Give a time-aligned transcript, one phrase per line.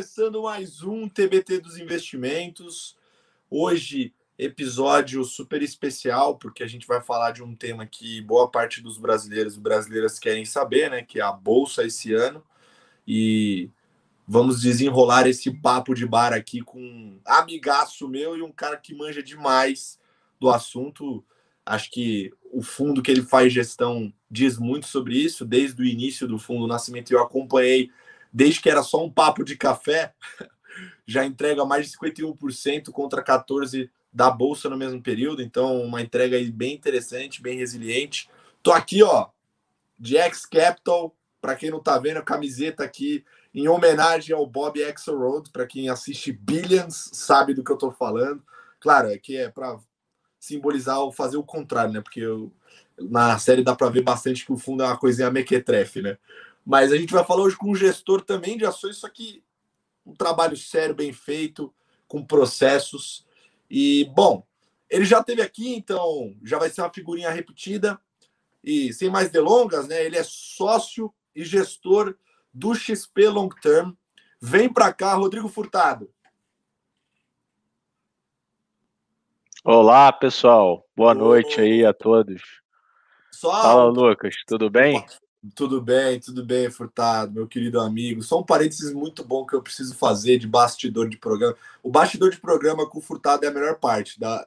[0.00, 2.96] começando mais um TBT dos investimentos.
[3.50, 8.80] Hoje, episódio super especial, porque a gente vai falar de um tema que boa parte
[8.80, 11.02] dos brasileiros e brasileiras querem saber, né?
[11.02, 12.42] Que é a Bolsa esse ano.
[13.06, 13.68] E
[14.26, 18.94] vamos desenrolar esse papo de bar aqui com um amigaço meu e um cara que
[18.94, 20.00] manja demais
[20.40, 21.22] do assunto.
[21.66, 25.44] Acho que o fundo que ele faz gestão diz muito sobre isso.
[25.44, 27.90] Desde o início do fundo Nascimento, eu acompanhei
[28.32, 30.14] desde que era só um papo de café,
[31.06, 35.42] já entrega mais de 51% contra 14% da Bolsa no mesmo período.
[35.42, 38.28] Então, uma entrega aí bem interessante, bem resiliente.
[38.62, 39.28] Tô aqui, ó,
[39.98, 44.82] de X Capital, para quem não tá vendo, a camiseta aqui em homenagem ao Bob
[44.82, 48.42] Axelrod, para quem assiste Billions, sabe do que eu tô falando.
[48.78, 49.78] Claro, é que é para
[50.38, 52.00] simbolizar ou fazer o contrário, né?
[52.00, 52.52] Porque eu,
[52.98, 56.16] na série dá para ver bastante que o fundo é uma coisinha mequetrefe, né?
[56.64, 59.42] Mas a gente vai falar hoje com um gestor também de ações, só que
[60.04, 61.72] um trabalho sério, bem feito,
[62.06, 63.26] com processos.
[63.68, 64.44] E, bom,
[64.88, 68.00] ele já teve aqui, então já vai ser uma figurinha repetida.
[68.62, 70.04] E sem mais delongas, né?
[70.04, 72.16] Ele é sócio e gestor
[72.52, 73.92] do XP Long Term.
[74.40, 76.10] Vem para cá, Rodrigo Furtado.
[79.64, 80.86] Olá, pessoal.
[80.96, 82.42] Boa noite aí a todos.
[83.30, 84.34] Só Fala, Lucas.
[84.46, 85.04] Tudo bem?
[85.54, 88.22] Tudo bem, tudo bem, Furtado, meu querido amigo.
[88.22, 91.56] Só um parênteses muito bom que eu preciso fazer de bastidor de programa.
[91.82, 94.46] O bastidor de programa com o Furtado é a melhor parte da.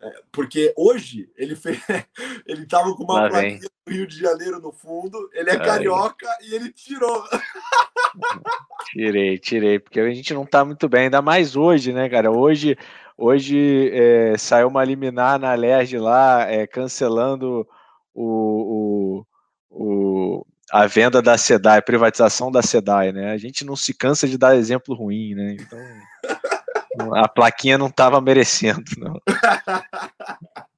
[0.00, 1.78] é, Porque hoje ele fez,
[2.44, 3.30] ele tava com uma Lá vem.
[3.30, 5.60] plaquinha do Rio de Janeiro no fundo, ele é Aí.
[5.60, 7.22] carioca e ele tirou.
[8.90, 12.30] Tirei, tirei, porque a gente não tá muito bem, ainda mais hoje, né, cara?
[12.30, 12.76] Hoje,
[13.16, 17.66] hoje é, saiu uma liminar na Alerj lá, é, cancelando
[18.12, 19.26] o, o,
[19.72, 23.32] o- a venda da SEDAI, a privatização da SEDAI, né?
[23.32, 25.56] A gente não se cansa de dar exemplo ruim, né?
[25.58, 29.20] Então, a plaquinha não tava merecendo, não.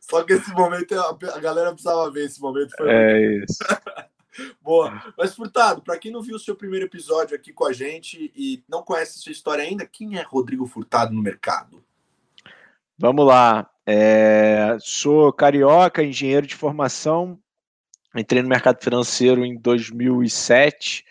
[0.00, 2.70] Só que esse momento a galera precisava ver esse momento.
[2.76, 3.58] Foi É isso.
[4.60, 5.00] Boa.
[5.16, 8.62] Mas, Furtado, para quem não viu o seu primeiro episódio aqui com a gente e
[8.68, 11.82] não conhece a sua história ainda, quem é Rodrigo Furtado no mercado?
[12.98, 13.70] Vamos lá.
[13.86, 17.38] É, sou carioca, engenheiro de formação.
[18.16, 21.04] Entrei no mercado financeiro em 2007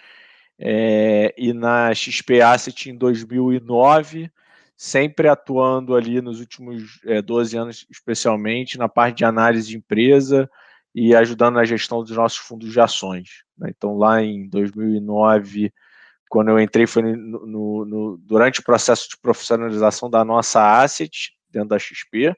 [0.58, 4.31] é, e na XP Asset em 2009,
[4.78, 10.50] sempre atuando ali nos últimos é, 12 anos, especialmente na parte de análise de empresa
[10.96, 13.44] e ajudando na gestão dos nossos fundos de ações.
[13.58, 13.70] né?
[13.75, 15.74] Então, lá em 2009,
[16.30, 21.31] quando eu entrei, foi no- no- no- durante o processo de profissionalização da nossa asset
[21.50, 22.35] dentro da XP.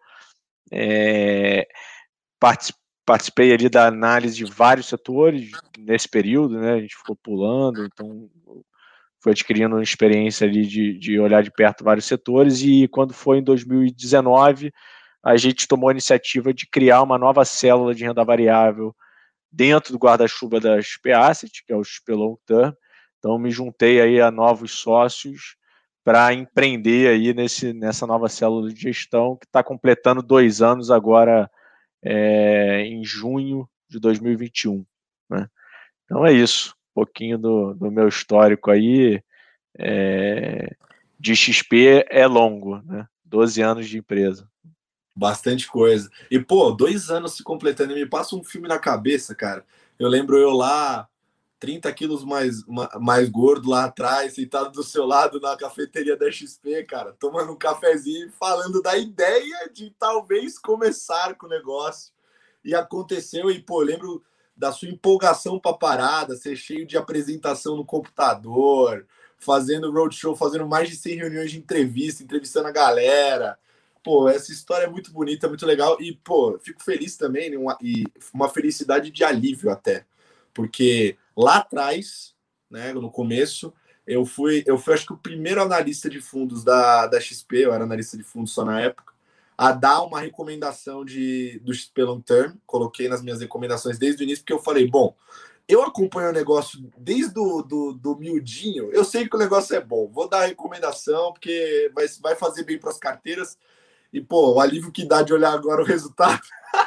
[0.72, 1.68] É,
[2.40, 2.74] partici-
[3.06, 6.74] participei ali da análise de vários setores nesse período, né?
[6.74, 8.30] A gente ficou pulando, então
[9.20, 13.40] foi adquirindo uma experiência ali de, de olhar de perto vários setores e quando foi
[13.40, 14.72] em 2019
[15.24, 18.96] a gente tomou a iniciativa de criar uma nova célula de renda variável
[19.52, 22.72] dentro do guarda-chuva da XP Asset, que é o XP Long Term.
[23.18, 25.58] Então me juntei aí a novos sócios
[26.04, 31.50] para empreender aí nesse, nessa nova célula de gestão que está completando dois anos agora
[32.06, 34.86] é, em junho de 2021.
[35.30, 35.50] Né?
[36.06, 39.22] Então é isso, um pouquinho do, do meu histórico aí.
[39.78, 40.76] é,
[41.20, 43.08] de XP é longo, né?
[43.24, 44.48] 12 anos de empresa.
[45.16, 46.10] Bastante coisa.
[46.30, 49.66] E, pô, dois anos se completando me passa um filme na cabeça, cara.
[49.98, 51.08] Eu lembro eu lá,
[51.60, 56.32] 30 quilos mais, ma- mais gordo lá atrás, sentado do seu lado na cafeteria da
[56.32, 62.14] XP, cara, tomando um cafezinho e falando da ideia de talvez começar com o negócio.
[62.64, 64.24] E aconteceu, e, pô, lembro
[64.56, 69.06] da sua empolgação para parada, ser cheio de apresentação no computador,
[69.38, 73.58] fazendo roadshow, fazendo mais de 100 reuniões de entrevista, entrevistando a galera
[74.06, 75.98] pô, essa história é muito bonita, muito legal.
[76.00, 80.06] E, pô, fico feliz também, né, uma, e uma felicidade de alívio até.
[80.54, 82.34] Porque lá atrás,
[82.70, 83.74] né, no começo,
[84.08, 87.74] eu fui, eu fui acho que o primeiro analista de fundos da, da XP, eu
[87.74, 89.14] era analista de fundos só na época,
[89.58, 92.56] a dar uma recomendação de, do XP Long Term.
[92.66, 95.16] Coloquei nas minhas recomendações desde o início, porque eu falei, bom,
[95.68, 99.82] eu acompanho o negócio desde o do, do miudinho, eu sei que o negócio é
[99.82, 103.58] bom, vou dar recomendação, porque vai, vai fazer bem para as carteiras.
[104.14, 106.42] E, pô, o alívio que dá de olhar agora o resultado.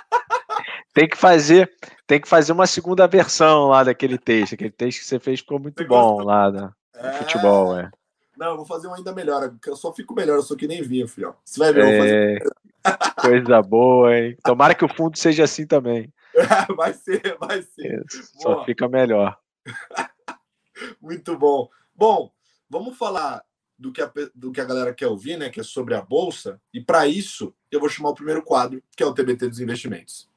[0.99, 1.73] Tem que fazer,
[2.09, 4.55] tem que fazer uma segunda versão lá daquele texto.
[4.55, 7.13] Aquele texto que você fez ficou muito bom lá no É...
[7.13, 7.89] futebol, é.
[8.37, 9.49] Não, eu vou fazer um ainda melhor.
[9.49, 11.37] porque Eu só fico melhor, eu sou que nem vinho, filho.
[11.45, 12.43] Você vai ver, eu vou fazer.
[12.43, 12.43] É,
[13.23, 14.37] coisa boa, hein?
[14.43, 16.13] Tomara que o fundo seja assim também.
[16.77, 18.05] vai ser, vai ser.
[18.05, 18.65] Isso, Só Boa.
[18.65, 19.39] fica melhor.
[21.01, 21.69] Muito bom.
[21.95, 22.33] Bom,
[22.69, 23.45] vamos falar
[23.79, 25.49] do que, a, do que a galera quer ouvir, né?
[25.49, 26.61] Que é sobre a Bolsa.
[26.75, 30.29] E para isso, eu vou chamar o primeiro quadro, que é o TBT dos investimentos.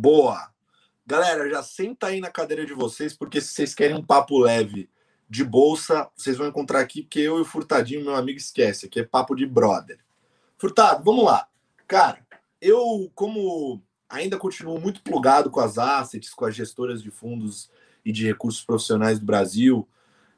[0.00, 0.52] Boa!
[1.04, 4.88] Galera, já senta aí na cadeira de vocês, porque se vocês querem um papo leve
[5.28, 8.86] de bolsa, vocês vão encontrar aqui, porque eu e o Furtadinho, meu amigo, esquece.
[8.86, 9.98] Aqui é papo de brother.
[10.56, 11.48] Furtado, vamos lá.
[11.86, 12.24] Cara,
[12.60, 17.68] eu, como ainda continuo muito plugado com as assets, com as gestoras de fundos
[18.04, 19.88] e de recursos profissionais do Brasil,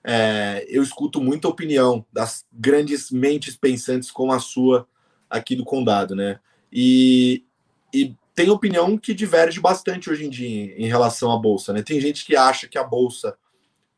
[0.03, 4.89] é, eu escuto muita opinião das grandes mentes pensantes como a sua
[5.29, 6.41] aqui do Condado, né?
[6.73, 7.45] E,
[7.93, 11.83] e tem opinião que diverge bastante hoje em dia em relação à bolsa, né?
[11.83, 13.37] Tem gente que acha que a bolsa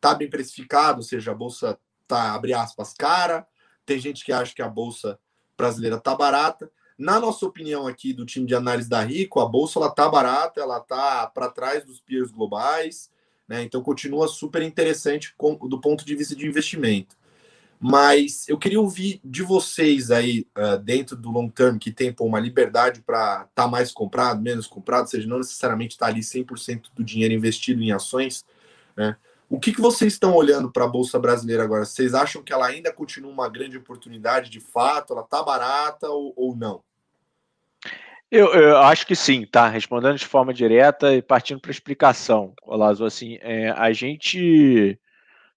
[0.00, 1.78] tá bem precificada, ou seja, a bolsa
[2.08, 3.46] tá abre aspas cara.
[3.86, 5.18] Tem gente que acha que a bolsa
[5.56, 6.70] brasileira tá barata.
[6.98, 10.60] Na nossa opinião aqui do time de análise da Rico, a bolsa ela tá barata,
[10.60, 13.11] ela tá para trás dos peers globais,
[13.48, 13.62] né?
[13.62, 15.34] Então continua super interessante
[15.68, 17.16] do ponto de vista de investimento.
[17.84, 22.24] Mas eu queria ouvir de vocês aí, uh, dentro do long term, que tem pô,
[22.24, 26.12] uma liberdade para estar tá mais comprado, menos comprado, ou seja, não necessariamente estar tá
[26.12, 28.44] ali 100% do dinheiro investido em ações.
[28.96, 29.16] Né?
[29.48, 31.84] O que, que vocês estão olhando para a Bolsa Brasileira agora?
[31.84, 35.12] Vocês acham que ela ainda continua uma grande oportunidade de fato?
[35.12, 36.84] Ela está barata ou, ou não?
[38.34, 39.68] Eu, eu, acho que sim, tá?
[39.68, 44.98] Respondendo de forma direta e partindo para explicação, Olazo, assim, é, a gente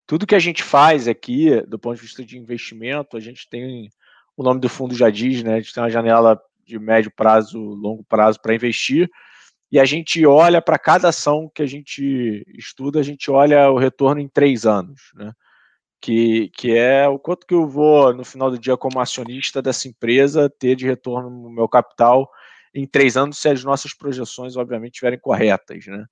[0.06, 3.90] tudo que a gente faz aqui, do ponto de vista de investimento, a gente tem,
[4.36, 5.54] o nome do fundo já diz, né?
[5.56, 9.10] A gente tem uma janela de médio prazo, longo prazo para investir,
[9.72, 13.78] e a gente olha para cada ação que a gente estuda, a gente olha o
[13.78, 15.32] retorno em três anos, né?
[16.02, 19.88] Que, que é o quanto que eu vou, no final do dia, como acionista dessa
[19.88, 22.30] empresa, ter de retorno no meu capital
[22.76, 26.06] em três anos, se as nossas projeções, obviamente, estiverem corretas, né?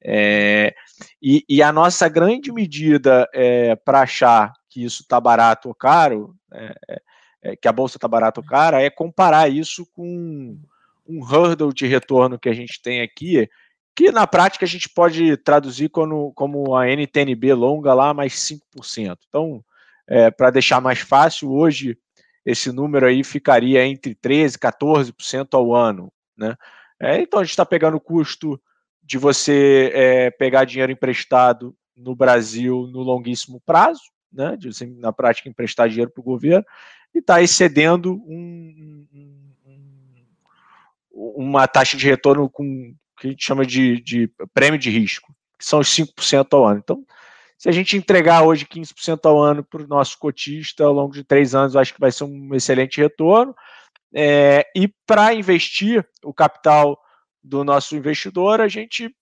[0.00, 0.74] É,
[1.20, 6.36] e, e, a nossa grande medida é, para achar que isso está barato ou caro,
[6.52, 10.56] é, que a bolsa está barato ou cara, é comparar isso com
[11.06, 13.48] um hurdle de retorno que a gente tem aqui,
[13.96, 19.18] que na prática a gente pode traduzir como, como a NTNB longa lá mais 5%.
[19.28, 19.64] Então,
[20.36, 21.98] para deixar mais fácil, hoje
[22.48, 26.10] esse número aí ficaria entre 13% e 14% ao ano.
[26.34, 26.56] Né?
[27.20, 28.60] então a gente está pegando o custo
[29.02, 34.02] de você é, pegar dinheiro emprestado no Brasil no longuíssimo prazo,
[34.32, 36.64] né, de você, na prática, emprestar dinheiro para o governo,
[37.14, 39.44] e está excedendo um, um,
[41.36, 45.64] uma taxa de retorno com que a gente chama de, de prêmio de risco, que
[45.64, 46.78] são os 5% ao ano.
[46.78, 47.04] Então,
[47.58, 51.24] se a gente entregar hoje 15% ao ano para o nosso cotista ao longo de
[51.24, 53.54] três anos, eu acho que vai ser um excelente retorno.
[54.14, 56.98] É, e para investir o capital
[57.42, 59.12] do nosso investidor, a gente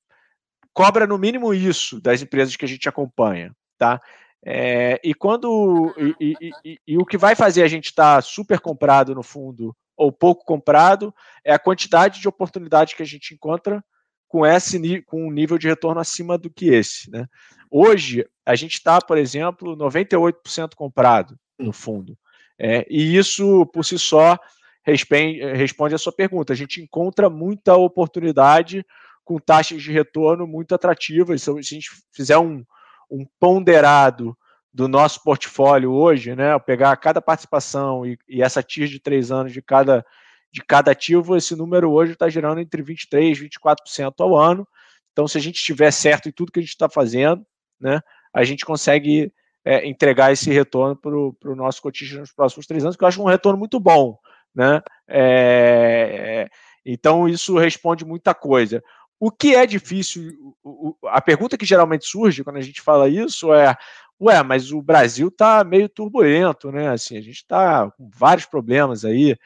[0.75, 4.01] cobra no mínimo isso das empresas que a gente acompanha, tá?
[4.45, 8.23] É, e quando e, e, e, e, o que vai fazer a gente estar tá
[8.23, 11.13] super comprado no fundo ou pouco comprado
[11.43, 13.83] é a quantidade de oportunidades que a gente encontra
[14.29, 17.27] com esse com um nível de retorno acima do que esse, né?
[17.79, 22.17] Hoje a gente está, por exemplo, 98% comprado no fundo,
[22.59, 24.39] é, e isso por si só
[24.83, 26.55] responde a sua pergunta.
[26.55, 28.83] A gente encontra muita oportunidade
[29.23, 31.43] com taxas de retorno muito atrativas.
[31.43, 32.65] Se a gente fizer um,
[33.11, 34.35] um ponderado
[34.73, 39.53] do nosso portfólio hoje, né, pegar cada participação e, e essa TIR de três anos
[39.53, 40.03] de cada,
[40.51, 44.67] de cada ativo, esse número hoje está gerando entre 23% e 24% ao ano.
[45.13, 47.45] Então, se a gente estiver certo em tudo que a gente está fazendo,
[47.81, 48.01] né,
[48.33, 49.33] a gente consegue
[49.65, 53.23] é, entregar esse retorno para o nosso cotista nos próximos três anos, que eu acho
[53.23, 54.19] um retorno muito bom.
[54.55, 54.81] Né?
[55.09, 56.49] É,
[56.85, 58.83] então, isso responde muita coisa.
[59.19, 60.55] O que é difícil,
[61.07, 63.75] a pergunta que geralmente surge quando a gente fala isso é:
[64.21, 66.91] ué, mas o Brasil está meio turbulento, né?
[66.91, 69.37] Assim, a gente está com vários problemas aí,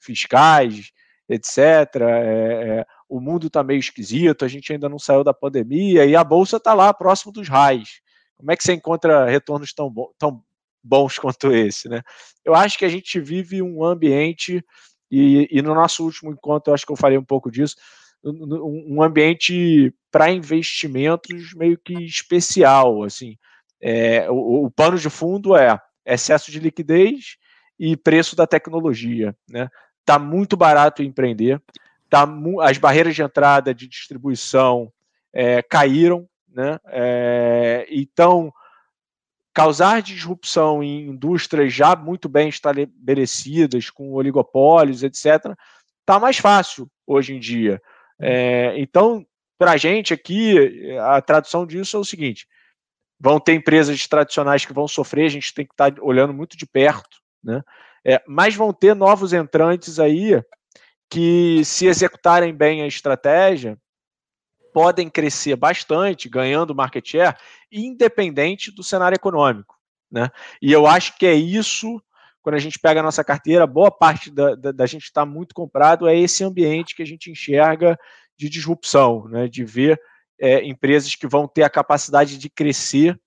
[0.00, 0.90] fiscais,
[1.28, 1.58] etc.
[1.58, 6.14] É, é, o mundo está meio esquisito, a gente ainda não saiu da pandemia e
[6.14, 8.00] a bolsa está lá próximo dos raios.
[8.36, 10.42] Como é que você encontra retornos tão, tão
[10.82, 12.02] bons quanto esse, né?
[12.44, 14.64] Eu acho que a gente vive um ambiente,
[15.10, 17.76] e, e no nosso último encontro eu acho que eu falei um pouco disso,
[18.22, 23.36] um ambiente para investimentos meio que especial, assim.
[23.80, 27.36] É, o, o pano de fundo é excesso de liquidez
[27.78, 29.68] e preço da tecnologia, né?
[30.04, 31.62] Tá muito barato empreender,
[32.08, 32.28] tá
[32.62, 34.92] as barreiras de entrada de distribuição
[35.32, 36.78] é, caíram, né?
[36.86, 38.52] É, então
[39.58, 45.52] causar disrupção em indústrias já muito bem estabelecidas, com oligopólios, etc.,
[46.00, 47.82] está mais fácil hoje em dia.
[48.20, 49.26] É, então,
[49.58, 52.46] para a gente aqui, a tradução disso é o seguinte:
[53.18, 56.56] vão ter empresas tradicionais que vão sofrer, a gente tem que estar tá olhando muito
[56.56, 57.62] de perto, né?
[58.04, 60.40] É, mas vão ter novos entrantes aí
[61.08, 63.78] que, se executarem bem a estratégia,
[64.72, 67.36] podem crescer bastante, ganhando market share,
[67.72, 69.76] independente do cenário econômico.
[70.10, 70.30] Né?
[70.60, 72.02] E eu acho que é isso,
[72.42, 75.26] quando a gente pega a nossa carteira, boa parte da, da, da gente estar tá
[75.26, 77.98] muito comprado é esse ambiente que a gente enxerga
[78.36, 79.48] de disrupção, né?
[79.48, 80.00] de ver
[80.40, 83.18] é, empresas que vão ter a capacidade de crescer,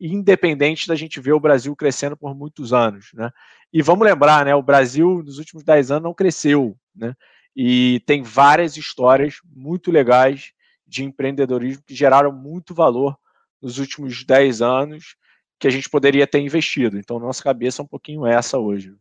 [0.00, 3.10] independente da gente ver o Brasil crescendo por muitos anos.
[3.14, 3.30] Né?
[3.72, 7.14] E vamos lembrar, né, o Brasil nos últimos 10 anos não cresceu, né?
[7.60, 10.52] e tem várias histórias muito legais
[10.86, 13.18] de empreendedorismo que geraram muito valor
[13.60, 15.16] nos últimos 10 anos
[15.58, 16.96] que a gente poderia ter investido.
[16.96, 18.94] Então, nossa cabeça é um pouquinho essa hoje.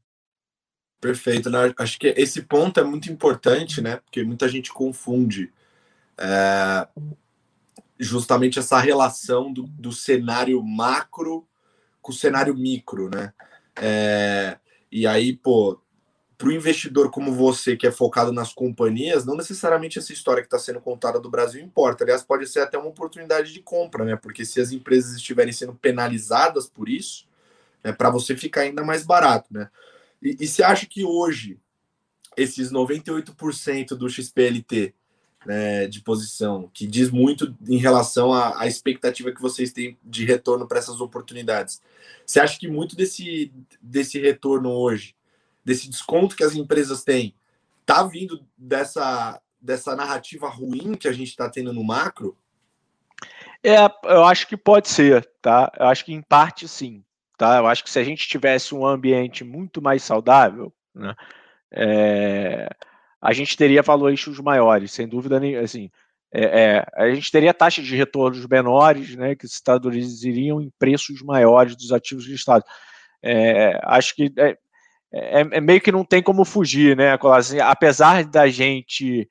[0.99, 1.51] Perfeito.
[1.51, 1.71] Né?
[1.77, 3.97] Acho que esse ponto é muito importante, né?
[3.97, 5.53] Porque muita gente confunde
[6.17, 6.87] é,
[7.99, 11.47] justamente essa relação do, do, cenário macro
[12.01, 13.31] com o cenário micro, né?
[13.75, 14.57] É,
[14.91, 15.79] e aí, pô,
[16.37, 20.47] para o investidor como você, que é focado nas companhias, não necessariamente essa história que
[20.47, 22.03] está sendo contada do Brasil importa.
[22.03, 24.15] Aliás, pode ser até uma oportunidade de compra, né?
[24.15, 27.27] Porque se as empresas estiverem sendo penalizadas por isso,
[27.83, 29.69] é para você ficar ainda mais barato, né?
[30.21, 31.59] E, e você acha que hoje
[32.35, 34.93] esses 98% do XPLT
[35.43, 40.23] né, de posição, que diz muito em relação à, à expectativa que vocês têm de
[40.23, 41.81] retorno para essas oportunidades.
[42.25, 43.51] Você acha que muito desse,
[43.81, 45.15] desse retorno hoje,
[45.67, 47.35] desse desconto que as empresas têm,
[47.81, 52.37] está vindo dessa, dessa narrativa ruim que a gente está tendo no macro?
[53.61, 55.69] É, eu acho que pode ser, tá?
[55.77, 57.03] Eu acho que em parte sim,
[57.37, 57.57] tá?
[57.57, 61.13] Eu acho que se a gente tivesse um ambiente muito mais saudável, né?
[61.69, 62.69] É,
[63.21, 65.65] a gente teria valuations maiores, sem dúvida nenhuma.
[65.65, 65.91] Assim,
[66.31, 71.21] é, é, a gente teria taxas de retornos menores, né, que se traduziriam em preços
[71.21, 72.65] maiores dos ativos listados.
[73.21, 74.57] É, acho que é,
[75.11, 79.29] é, é, meio que não tem como fugir, né, assim, apesar da gente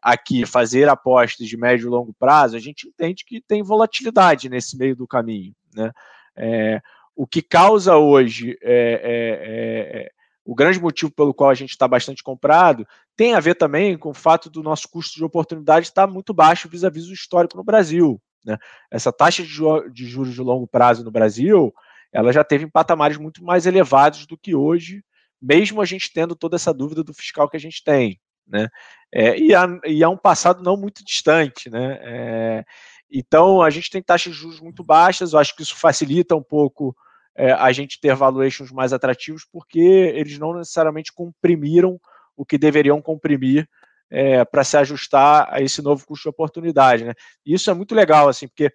[0.00, 4.76] aqui fazer apostas de médio e longo prazo, a gente entende que tem volatilidade nesse
[4.78, 5.92] meio do caminho, né?
[6.34, 6.80] É,
[7.14, 10.10] o que causa hoje é,
[10.44, 14.10] o grande motivo pelo qual a gente está bastante comprado tem a ver também com
[14.10, 18.20] o fato do nosso custo de oportunidade estar muito baixo vis-à-vis do histórico no Brasil.
[18.44, 18.56] Né?
[18.90, 21.72] Essa taxa de, juros de longo prazo no Brasil,
[22.12, 25.02] ela já teve em patamares muito mais elevados do que hoje,
[25.40, 28.20] mesmo a gente tendo toda essa dúvida do fiscal que a gente tem.
[28.46, 28.68] Né?
[29.12, 31.70] É, e, há, e há um passado não muito distante.
[31.70, 31.98] Né?
[32.02, 32.64] É,
[33.10, 36.42] então, a gente tem taxas de juros muito baixas, eu acho que isso facilita um
[36.42, 36.94] pouco
[37.34, 41.98] é, a gente ter valuations mais atrativos, porque eles não necessariamente comprimiram
[42.36, 43.68] o que deveriam comprimir
[44.10, 47.04] é, para se ajustar a esse novo custo de oportunidade.
[47.04, 47.14] Né?
[47.44, 48.70] E isso é muito legal, assim, porque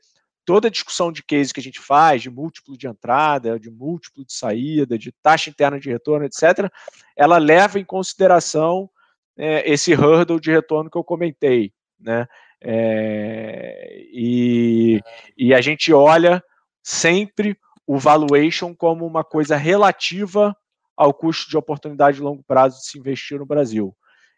[0.47, 4.23] toda a discussão de case que a gente faz, de múltiplo de entrada, de múltiplo
[4.25, 6.71] de saída, de taxa interna de retorno, etc.,
[7.17, 8.89] ela leva em consideração
[9.37, 11.73] é, esse hurdle de retorno que eu comentei.
[11.99, 12.25] Né?
[12.61, 15.01] É, e,
[15.37, 16.41] e a gente olha
[16.81, 20.55] sempre o valuation como uma coisa relativa
[20.95, 23.93] ao custo de oportunidade de longo prazo de se investir no Brasil.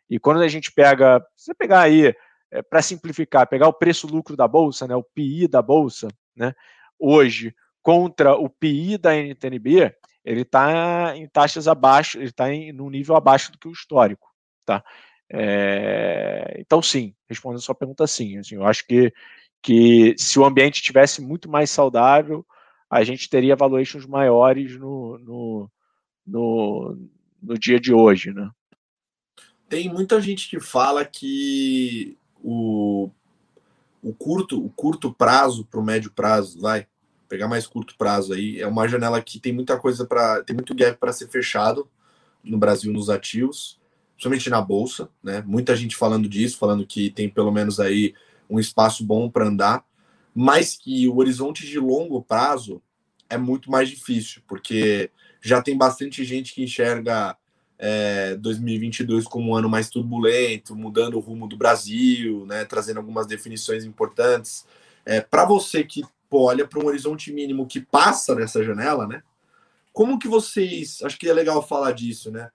[0.09, 2.15] E quando a gente pega, você pegar aí,
[2.51, 6.53] é, para simplificar, pegar o preço-lucro da bolsa, né, o PI da bolsa, né,
[6.97, 13.15] hoje contra o PI da NTNB, ele está em taxas abaixo, ele está no nível
[13.15, 14.27] abaixo do que o histórico,
[14.65, 14.83] tá?
[15.31, 18.37] É, então, sim, respondendo a sua pergunta, sim.
[18.37, 19.13] Assim, eu acho que,
[19.61, 22.45] que se o ambiente tivesse muito mais saudável,
[22.89, 25.71] a gente teria valuations maiores no, no,
[26.25, 27.09] no,
[27.41, 28.49] no dia de hoje, né?
[29.69, 33.09] Tem muita gente que fala que o,
[34.01, 36.87] o curto o curto prazo para o médio prazo, vai
[37.27, 40.75] pegar mais curto prazo aí, é uma janela que tem muita coisa para tem muito
[40.75, 41.87] gap para ser fechado
[42.43, 43.79] no Brasil nos ativos,
[44.15, 45.43] principalmente na bolsa, né?
[45.45, 48.13] Muita gente falando disso, falando que tem pelo menos aí
[48.49, 49.85] um espaço bom para andar
[50.33, 52.81] mas que o horizonte de longo prazo
[53.29, 57.35] é muito mais difícil, porque já tem bastante gente que enxerga
[57.79, 63.25] é, 2022 como um ano mais turbulento, mudando o rumo do Brasil, né, trazendo algumas
[63.25, 64.65] definições importantes.
[65.05, 69.23] É, para você que pô, olha para um horizonte mínimo que passa nessa janela, né?
[69.91, 72.51] Como que vocês, acho que é legal falar disso, né?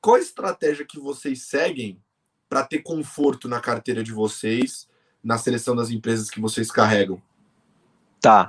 [0.00, 2.00] Qual a estratégia que vocês seguem
[2.48, 4.88] para ter conforto na carteira de vocês
[5.22, 7.20] na seleção das empresas que vocês carregam?
[8.20, 8.48] Tá.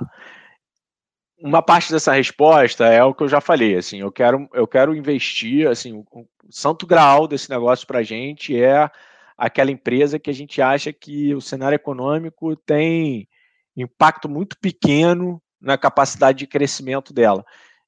[1.40, 4.94] Uma parte dessa resposta é o que eu já falei, assim, eu quero, eu quero
[4.94, 8.90] investir, assim, o, santo graal desse negócio para a gente é
[9.36, 13.28] aquela empresa que a gente acha que o cenário econômico tem
[13.76, 17.44] impacto muito pequeno na capacidade de crescimento dela.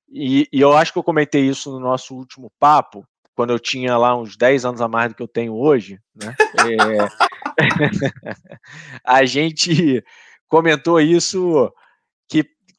[0.08, 3.04] E, e, eu acho que eu comentei isso no nosso último papo,
[3.34, 6.34] quando eu tinha lá uns 10 anos a mais do que eu tenho hoje, né?
[6.58, 7.30] É...
[9.04, 10.04] a gente
[10.48, 11.72] comentou isso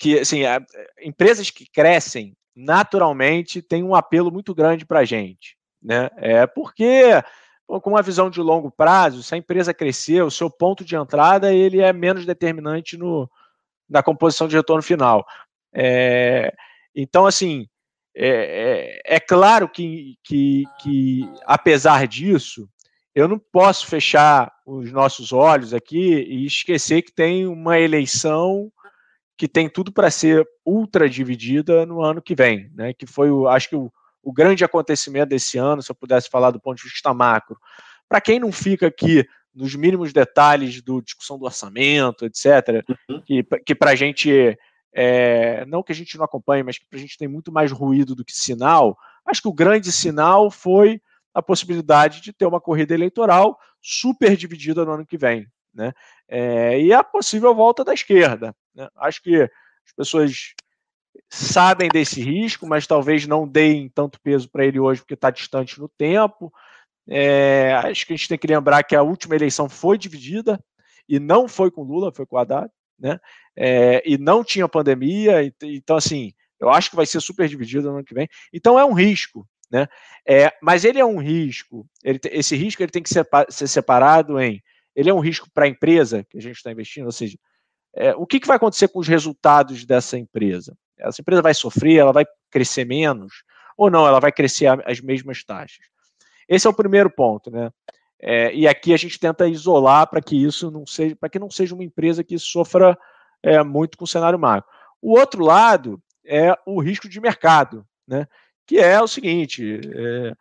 [0.01, 0.59] que, assim, a,
[1.03, 6.09] empresas que crescem naturalmente têm um apelo muito grande para a gente, né?
[6.17, 7.23] É porque
[7.67, 11.53] com uma visão de longo prazo, se a empresa crescer, o seu ponto de entrada
[11.53, 13.29] ele é menos determinante no,
[13.87, 15.23] na composição de retorno final.
[15.71, 16.51] É,
[16.95, 17.67] então, assim,
[18.13, 22.67] é, é, é claro que, que, que, apesar disso,
[23.13, 28.71] eu não posso fechar os nossos olhos aqui e esquecer que tem uma eleição
[29.41, 32.93] que tem tudo para ser ultra dividida no ano que vem, né?
[32.93, 36.51] Que foi, o, acho que o, o grande acontecimento desse ano, se eu pudesse falar
[36.51, 37.57] do ponto de vista macro.
[38.07, 43.19] Para quem não fica aqui nos mínimos detalhes do discussão do orçamento, etc., uhum.
[43.25, 44.55] que, que para a gente,
[44.93, 47.71] é, não que a gente não acompanhe, mas que para a gente tem muito mais
[47.71, 48.95] ruído do que sinal,
[49.25, 51.01] acho que o grande sinal foi
[51.33, 55.47] a possibilidade de ter uma corrida eleitoral super dividida no ano que vem.
[55.73, 55.93] Né?
[56.27, 58.55] É, e a possível volta da esquerda.
[58.75, 58.87] Né?
[58.97, 60.53] Acho que as pessoas
[61.29, 65.79] sabem desse risco, mas talvez não deem tanto peso para ele hoje porque está distante
[65.79, 66.51] no tempo.
[67.07, 70.63] É, acho que a gente tem que lembrar que a última eleição foi dividida
[71.07, 73.19] e não foi com Lula, foi com Haddad, né?
[73.55, 77.95] É, e não tinha pandemia, então assim, eu acho que vai ser super dividido no
[77.95, 78.29] ano que vem.
[78.53, 79.87] Então é um risco, né?
[80.25, 81.85] É, mas ele é um risco.
[82.03, 84.61] Ele, esse risco ele tem que ser, ser separado em
[84.95, 87.37] ele é um risco para a empresa que a gente está investindo, ou seja,
[87.95, 90.75] é, o que, que vai acontecer com os resultados dessa empresa?
[90.97, 93.43] Essa empresa vai sofrer, ela vai crescer menos,
[93.77, 95.85] ou não, ela vai crescer as mesmas taxas.
[96.47, 97.71] Esse é o primeiro ponto, né?
[98.21, 101.49] É, e aqui a gente tenta isolar para que isso não seja, para que não
[101.49, 102.97] seja uma empresa que sofra
[103.41, 104.69] é, muito com o cenário macro.
[105.01, 108.27] O outro lado é o risco de mercado, né?
[108.67, 110.33] Que é o seguinte: é,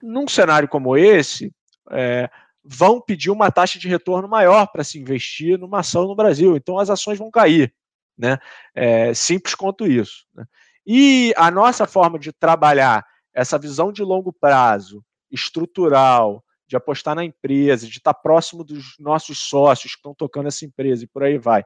[0.00, 1.52] num cenário como esse,
[1.90, 2.30] é,
[2.64, 6.56] vão pedir uma taxa de retorno maior para se investir numa ação no Brasil.
[6.56, 7.74] Então as ações vão cair.
[8.16, 8.38] Né?
[8.74, 10.24] É, simples quanto isso.
[10.34, 10.44] Né?
[10.86, 17.24] E a nossa forma de trabalhar essa visão de longo prazo, estrutural, de apostar na
[17.24, 21.36] empresa, de estar próximo dos nossos sócios que estão tocando essa empresa e por aí
[21.36, 21.64] vai,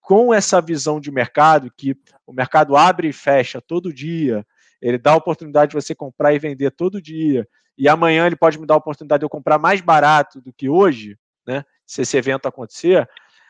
[0.00, 1.94] com essa visão de mercado, que
[2.26, 4.44] o mercado abre e fecha todo dia,
[4.80, 8.58] ele dá a oportunidade de você comprar e vender todo dia, e amanhã ele pode
[8.58, 12.16] me dar a oportunidade de eu comprar mais barato do que hoje, né, se esse
[12.16, 13.08] evento acontecer,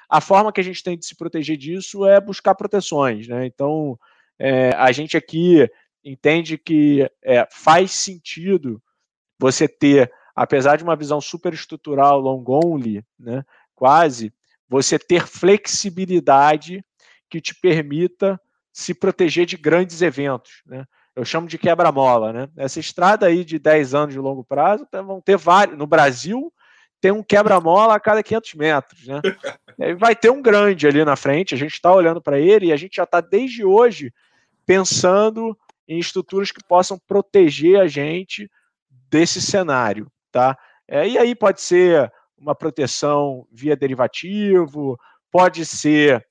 [0.09, 3.29] a forma que a gente tem de se proteger disso é buscar proteções.
[3.29, 3.47] Né?
[3.47, 3.99] Então,
[4.39, 5.69] é, a gente aqui
[6.05, 8.83] entende que é, faz sentido
[9.39, 14.33] você ter, apesar de uma visão super estrutural, long only, né, quase,
[14.69, 16.85] você ter flexibilidade
[17.29, 18.41] que te permita
[18.73, 20.63] se proteger de grandes eventos.
[20.67, 20.85] Né?
[21.17, 22.49] Eu chamo de quebra-mola, né?
[22.57, 25.77] Essa estrada aí de 10 anos de longo prazo, tá, vão ter vários.
[25.77, 26.53] No Brasil,
[27.01, 29.21] tem um quebra-mola a cada 500 metros, né?
[29.79, 32.73] E vai ter um grande ali na frente, a gente está olhando para ele e
[32.73, 34.13] a gente já está desde hoje
[34.67, 35.57] pensando
[35.89, 38.49] em estruturas que possam proteger a gente
[39.11, 40.57] desse cenário, tá?
[40.87, 44.99] É, e aí pode ser uma proteção via derivativo,
[45.31, 46.25] pode ser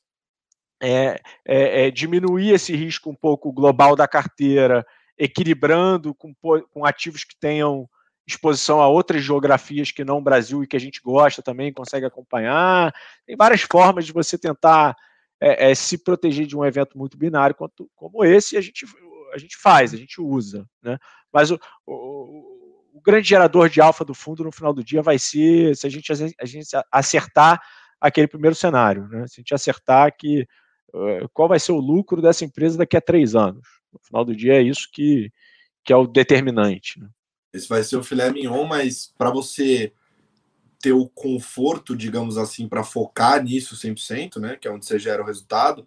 [0.81, 4.85] é, é, é, diminuir esse risco um pouco global da carteira,
[5.17, 7.87] equilibrando com, com ativos que tenham
[8.25, 12.05] exposição a outras geografias que não o Brasil e que a gente gosta também, consegue
[12.05, 12.93] acompanhar.
[13.25, 14.95] Tem várias formas de você tentar
[15.41, 18.85] é, é, se proteger de um evento muito binário quanto, como esse, a gente,
[19.33, 20.65] a gente faz, a gente usa.
[20.81, 20.97] Né?
[21.33, 25.17] Mas o, o, o grande gerador de alfa do fundo no final do dia vai
[25.17, 27.61] ser se a gente, a gente acertar
[27.99, 29.07] aquele primeiro cenário.
[29.07, 29.27] Né?
[29.27, 30.47] Se a gente acertar que
[31.33, 33.67] qual vai ser o lucro dessa empresa daqui a três anos.
[33.91, 35.31] No final do dia é isso que,
[35.83, 36.99] que é o determinante.
[36.99, 37.07] Né?
[37.53, 39.91] Esse vai ser o filé mignon, mas para você
[40.81, 45.21] ter o conforto, digamos assim, para focar nisso 100%, né, que é onde você gera
[45.21, 45.85] o resultado,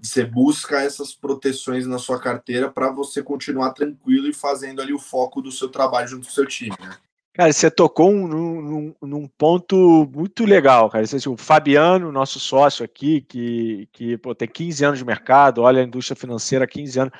[0.00, 4.98] você busca essas proteções na sua carteira para você continuar tranquilo e fazendo ali o
[4.98, 6.96] foco do seu trabalho junto com o seu time, né?
[7.40, 11.06] Cara, você tocou um, num, num, ponto muito legal, cara.
[11.26, 15.84] O Fabiano, nosso sócio aqui, que, que pô, tem 15 anos de mercado, olha a
[15.86, 17.14] indústria financeira há 15 anos.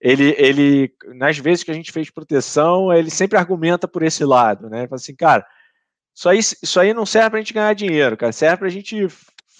[0.00, 4.70] Ele, ele, nas vezes que a gente fez proteção, ele sempre argumenta por esse lado,
[4.70, 4.78] né?
[4.78, 5.46] Ele fala assim, cara,
[6.14, 8.32] isso aí, isso aí não serve para a gente ganhar dinheiro, cara.
[8.32, 9.06] Serve para a gente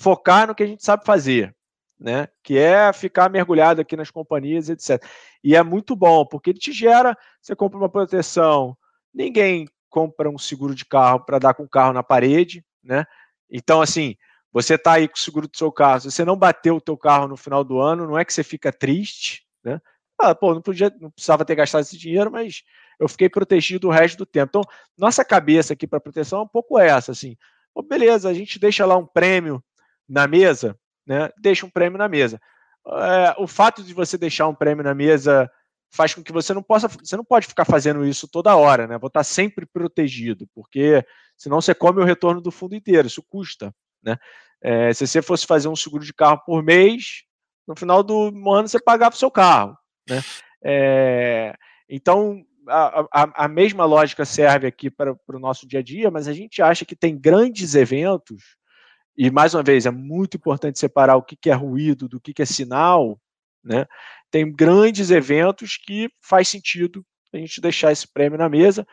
[0.01, 1.55] focar no que a gente sabe fazer,
[2.01, 2.29] né?
[2.43, 5.05] Que é ficar mergulhado aqui nas companhias, etc.
[5.45, 8.75] E é muito bom, porque ele te gera, você compra uma proteção,
[9.13, 13.05] ninguém compra um seguro de carro para dar com o carro na parede, né?
[13.51, 14.17] Então, assim,
[14.53, 16.97] você está aí com o seguro do seu carro, se você não bateu o teu
[16.97, 19.81] carro no final do ano, não é que você fica triste, né?
[20.19, 22.65] Ah, pô, não podia, não precisava ter gastado esse dinheiro, mas
[22.99, 24.49] eu fiquei protegido o resto do tempo.
[24.49, 24.63] Então,
[24.97, 27.37] nossa cabeça aqui para proteção é um pouco essa, assim.
[27.73, 29.63] Pô, beleza, a gente deixa lá um prêmio
[30.09, 31.31] na mesa, né?
[31.39, 32.41] Deixa um prêmio na mesa.
[32.87, 35.49] É, o fato de você deixar um prêmio na mesa
[35.91, 38.99] faz com que você não possa, você não pode ficar fazendo isso toda hora, né?
[38.99, 41.05] Vou estar sempre protegido, porque
[41.37, 44.17] senão você come o retorno do fundo inteiro, isso custa, né?
[44.61, 47.23] É, se você fosse fazer um seguro de carro por mês,
[47.67, 49.77] no final do ano você pagava o seu carro,
[50.09, 50.21] né?
[50.63, 51.55] É,
[51.89, 56.11] então a, a, a, mesma lógica serve aqui para, para o nosso dia a dia,
[56.11, 58.59] mas a gente acha que tem grandes eventos
[59.17, 62.33] e mais uma vez é muito importante separar o que, que é ruído do que,
[62.33, 63.21] que é sinal,
[63.63, 63.87] né?
[64.31, 68.87] Tem grandes eventos que faz sentido a gente deixar esse prêmio na mesa,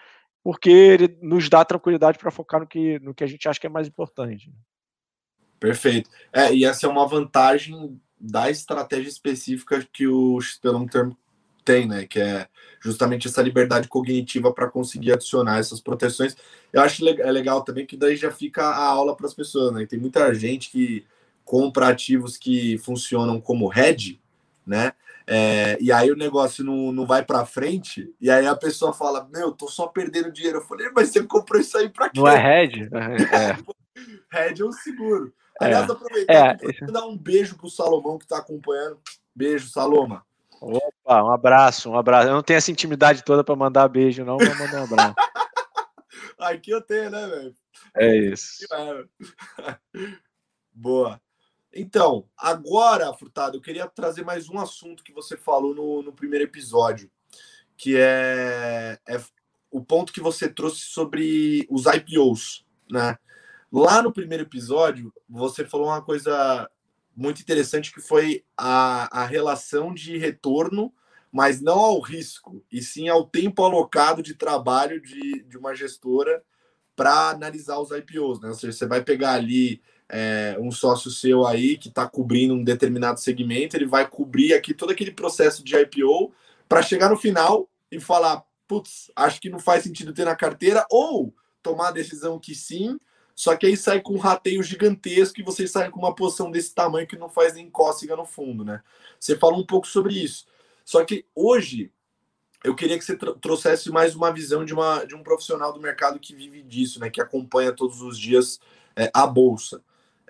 [0.43, 3.67] porque ele nos dá tranquilidade para focar no que, no que a gente acha que
[3.67, 4.51] é mais importante.
[5.59, 6.09] Perfeito.
[6.31, 11.13] É, e essa é uma vantagem da estratégia específica que o XP Long Term
[11.63, 12.05] tem, né?
[12.05, 12.47] Que é
[12.79, 16.35] justamente essa liberdade cognitiva para conseguir adicionar essas proteções.
[16.71, 19.85] Eu acho é legal também que daí já fica a aula para as pessoas, né?
[19.85, 21.05] Tem muita gente que
[21.43, 24.19] compra ativos que funcionam como hedge,
[24.65, 24.93] né?
[25.27, 29.27] É, e aí o negócio não, não vai para frente, e aí a pessoa fala:
[29.33, 30.59] Meu, tô só perdendo dinheiro.
[30.59, 32.19] Eu falei, mas você comprou isso aí para quê?
[32.19, 32.89] Não é hedge?
[34.33, 34.49] É.
[34.49, 35.33] hedge é um seguro.
[35.59, 35.91] Aliás, é.
[35.91, 36.91] aproveitar é.
[36.91, 38.99] dar um beijo pro Salomão que está acompanhando.
[39.33, 40.25] Beijo, Saloma.
[40.61, 42.27] Opa, um abraço, um abraço.
[42.27, 45.15] Eu não tenho essa intimidade toda para mandar beijo, não, vou mandar um abraço.
[46.37, 47.55] Aqui eu tenho, né, velho?
[47.95, 48.65] É isso.
[50.73, 51.21] Boa.
[51.77, 56.45] Então, agora, Furtado, eu queria trazer mais um assunto que você falou no, no primeiro
[56.45, 57.11] episódio,
[57.75, 59.21] que é, é
[59.69, 63.17] o ponto que você trouxe sobre os IPOs, né?
[63.69, 66.69] Lá no primeiro episódio, você falou uma coisa
[67.13, 70.93] muito interessante que foi a, a relação de retorno,
[71.29, 76.41] mas não ao risco, e sim ao tempo alocado de trabalho de, de uma gestora
[76.95, 78.39] para analisar os IPOs.
[78.39, 78.47] Né?
[78.47, 82.63] Ou seja, você vai pegar ali é, um sócio seu aí que está cobrindo um
[82.63, 86.33] determinado segmento, ele vai cobrir aqui todo aquele processo de IPO
[86.67, 90.85] para chegar no final e falar, putz, acho que não faz sentido ter na carteira,
[90.89, 92.97] ou tomar a decisão que sim,
[93.35, 96.73] só que aí sai com um rateio gigantesco e vocês saem com uma posição desse
[96.73, 98.81] tamanho que não faz nem cócega no fundo, né?
[99.19, 100.45] Você falou um pouco sobre isso.
[100.85, 101.91] Só que hoje
[102.63, 106.17] eu queria que você trouxesse mais uma visão de, uma, de um profissional do mercado
[106.17, 107.09] que vive disso, né?
[107.09, 108.59] Que acompanha todos os dias
[108.95, 109.83] é, a bolsa.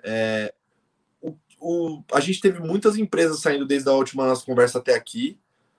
[0.06, 0.54] É,
[1.20, 5.38] o, o, a gente teve muitas empresas saindo desde a última nossa conversa até aqui.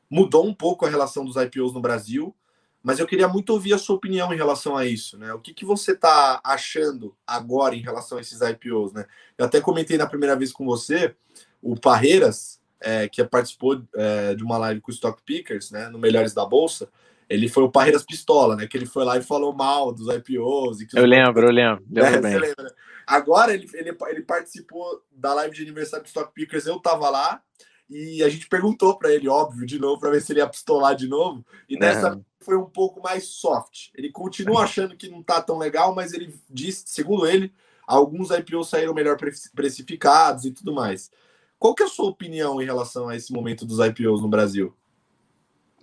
[0.09, 2.35] Mudou um pouco a relação dos IPOs no Brasil.
[2.83, 5.33] Mas eu queria muito ouvir a sua opinião em relação a isso, né?
[5.33, 9.05] O que, que você está achando agora em relação a esses IPOs, né?
[9.37, 11.13] Eu até comentei na primeira vez com você,
[11.61, 15.89] o Parreiras, é, que participou é, de uma live com o Stock Pickers, né?
[15.89, 16.87] No Melhores da Bolsa,
[17.29, 18.67] ele foi o Parreiras Pistola, né?
[18.67, 20.79] Que ele foi lá e falou mal dos IPOs.
[20.93, 21.83] eu lembro, eu lembro.
[21.89, 22.37] lembro é, bem.
[22.37, 22.75] Lembra?
[23.05, 27.41] Agora ele, ele, ele participou da live de aniversário do Stock Pickers, eu tava lá,
[27.89, 30.93] e a gente perguntou para ele, óbvio, de novo, para ver se ele ia pistolar
[30.93, 31.45] de novo.
[31.69, 32.23] E dessa uhum.
[32.41, 33.89] foi um pouco mais soft.
[33.95, 37.53] Ele continua achando que não tá tão legal, mas ele disse, segundo ele,
[37.87, 39.17] alguns IPOs saíram melhor
[39.55, 41.09] precificados e tudo mais.
[41.57, 44.75] Qual que é a sua opinião em relação a esse momento dos IPOs no Brasil?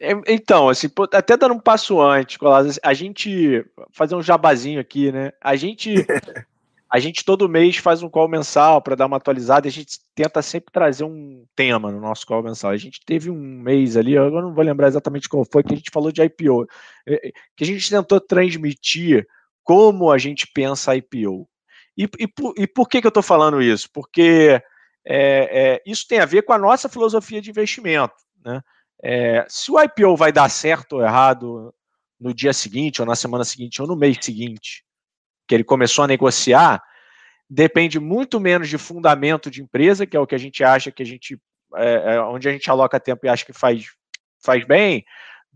[0.00, 2.38] É, então, assim, até dando um passo antes,
[2.82, 5.32] a gente fazer um jabazinho aqui, né?
[5.40, 5.94] A gente
[6.94, 10.40] A gente todo mês faz um call mensal para dar uma atualizada a gente tenta
[10.40, 12.70] sempre trazer um tema no nosso call mensal.
[12.70, 15.76] A gente teve um mês ali, eu não vou lembrar exatamente qual foi, que a
[15.76, 16.68] gente falou de IPO,
[17.04, 19.26] é, é, que a gente tentou transmitir
[19.64, 21.48] como a gente pensa IPO.
[21.98, 22.28] E, e,
[22.58, 23.90] e por que, que eu estou falando isso?
[23.92, 24.62] Porque
[25.04, 28.14] é, é, isso tem a ver com a nossa filosofia de investimento.
[28.44, 28.62] Né?
[29.06, 31.74] É, se o IPO vai dar certo ou errado
[32.18, 34.82] no dia seguinte, ou na semana seguinte, ou no mês seguinte,
[35.46, 36.82] que ele começou a negociar,
[37.48, 41.02] depende muito menos de fundamento de empresa, que é o que a gente acha que
[41.02, 41.38] a gente,
[41.74, 43.84] é, é, onde a gente aloca tempo e acha que faz,
[44.42, 45.04] faz bem,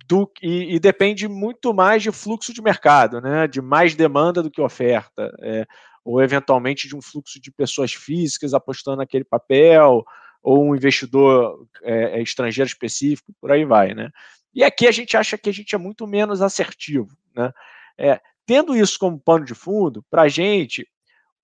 [0.06, 4.50] do, e, e, depende muito mais de fluxo de mercado, né, de mais demanda do
[4.50, 5.66] que oferta, é,
[6.04, 10.04] ou eventualmente de um fluxo de pessoas físicas apostando naquele papel,
[10.42, 14.10] ou um investidor é, é estrangeiro específico, por aí vai, né.
[14.54, 17.52] E aqui a gente acha que a gente é muito menos assertivo, né.
[17.96, 20.88] É, Tendo isso como pano de fundo, para a gente,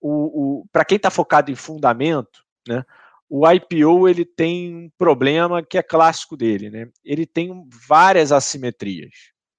[0.01, 2.83] o, o para quem está focado em fundamento, né,
[3.29, 6.87] o IPO ele tem um problema que é clássico dele, né?
[7.03, 7.51] Ele tem
[7.87, 9.13] várias assimetrias,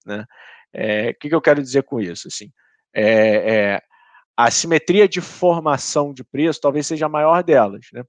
[0.05, 0.25] né?
[0.73, 2.27] É, o que, que, eu quero dizer com isso?
[2.27, 2.51] Assim,
[2.93, 3.83] é, é,
[4.37, 7.87] a simetria de formação de preço talvez seja a maior delas.
[7.93, 8.03] Né?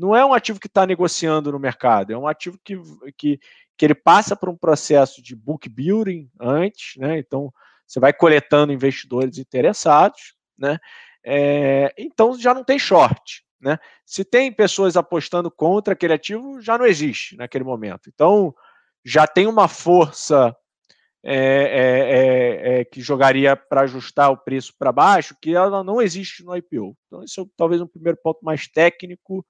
[0.00, 2.74] Não é um ativo que está negociando no mercado, é um ativo que,
[3.18, 3.38] que,
[3.76, 7.18] que ele passa por um processo de book building antes, né?
[7.18, 7.52] então
[7.86, 10.78] você vai coletando investidores interessados, né?
[11.22, 13.44] É, então já não tem short.
[13.60, 13.78] Né?
[14.06, 18.08] Se tem pessoas apostando contra aquele ativo, já não existe naquele momento.
[18.08, 18.54] Então
[19.04, 20.56] já tem uma força
[21.22, 26.42] é, é, é, que jogaria para ajustar o preço para baixo, que ela não existe
[26.42, 26.96] no IPO.
[27.06, 29.44] Então, esse é talvez um primeiro ponto mais técnico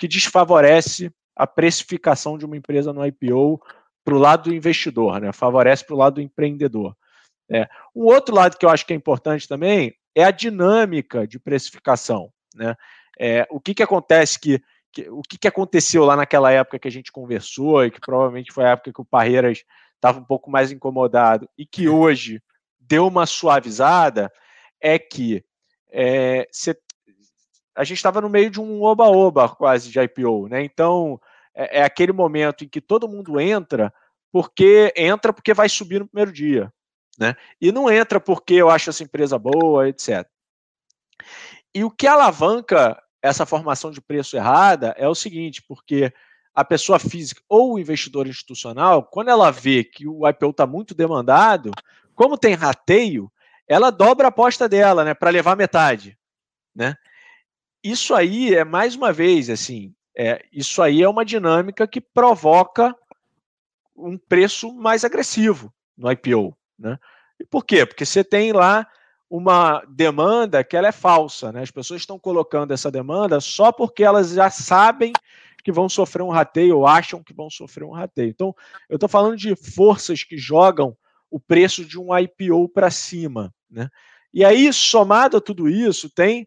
[0.00, 3.60] que desfavorece a precificação de uma empresa no IPO
[4.02, 5.30] para o lado do investidor, né?
[5.30, 6.96] favorece para o lado do empreendedor.
[7.50, 7.68] É.
[7.94, 12.32] Um outro lado que eu acho que é importante também é a dinâmica de precificação.
[12.54, 12.74] Né?
[13.18, 16.88] É, o que, que acontece que, que o que, que aconteceu lá naquela época que
[16.88, 19.64] a gente conversou e que provavelmente foi a época que o Parreiras
[19.96, 22.42] estava um pouco mais incomodado e que hoje
[22.78, 24.32] deu uma suavizada
[24.80, 25.44] é que
[25.92, 26.74] é, cê,
[27.80, 30.62] a gente estava no meio de um oba-oba quase de IPO, né?
[30.62, 31.18] Então
[31.54, 33.90] é, é, aquele momento em que todo mundo entra
[34.30, 36.70] porque entra porque vai subir no primeiro dia,
[37.18, 37.34] né?
[37.58, 40.28] E não entra porque eu acho essa empresa boa, etc.
[41.74, 46.12] E o que alavanca essa formação de preço errada é o seguinte, porque
[46.54, 50.94] a pessoa física ou o investidor institucional, quando ela vê que o IPO está muito
[50.94, 51.70] demandado,
[52.14, 53.32] como tem rateio,
[53.66, 56.18] ela dobra a aposta dela, né, para levar metade,
[56.74, 56.94] né?
[57.82, 62.94] Isso aí é mais uma vez assim, é, isso aí é uma dinâmica que provoca
[63.96, 66.98] um preço mais agressivo no IPO, né?
[67.38, 67.86] E por quê?
[67.86, 68.86] Porque você tem lá
[69.30, 71.62] uma demanda que ela é falsa, né?
[71.62, 75.12] As pessoas estão colocando essa demanda só porque elas já sabem
[75.62, 78.30] que vão sofrer um rateio ou acham que vão sofrer um rateio.
[78.30, 78.54] Então,
[78.88, 80.96] eu estou falando de forças que jogam
[81.30, 83.88] o preço de um IPO para cima, né?
[84.32, 86.46] E aí, somado a tudo isso, tem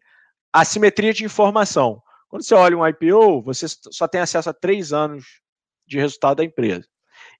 [0.60, 2.02] assimetria de informação.
[2.28, 5.40] Quando você olha um IPO, você só tem acesso a três anos
[5.86, 6.86] de resultado da empresa.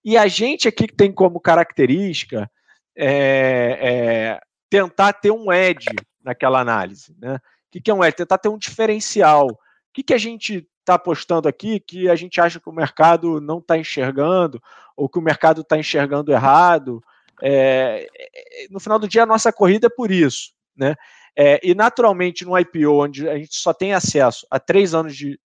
[0.04, 2.50] E a gente aqui tem como característica
[2.96, 5.88] é, é, tentar ter um edge
[6.22, 7.14] naquela análise.
[7.18, 7.36] Né?
[7.74, 8.16] O que é um edge?
[8.16, 9.46] Tentar ter um diferencial.
[9.46, 9.58] O
[9.92, 13.76] que a gente está apostando aqui que a gente acha que o mercado não está
[13.76, 14.62] enxergando,
[14.96, 17.02] ou que o mercado está enxergando errado.
[17.42, 20.52] É, é, no final do dia, a nossa corrida é por isso.
[20.76, 20.94] Né?
[21.36, 25.38] É, e, naturalmente, no IPO, onde a gente só tem acesso a três anos de,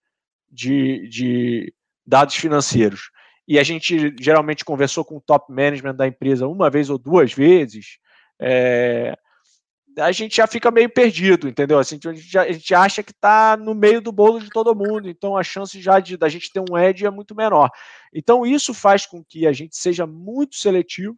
[0.50, 1.74] de, de
[2.06, 3.10] dados financeiros,
[3.48, 7.34] e a gente geralmente conversou com o top management da empresa uma vez ou duas
[7.34, 7.98] vezes,
[8.40, 9.18] é,
[9.98, 11.80] a gente já fica meio perdido, entendeu?
[11.80, 14.76] Assim, a, gente, já, a gente acha que está no meio do bolo de todo
[14.76, 17.70] mundo, então a chance já de da gente ter um edge é muito menor.
[18.14, 21.18] Então isso faz com que a gente seja muito seletivo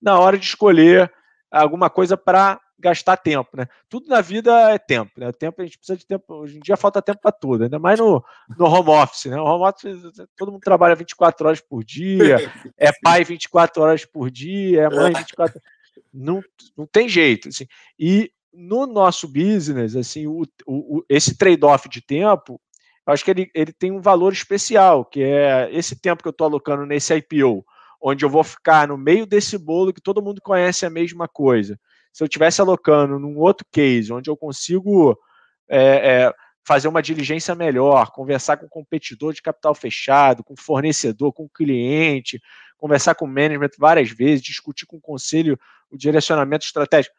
[0.00, 1.12] na hora de escolher
[1.50, 3.66] alguma coisa para gastar tempo, né?
[3.88, 5.32] Tudo na vida é tempo, né?
[5.32, 6.24] Tempo a gente precisa de tempo.
[6.34, 8.22] Hoje em dia falta tempo para tudo, ainda mais no,
[8.58, 9.40] no home office, né?
[9.40, 12.36] O home office todo mundo trabalha 24 horas por dia,
[12.76, 15.60] é pai 24 horas por dia, é mãe 24
[16.12, 16.42] não,
[16.76, 17.48] não tem jeito.
[17.48, 17.66] Assim.
[17.98, 22.60] E no nosso business, assim, o, o, esse trade-off de tempo,
[23.06, 26.30] eu acho que ele, ele tem um valor especial, que é esse tempo que eu
[26.30, 27.64] estou alocando nesse IPO,
[28.00, 31.78] onde eu vou ficar no meio desse bolo que todo mundo conhece a mesma coisa.
[32.16, 35.20] Se eu estivesse alocando num outro case, onde eu consigo
[35.68, 36.34] é, é,
[36.66, 42.40] fazer uma diligência melhor, conversar com competidor de capital fechado, com fornecedor, com cliente,
[42.78, 47.14] conversar com o management várias vezes, discutir com o conselho o direcionamento estratégico.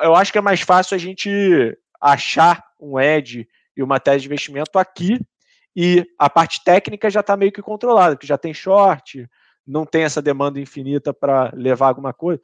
[0.00, 1.28] Eu acho que é mais fácil a gente
[2.00, 5.20] achar um edge e uma tese de investimento aqui
[5.76, 9.28] e a parte técnica já está meio que controlada, que já tem short,
[9.66, 12.40] não tem essa demanda infinita para levar alguma coisa.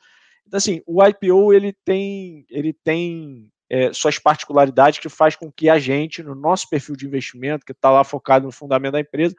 [0.49, 5.69] Então, assim, o IPO ele tem, ele tem é, suas particularidades que faz com que
[5.69, 9.37] a gente, no nosso perfil de investimento, que está lá focado no fundamento da empresa,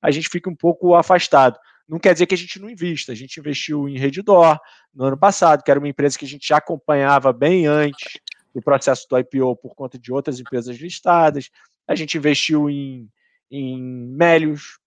[0.00, 1.58] a gente fique um pouco afastado.
[1.86, 3.12] Não quer dizer que a gente não invista.
[3.12, 4.58] A gente investiu em Redditor
[4.94, 8.18] no ano passado, que era uma empresa que a gente já acompanhava bem antes
[8.54, 11.50] do processo do IPO por conta de outras empresas listadas.
[11.86, 13.06] A gente investiu em,
[13.50, 14.78] em Melios,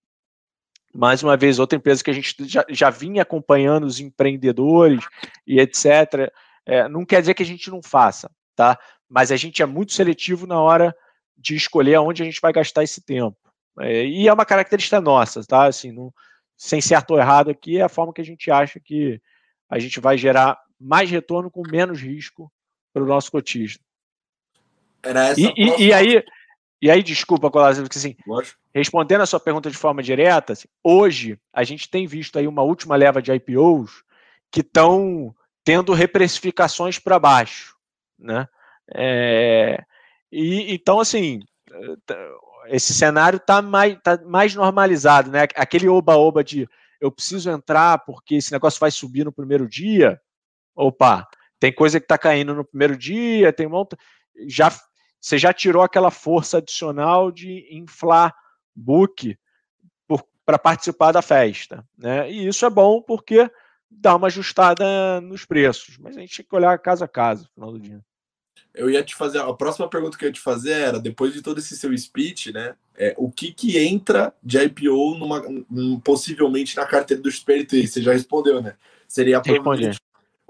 [0.93, 5.05] mais uma vez, outra empresa que a gente já, já vinha acompanhando os empreendedores
[5.45, 6.31] e etc.
[6.65, 8.77] É, não quer dizer que a gente não faça, tá?
[9.09, 10.95] Mas a gente é muito seletivo na hora
[11.37, 13.37] de escolher aonde a gente vai gastar esse tempo.
[13.79, 15.65] É, e é uma característica nossa, tá?
[15.65, 16.13] Assim, não,
[16.57, 19.19] sem certo ou errado aqui, é a forma que a gente acha que
[19.69, 22.51] a gente vai gerar mais retorno com menos risco
[22.93, 23.83] para o nosso cotista.
[25.01, 26.23] Era essa e, e, e, aí,
[26.81, 28.15] e aí, desculpa, Colásio, porque assim,
[28.73, 32.63] respondendo a sua pergunta de forma direta, assim, hoje a gente tem visto aí uma
[32.63, 34.03] última leva de IPOs
[34.51, 37.75] que estão tendo reprecificações para baixo,
[38.17, 38.47] né?
[38.93, 39.83] É,
[40.31, 41.39] e então assim
[42.67, 45.43] esse cenário está mais, tá mais normalizado, né?
[45.55, 46.67] Aquele oba-oba de
[46.99, 50.19] eu preciso entrar porque esse negócio vai subir no primeiro dia.
[50.75, 51.27] Opa,
[51.59, 53.85] tem coisa que está caindo no primeiro dia, tem um
[54.47, 54.71] já
[55.21, 58.35] você já tirou aquela força adicional de inflar
[58.75, 59.37] book
[60.43, 62.29] para participar da festa, né?
[62.29, 63.49] E isso é bom porque
[63.89, 67.49] dá uma ajustada nos preços, mas a gente tem que olhar caso a caso no
[67.53, 68.03] final do dia.
[68.73, 71.41] Eu ia te fazer a próxima pergunta que eu ia te fazer era depois de
[71.41, 72.75] todo esse seu speech, né?
[72.95, 75.41] É, o que que entra de IPO numa,
[76.03, 77.87] possivelmente na carteira do XPLT?
[77.87, 78.75] Você já respondeu, né?
[79.07, 79.99] Seria provavelmente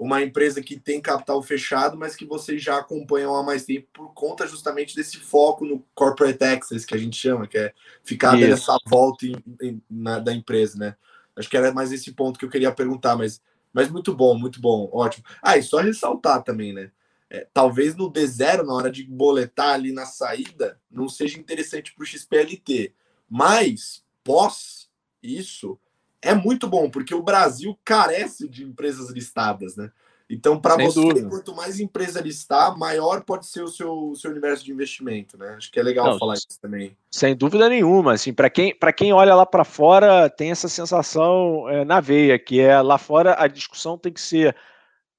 [0.04, 4.12] uma empresa que tem capital fechado, mas que vocês já acompanham há mais tempo por
[4.14, 8.76] conta justamente desse foco no corporate access que a gente chama, que é ficar nessa
[8.86, 10.96] volta em, em, na, da empresa, né?
[11.36, 13.40] Acho que era mais esse ponto que eu queria perguntar, mas,
[13.72, 15.24] mas muito bom, muito bom, ótimo.
[15.42, 16.90] Ah, e só ressaltar também, né?
[17.32, 22.02] é, talvez no D0, na hora de boletar ali na saída, não seja interessante para
[22.02, 22.92] o XPLT.
[23.26, 24.90] Mas, pós
[25.22, 25.80] isso,
[26.22, 29.90] é muito bom, porque o Brasil carece de empresas listadas, né?
[30.30, 31.28] Então, para você, dúvida.
[31.28, 35.54] quanto mais empresa listar, maior pode ser o seu, seu universo de investimento, né?
[35.58, 36.96] Acho que é legal não, falar isso também.
[37.10, 41.84] Sem dúvida nenhuma, assim, para quem, quem olha lá para fora, tem essa sensação é,
[41.84, 44.56] na veia, que é lá fora a discussão tem que ser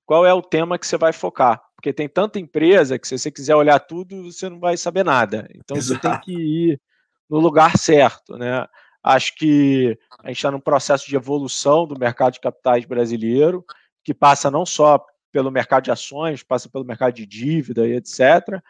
[0.03, 3.29] qual é o tema que você vai focar porque tem tanta empresa que se você
[3.29, 5.49] quiser olhar tudo, você não vai saber nada.
[5.53, 5.99] Então Exato.
[6.01, 6.81] você tem que ir
[7.29, 8.65] no lugar certo, né?
[9.03, 13.65] Acho que a gente está num processo de evolução do mercado de capitais brasileiro,
[14.03, 18.61] que passa não só pelo mercado de ações, passa pelo mercado de dívida e etc.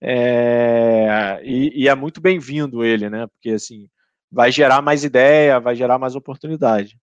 [0.00, 3.26] É, e, e é muito bem-vindo ele, né?
[3.26, 3.88] Porque assim
[4.30, 6.98] vai gerar mais ideia, vai gerar mais oportunidade.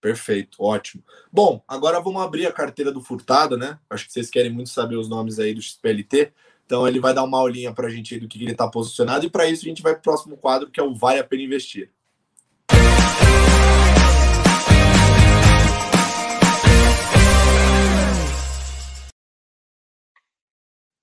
[0.00, 1.02] Perfeito, ótimo.
[1.32, 3.78] Bom, agora vamos abrir a carteira do Furtado, né?
[3.90, 6.32] Acho que vocês querem muito saber os nomes aí do XPLT.
[6.68, 9.30] Então ele vai dar uma aulinha para a gente do que ele está posicionado e
[9.30, 11.42] para isso a gente vai para o próximo quadro que é o Vale a Pena
[11.42, 11.90] Investir.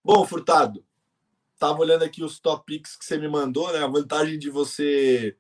[0.04, 0.86] Bom, Furtado,
[1.58, 3.80] tava olhando aqui os top picks que você me mandou, né?
[3.80, 5.36] A vantagem de você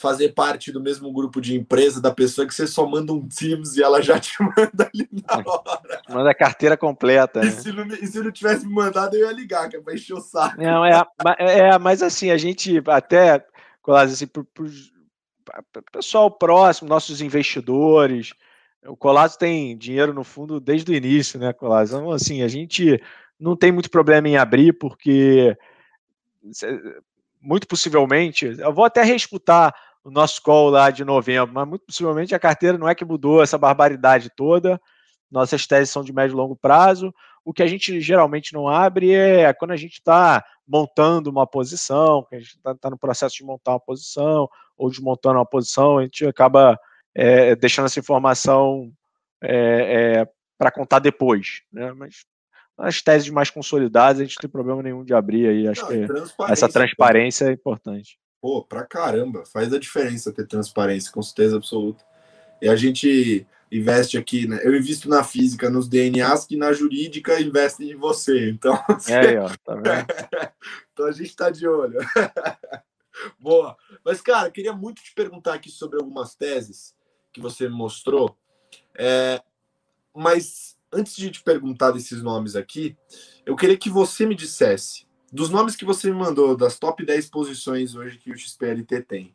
[0.00, 3.76] fazer parte do mesmo grupo de empresa da pessoa que você só manda um Teams
[3.76, 6.02] e ela já te manda ali na hora.
[6.08, 7.40] Manda a carteira completa.
[7.40, 7.50] E, né?
[7.50, 10.14] se não, e se não tivesse me mandado, eu ia ligar, que é pra encher
[10.14, 10.56] o saco.
[10.58, 11.02] Não, é,
[11.38, 13.44] é mas assim, a gente até,
[13.88, 14.70] assim, pro, pro,
[15.70, 18.32] pro pessoal próximo, nossos investidores,
[18.86, 21.94] o Colasso tem dinheiro no fundo desde o início, né, Colasso?
[21.94, 22.98] Então, assim, a gente
[23.38, 25.54] não tem muito problema em abrir, porque
[27.38, 32.34] muito possivelmente, eu vou até reescutar o nosso call lá de novembro, mas muito possivelmente
[32.34, 34.80] a carteira não é que mudou essa barbaridade toda.
[35.30, 37.14] Nossas teses são de médio e longo prazo.
[37.44, 42.24] O que a gente geralmente não abre é quando a gente está montando uma posição,
[42.28, 45.98] que a gente está tá no processo de montar uma posição ou desmontando uma posição,
[45.98, 46.78] a gente acaba
[47.14, 48.90] é, deixando essa informação
[49.42, 51.62] é, é, para contar depois.
[51.72, 51.92] Né?
[51.92, 52.24] Mas
[52.78, 55.68] as teses mais consolidadas, a gente não tem problema nenhum de abrir aí.
[55.68, 58.18] Acho não, que essa transparência é importante.
[58.40, 62.04] Pô, pra caramba, faz a diferença ter transparência, com certeza absoluta.
[62.60, 64.60] E a gente investe aqui, né?
[64.62, 68.50] Eu invisto na física, nos DNAs, que na jurídica investem em você.
[68.50, 68.74] Então,
[69.08, 70.06] é aí, ó, tá vendo?
[70.92, 71.98] então a gente tá de olho.
[73.38, 73.76] Boa.
[74.04, 76.94] Mas, cara, queria muito te perguntar aqui sobre algumas teses
[77.32, 78.36] que você mostrou.
[78.96, 79.40] É,
[80.14, 82.96] mas antes de te perguntar desses nomes aqui,
[83.46, 87.28] eu queria que você me dissesse dos nomes que você me mandou, das top 10
[87.30, 89.34] posições hoje que o XPLT tem,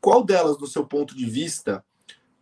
[0.00, 1.84] qual delas, do seu ponto de vista,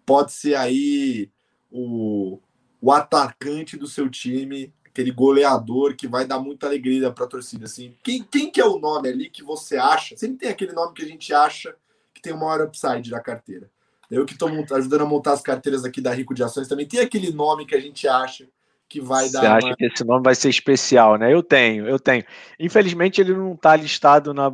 [0.05, 1.31] pode ser aí
[1.71, 2.41] o,
[2.81, 7.65] o atacante do seu time, aquele goleador que vai dar muita alegria para a torcida?
[7.65, 10.17] Assim, quem, quem que é o nome ali que você acha?
[10.17, 11.75] Sempre tem aquele nome que a gente acha
[12.13, 13.71] que tem o maior upside da carteira.
[14.11, 17.01] Eu que estou ajudando a montar as carteiras aqui da Rico de Ações também tem
[17.01, 18.49] aquele nome que a gente acha
[18.95, 19.41] que vai dar.
[19.41, 19.77] Você acha uma...
[19.77, 21.33] que esse nome vai ser especial, né?
[21.33, 22.25] Eu tenho, eu tenho.
[22.61, 24.49] Infelizmente ele não está listado na,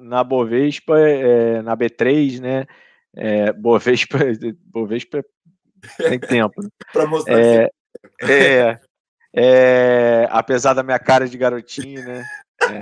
[0.00, 2.66] na Bovespa, é, na B3, né?
[3.14, 4.18] É, Bovespa,
[4.64, 5.22] Bovespa
[5.98, 6.62] tem tempo.
[6.62, 6.68] Né?
[6.92, 7.38] Para mostrar.
[7.38, 7.70] É,
[8.22, 8.80] é,
[9.34, 12.24] é, apesar da minha cara de garotinho, né?
[12.62, 12.80] É.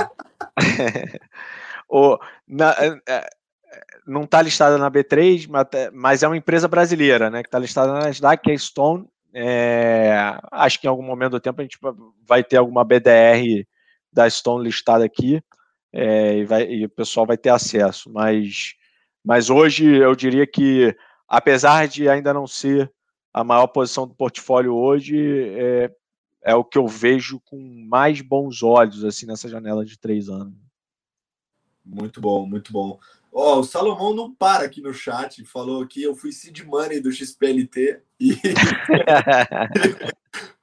[1.91, 3.31] o, na, é, é,
[4.07, 7.43] não está listada na B3, mas, mas, é uma empresa brasileira, né?
[7.43, 11.41] Que está listada na Nasdaq, que é Stone é, acho que em algum momento do
[11.41, 11.79] tempo a gente
[12.27, 13.67] vai ter alguma BDR
[14.13, 15.43] da Stone listada aqui
[15.93, 18.11] é, e, vai, e, o pessoal vai ter acesso.
[18.11, 18.75] Mas,
[19.25, 20.97] mas hoje eu diria que,
[21.29, 22.93] apesar de ainda não ser
[23.33, 25.17] a maior posição do portfólio hoje
[25.57, 25.91] é,
[26.43, 30.70] é o que eu vejo com mais bons olhos assim nessa janela de três anos.
[31.85, 32.99] Muito bom, muito bom.
[33.33, 37.01] Ó, oh, o Salomão não para aqui no chat, falou que eu fui seed money
[37.01, 38.33] do XPLT e...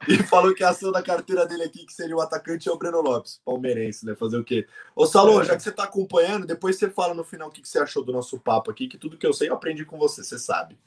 [0.07, 2.77] e falou que a ação da carteira dele aqui, que seria o atacante, é o
[2.77, 4.15] Breno Lopes, palmeirense, né?
[4.15, 4.67] Fazer o quê?
[4.95, 5.45] Ô, Salomão, é.
[5.45, 8.03] já que você tá acompanhando, depois você fala no final o que, que você achou
[8.03, 10.77] do nosso papo aqui, que tudo que eu sei eu aprendi com você, você sabe.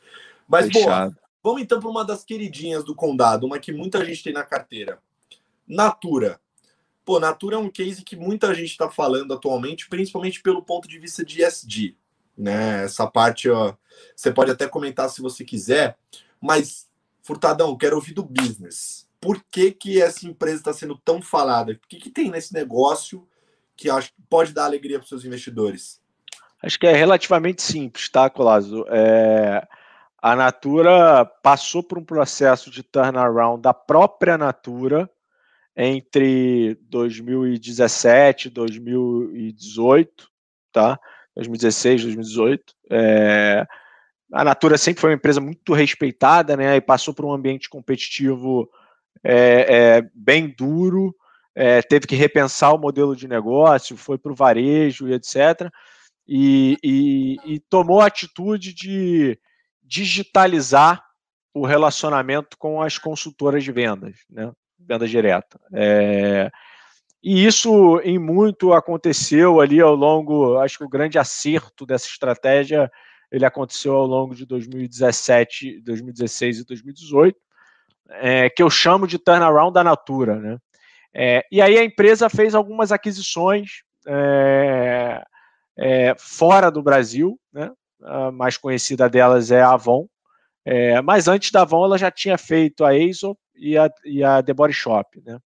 [0.47, 0.85] Mas, bom,
[1.43, 4.99] vamos então para uma das queridinhas do Condado, uma que muita gente tem na carteira.
[5.67, 6.41] Natura.
[7.05, 10.99] Pô, Natura é um case que muita gente está falando atualmente, principalmente pelo ponto de
[10.99, 11.95] vista de SD,
[12.37, 12.85] né?
[12.85, 13.75] Essa parte, ó,
[14.15, 15.97] você pode até comentar se você quiser,
[16.41, 16.89] mas
[17.23, 19.09] Furtadão, quero ouvir do business.
[19.21, 21.73] Por que, que essa empresa está sendo tão falada?
[21.73, 23.27] O que, que tem nesse negócio
[23.77, 26.01] que acho que pode dar alegria para os seus investidores?
[26.63, 28.85] Acho que é relativamente simples, tá, Colazo?
[28.89, 29.67] É,
[30.21, 35.09] a Natura passou por um processo de turnaround da própria Natura
[35.77, 40.29] entre 2017 e 2018,
[40.73, 40.99] tá?
[41.37, 42.75] 2016, 2018.
[42.91, 43.67] É,
[44.33, 46.77] a Natura sempre foi uma empresa muito respeitada, né?
[46.77, 48.69] E passou por um ambiente competitivo
[49.25, 51.15] é, é, bem duro,
[51.55, 55.71] é, teve que repensar o modelo de negócio, foi para o varejo e etc.
[56.27, 59.39] E, e, e tomou a atitude de
[59.83, 61.05] digitalizar
[61.53, 64.53] o relacionamento com as consultoras de vendas, né?
[64.91, 65.61] Venda direta.
[65.73, 66.51] É,
[67.23, 72.91] e isso em muito aconteceu ali ao longo, acho que o grande acerto dessa estratégia
[73.31, 77.39] ele aconteceu ao longo de 2017, 2016 e 2018,
[78.11, 80.59] é, que eu chamo de turnaround da Natura, né?
[81.15, 85.23] É, e aí a empresa fez algumas aquisições é,
[85.79, 87.71] é fora do Brasil, né?
[88.03, 90.07] A mais conhecida delas é a Avon,
[90.65, 94.43] é, mas antes da Avon ela já tinha feito a Aesop e a, e a
[94.43, 95.39] The Body Shop, né?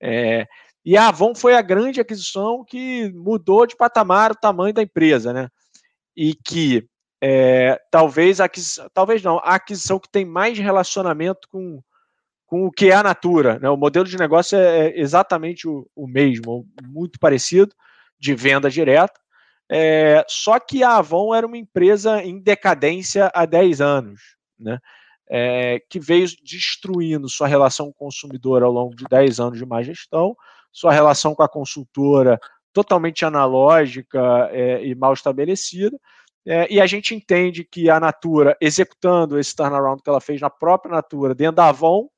[0.00, 0.46] É,
[0.84, 5.32] e a Avon foi a grande aquisição que mudou de patamar o tamanho da empresa,
[5.32, 5.48] né?
[6.14, 6.86] E que
[7.22, 11.82] é, talvez a aquisição, talvez não, a aquisição que tem mais relacionamento com,
[12.46, 13.70] com o que é a Natura, né?
[13.70, 17.74] O modelo de negócio é, é exatamente o, o mesmo, muito parecido,
[18.20, 19.18] de venda direta.
[19.70, 24.20] É, só que a Avon era uma empresa em decadência há 10 anos,
[24.58, 24.78] né?
[25.28, 29.66] É, que veio destruindo sua relação com o consumidor ao longo de 10 anos de
[29.66, 30.36] má gestão,
[30.72, 32.38] sua relação com a consultora
[32.72, 35.98] totalmente analógica é, e mal estabelecida.
[36.46, 40.50] É, e a gente entende que a Natura, executando esse turnaround que ela fez na
[40.50, 42.08] própria Natura, dentro da Avon,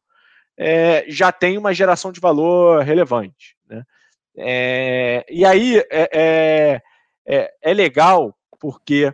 [0.56, 3.56] é, já tem uma geração de valor relevante.
[3.68, 3.84] Né?
[4.36, 6.82] É, e aí é,
[7.26, 9.12] é, é legal porque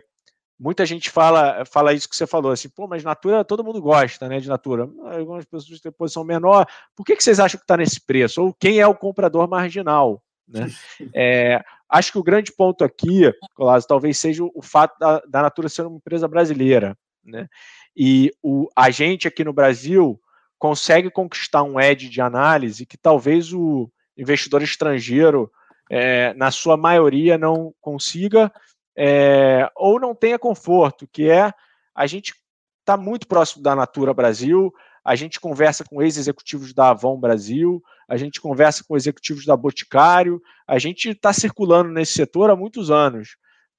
[0.63, 4.29] muita gente fala, fala isso que você falou, assim, pô, mas Natura, todo mundo gosta,
[4.29, 4.89] né, de Natura.
[5.17, 6.65] Algumas pessoas têm posição menor.
[6.95, 8.41] Por que, que vocês acham que está nesse preço?
[8.41, 10.23] Ou quem é o comprador marginal?
[10.47, 10.67] Né?
[11.13, 15.67] É, acho que o grande ponto aqui, Colásio, talvez seja o fato da, da Natura
[15.67, 16.97] ser uma empresa brasileira.
[17.21, 17.49] Né?
[17.93, 20.17] E o, a gente aqui no Brasil
[20.57, 25.51] consegue conquistar um edge de análise que talvez o investidor estrangeiro,
[25.91, 28.49] é, na sua maioria, não consiga,
[28.97, 31.51] é, ou não tenha conforto, que é
[31.95, 32.33] a gente
[32.79, 34.73] está muito próximo da Natura Brasil,
[35.03, 40.41] a gente conversa com ex-executivos da Avon Brasil, a gente conversa com executivos da Boticário,
[40.67, 43.35] a gente está circulando nesse setor há muitos anos.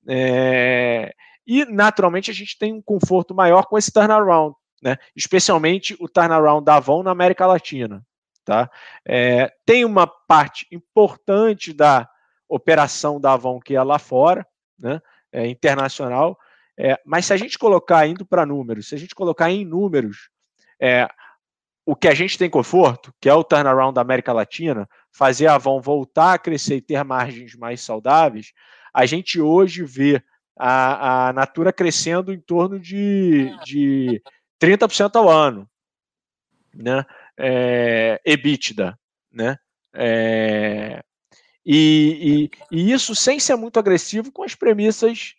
[0.07, 1.15] É,
[1.47, 4.97] e, naturalmente, a gente tem um conforto maior com esse turnaround, né?
[5.17, 8.05] especialmente o turnaround da Avon na América Latina.
[8.45, 8.71] Tá?
[9.07, 12.09] É, tem uma parte importante da
[12.47, 14.47] operação da Avon que é lá fora,
[14.79, 15.01] né,
[15.33, 16.39] é, internacional.
[16.79, 20.29] É, mas se a gente colocar indo para números, se a gente colocar em números
[20.81, 21.09] é,
[21.87, 25.55] o que a gente tem conforto, que é o turnaround da América Latina, fazer a
[25.55, 28.53] Avon voltar a crescer e ter margens mais saudáveis,
[28.93, 30.23] a gente hoje vê
[30.57, 34.23] a, a Natura crescendo em torno de, de
[34.61, 35.69] 30% ao ano,
[36.75, 37.05] né?
[37.37, 38.99] É, EBITDA,
[39.31, 39.59] né?
[39.93, 41.03] É,
[41.65, 45.35] e, e, e, isso sem ser muito agressivo com as premissas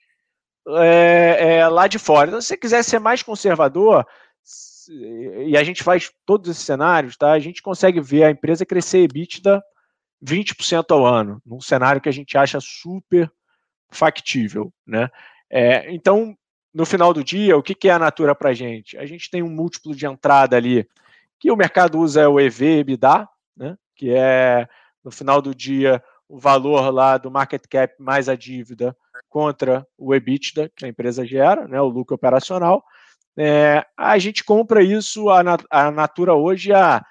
[0.68, 2.30] é, é, lá de fora.
[2.30, 4.06] Então, se você quiser ser mais conservador,
[4.90, 7.32] e a gente faz todos esses cenários, tá?
[7.32, 9.64] a gente consegue ver a empresa crescer EBITDA
[10.24, 13.32] 20% ao ano, num cenário que a gente acha super
[13.90, 14.74] factível.
[14.86, 15.10] Né?
[15.50, 16.36] É, então,
[16.74, 18.98] no final do dia, o que, que é a Natura para a gente?
[18.98, 20.88] A gente tem um múltiplo de entrada ali,
[21.40, 23.78] que o mercado usa é o EV-EBITDA, né?
[23.96, 24.68] que é,
[25.04, 28.96] no final do dia, o valor lá do market cap mais a dívida
[29.30, 32.84] contra o EBITDA que a empresa gera, né, o lucro operacional.
[33.38, 37.06] é, a gente compra isso, a, a Natura hoje, a,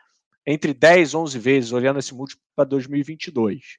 [0.47, 3.79] entre 10 11 vezes, olhando esse múltiplo para 2022.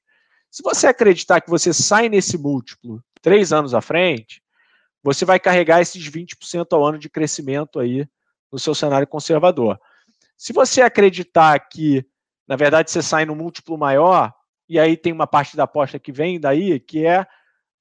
[0.52, 4.42] Se você acreditar que você sai nesse múltiplo três anos à frente,
[5.04, 8.08] você vai carregar esses 20% ao ano de crescimento aí
[8.52, 9.80] no seu cenário conservador.
[10.38, 12.06] Se você acreditar que,
[12.48, 14.34] na verdade, você sai no múltiplo maior,
[14.68, 17.26] e aí tem uma parte da aposta que vem daí, que é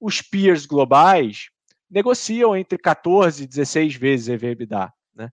[0.01, 1.51] os peers globais
[1.91, 4.93] negociam entre 14 e 16 vezes EBITDA.
[5.15, 5.31] Né?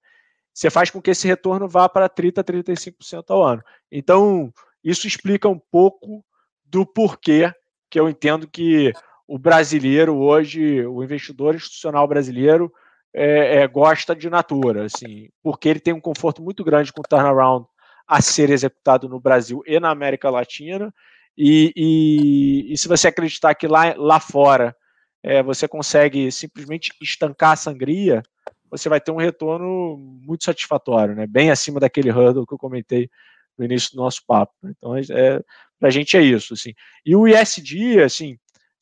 [0.53, 3.63] Você faz com que esse retorno vá para 30% a 35% ao ano.
[3.91, 6.23] Então, isso explica um pouco
[6.63, 7.53] do porquê
[7.89, 8.93] que eu entendo que
[9.27, 12.71] o brasileiro hoje, o investidor institucional brasileiro,
[13.13, 17.07] é, é, gosta de Natura, assim, porque ele tem um conforto muito grande com o
[17.07, 17.65] turnaround
[18.07, 20.93] a ser executado no Brasil e na América Latina.
[21.37, 24.75] E, e, e se você acreditar que lá, lá fora
[25.23, 28.21] é, você consegue simplesmente estancar a sangria,
[28.69, 31.27] você vai ter um retorno muito satisfatório, né?
[31.27, 33.09] bem acima daquele hurdle que eu comentei
[33.57, 34.53] no início do nosso papo.
[34.63, 35.41] Então, é,
[35.79, 36.53] para a gente é isso.
[36.53, 36.73] Assim.
[37.05, 38.37] E o ISD, assim,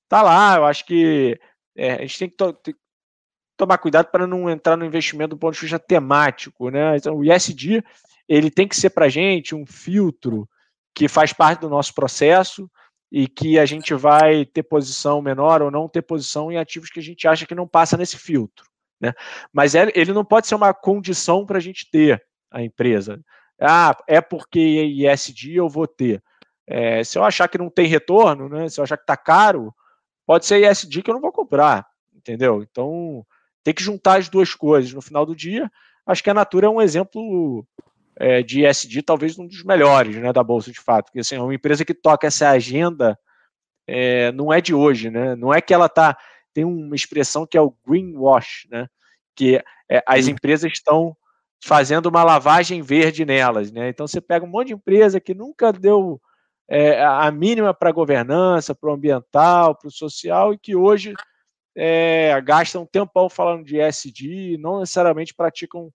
[0.07, 1.39] tá lá, eu acho que
[1.75, 2.79] é, a gente tem que, to tem que
[3.57, 6.95] tomar cuidado para não entrar no investimento do ponto de vista temático, né?
[6.95, 7.83] Então, o ISD
[8.27, 10.47] ele tem que ser para a gente um filtro
[10.93, 12.69] que faz parte do nosso processo
[13.11, 16.99] e que a gente vai ter posição menor ou não ter posição em ativos que
[16.99, 18.65] a gente acha que não passa nesse filtro,
[19.01, 19.13] né?
[19.51, 23.19] Mas é, ele não pode ser uma condição para a gente ter a empresa.
[23.59, 26.23] Ah, é porque ISD eu vou ter.
[26.67, 28.69] É, se eu achar que não tem retorno, né?
[28.69, 29.73] Se eu achar que está caro,
[30.25, 32.61] pode ser ISD que eu não vou comprar, entendeu?
[32.61, 33.25] Então
[33.63, 34.93] tem que juntar as duas coisas.
[34.93, 35.69] No final do dia,
[36.05, 37.65] acho que a Natura é um exemplo
[38.19, 41.05] é, de ESG, talvez um dos melhores né, da Bolsa, de fato.
[41.05, 43.17] Porque assim, é uma empresa que toca essa agenda
[43.87, 45.35] é, não é de hoje, né?
[45.35, 46.15] Não é que ela tá.
[46.53, 48.87] Tem uma expressão que é o greenwash, né?
[49.35, 51.15] Que é, as empresas estão
[51.63, 53.89] fazendo uma lavagem verde nelas, né?
[53.89, 56.21] Então você pega um monte de empresa que nunca deu
[56.69, 61.13] é, a mínima para a governança, para o ambiental, para o social, e que hoje
[61.75, 65.91] é, gastam um tempão falando de e não necessariamente praticam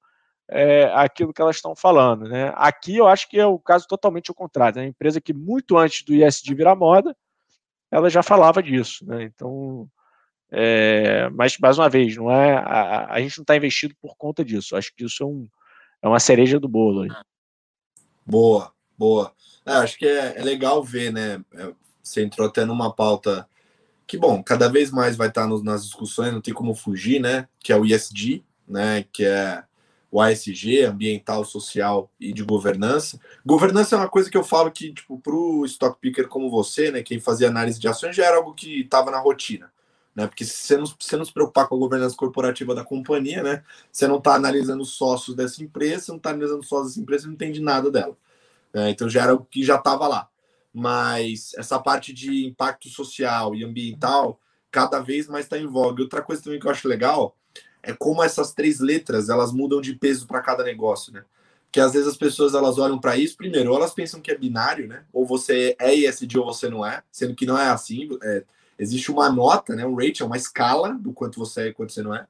[0.49, 2.29] é, aquilo que elas estão falando.
[2.29, 2.53] Né?
[2.57, 4.79] Aqui eu acho que é o caso totalmente ao contrário.
[4.79, 4.85] Né?
[4.85, 7.17] A empresa que muito antes do ISD virar moda,
[7.91, 9.05] ela já falava disso.
[9.07, 9.25] Né?
[9.25, 9.89] Então,
[10.51, 14.45] é, mas mais uma vez, não é a, a gente não está investido por conta
[14.45, 14.77] disso.
[14.77, 15.49] Acho que isso é, um,
[16.03, 17.03] é uma cereja do bolo.
[17.03, 17.11] Aí.
[18.27, 19.33] Boa, boa.
[19.67, 21.43] É, acho que é, é legal ver, né?
[21.55, 21.73] É,
[22.03, 23.49] você entrou até numa pauta
[24.07, 27.49] que, bom, cada vez mais vai estar nas discussões, não tem como fugir, né?
[27.61, 29.05] Que é o ISD, né?
[29.11, 29.65] Que é
[30.15, 33.19] o ASG, ambiental, social e de governança.
[33.45, 36.93] Governança é uma coisa que eu falo que, tipo, para o stock picker como você,
[36.93, 37.03] né?
[37.03, 39.73] Quem fazia análise de ações já era algo que estava na rotina.
[40.15, 40.29] Né?
[40.29, 43.43] Porque se você, não, se você não se preocupar com a governança corporativa da companhia,
[43.43, 43.65] né?
[43.91, 47.01] Você não está analisando os sócios dessa empresa, você não está analisando os sócios dessa
[47.01, 48.17] empresa, você não entende nada dela.
[48.73, 48.91] Né?
[48.91, 50.29] Então já era algo que já estava lá
[50.75, 54.41] mas essa parte de impacto social e ambiental
[54.73, 56.03] cada vez mais está em voga.
[56.03, 57.37] Outra coisa também que eu acho legal
[57.87, 61.25] é como essas três letras elas mudam de peso para cada negócio, né?
[61.71, 64.87] Que às vezes as pessoas elas olham para isso primeiro, elas pensam que é binário,
[64.87, 65.05] né?
[65.13, 68.09] Ou você é ESG ou você não é, sendo que não é assim.
[68.23, 68.45] É,
[68.79, 69.87] existe uma nota, né?
[69.87, 72.27] Um rating, uma escala do quanto você é e quanto você não é.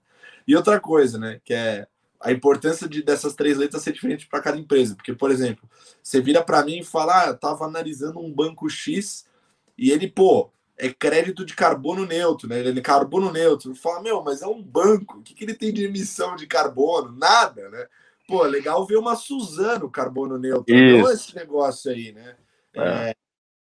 [0.47, 1.41] E outra coisa, né?
[1.45, 1.87] Que é
[2.21, 4.95] a importância de, dessas três letras ser diferente para cada empresa.
[4.95, 5.69] Porque, por exemplo,
[6.03, 9.27] você vira para mim e fala: ah, eu estava analisando um banco X
[9.77, 12.59] e ele, pô, é crédito de carbono neutro, né?
[12.59, 13.75] Ele é carbono neutro.
[13.75, 15.19] Fala, meu, mas é um banco.
[15.19, 17.13] O que, que ele tem de emissão de carbono?
[17.13, 17.87] Nada, né?
[18.27, 20.75] Pô, legal ver uma Suzano carbono neutro.
[20.75, 20.99] Isso.
[20.99, 22.37] Não esse negócio aí, né?
[22.75, 22.81] É.
[22.81, 23.17] É,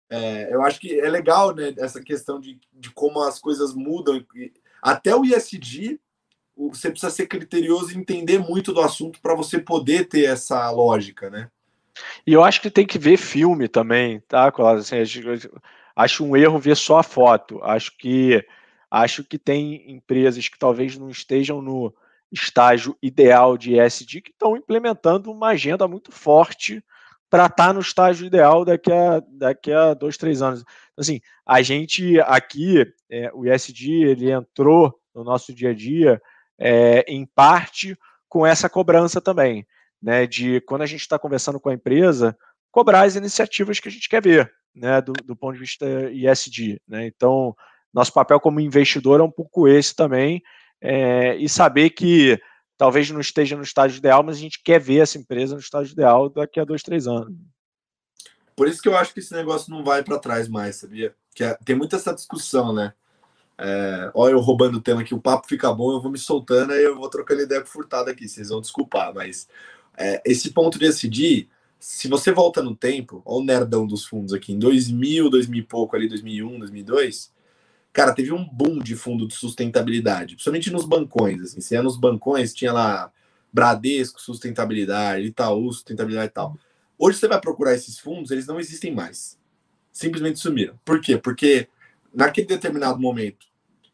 [0.09, 1.73] é, eu acho que é legal, né?
[1.77, 4.23] Essa questão de, de como as coisas mudam.
[4.81, 5.99] Até o ISD
[6.55, 11.29] você precisa ser criterioso e entender muito do assunto para você poder ter essa lógica,
[11.29, 11.49] né?
[12.25, 14.81] E eu acho que tem que ver filme também, tá, Cláudio?
[14.81, 14.97] Assim,
[15.95, 17.59] acho um erro ver só a foto.
[17.63, 18.45] Acho que
[18.89, 21.93] acho que tem empresas que talvez não estejam no
[22.31, 26.83] estágio ideal de ESG que estão implementando uma agenda muito forte
[27.29, 30.61] para estar tá no estágio ideal daqui a, daqui a dois, três anos.
[30.61, 36.21] Então, assim, a gente aqui, é, o ESG, ele entrou no nosso dia a dia
[36.59, 37.97] é, em parte
[38.29, 39.65] com essa cobrança também,
[40.01, 40.27] né?
[40.27, 42.37] De quando a gente está conversando com a empresa,
[42.73, 44.99] cobrar as iniciativas que a gente quer ver, né?
[44.99, 47.05] Do, do ponto de vista ISD, né?
[47.05, 47.55] Então,
[47.93, 50.41] nosso papel como investidor é um pouco esse também,
[50.81, 52.41] é, e saber que
[52.75, 55.93] talvez não esteja no estágio ideal, mas a gente quer ver essa empresa no estágio
[55.93, 57.31] ideal daqui a dois, três anos.
[58.55, 61.15] Por isso que eu acho que esse negócio não vai para trás mais, sabia?
[61.35, 62.93] Que é, tem muita essa discussão, né?
[63.55, 66.73] É, olha eu roubando o tema que o papo fica bom, eu vou me soltando
[66.73, 69.47] e eu vou trocando ideia com furtado aqui, vocês vão desculpar, mas
[69.95, 71.49] é, esse ponto de decidir,
[71.83, 75.65] se você volta no tempo, olha o nerdão dos fundos aqui, em 2000, 2000 e
[75.65, 77.33] pouco ali, 2001, 2002,
[77.91, 81.97] cara, teve um boom de fundo de sustentabilidade, principalmente nos bancões, assim, se é nos
[81.97, 83.11] bancões, tinha lá
[83.51, 86.57] Bradesco, sustentabilidade, Itaú, sustentabilidade e tal.
[86.97, 89.37] Hoje você vai procurar esses fundos, eles não existem mais.
[89.91, 90.79] Simplesmente sumiram.
[90.85, 91.17] Por quê?
[91.17, 91.67] Porque
[92.13, 93.45] naquele determinado momento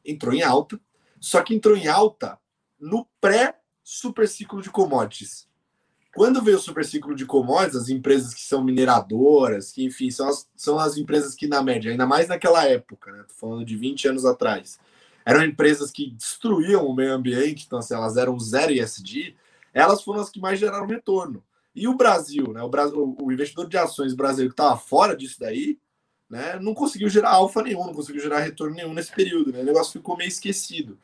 [0.05, 0.79] entrou em alta,
[1.19, 2.37] só que entrou em alta
[2.79, 5.48] no pré-super ciclo de commodities.
[6.15, 10.27] Quando veio o super ciclo de commodities, as empresas que são mineradoras, que enfim, são
[10.27, 13.23] as, são as empresas que, na média, ainda mais naquela época, né?
[13.27, 14.79] Tô falando de 20 anos atrás,
[15.25, 19.35] eram empresas que destruíam o meio ambiente, então assim, elas eram zero ISD,
[19.73, 21.43] elas foram as que mais geraram retorno.
[21.75, 22.63] E o Brasil, né?
[22.63, 25.77] O, Brasil, o investidor de ações brasileiro que estava fora disso daí,
[26.29, 26.59] né?
[26.59, 29.61] Não conseguiu gerar alfa nenhum, não conseguiu gerar retorno nenhum nesse período, né?
[29.61, 30.97] O negócio ficou meio esquecido.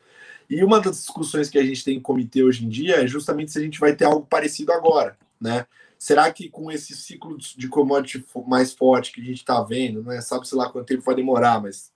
[0.48, 3.52] E uma das discussões que a gente tem em comitê hoje em dia é justamente
[3.52, 5.66] se a gente vai ter algo parecido agora, né?
[5.98, 10.20] Será que com esse ciclo de commodity mais forte que a gente está vendo, né?
[10.20, 11.92] Sabe-se lá quanto tempo vai demorar, mas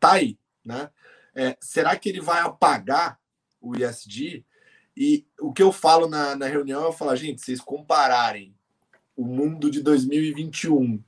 [0.00, 0.90] tá aí, né?
[1.34, 3.18] É, será que ele vai apagar
[3.60, 4.44] o ISD?
[4.96, 8.54] E o que eu falo na, na reunião, eu falo, gente, vocês compararem
[9.16, 11.02] o mundo de 2021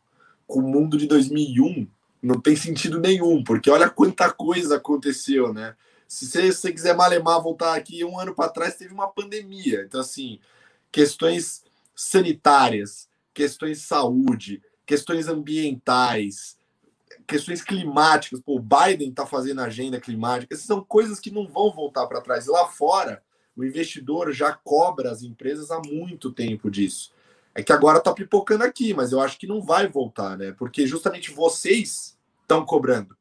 [0.46, 1.88] com o mundo de 2001,
[2.22, 5.74] não tem sentido nenhum, porque olha quanta coisa aconteceu, né?
[6.06, 9.82] Se você, se você quiser malemar, voltar aqui um ano para trás, teve uma pandemia.
[9.86, 10.38] Então, assim,
[10.92, 16.56] questões sanitárias, questões de saúde, questões ambientais,
[17.26, 18.40] questões climáticas.
[18.40, 20.54] Pô, o Biden está fazendo agenda climática.
[20.54, 22.46] Essas são coisas que não vão voltar para trás.
[22.46, 23.22] Lá fora,
[23.56, 27.12] o investidor já cobra as empresas há muito tempo disso.
[27.54, 30.52] É que agora está pipocando aqui, mas eu acho que não vai voltar, né?
[30.52, 33.16] Porque justamente vocês estão cobrando.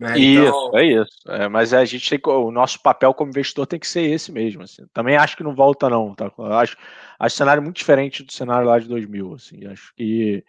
[0.00, 0.18] Né?
[0.18, 0.78] Isso, então...
[0.78, 1.12] é isso.
[1.28, 4.62] É, mas a gente tem o nosso papel como investidor tem que ser esse mesmo.
[4.62, 4.86] Assim.
[4.94, 6.32] Também acho que não volta não, tá?
[6.58, 6.74] Acho,
[7.18, 9.34] acho cenário muito diferente do cenário lá de 2000.
[9.34, 9.66] Assim.
[9.66, 10.42] Acho que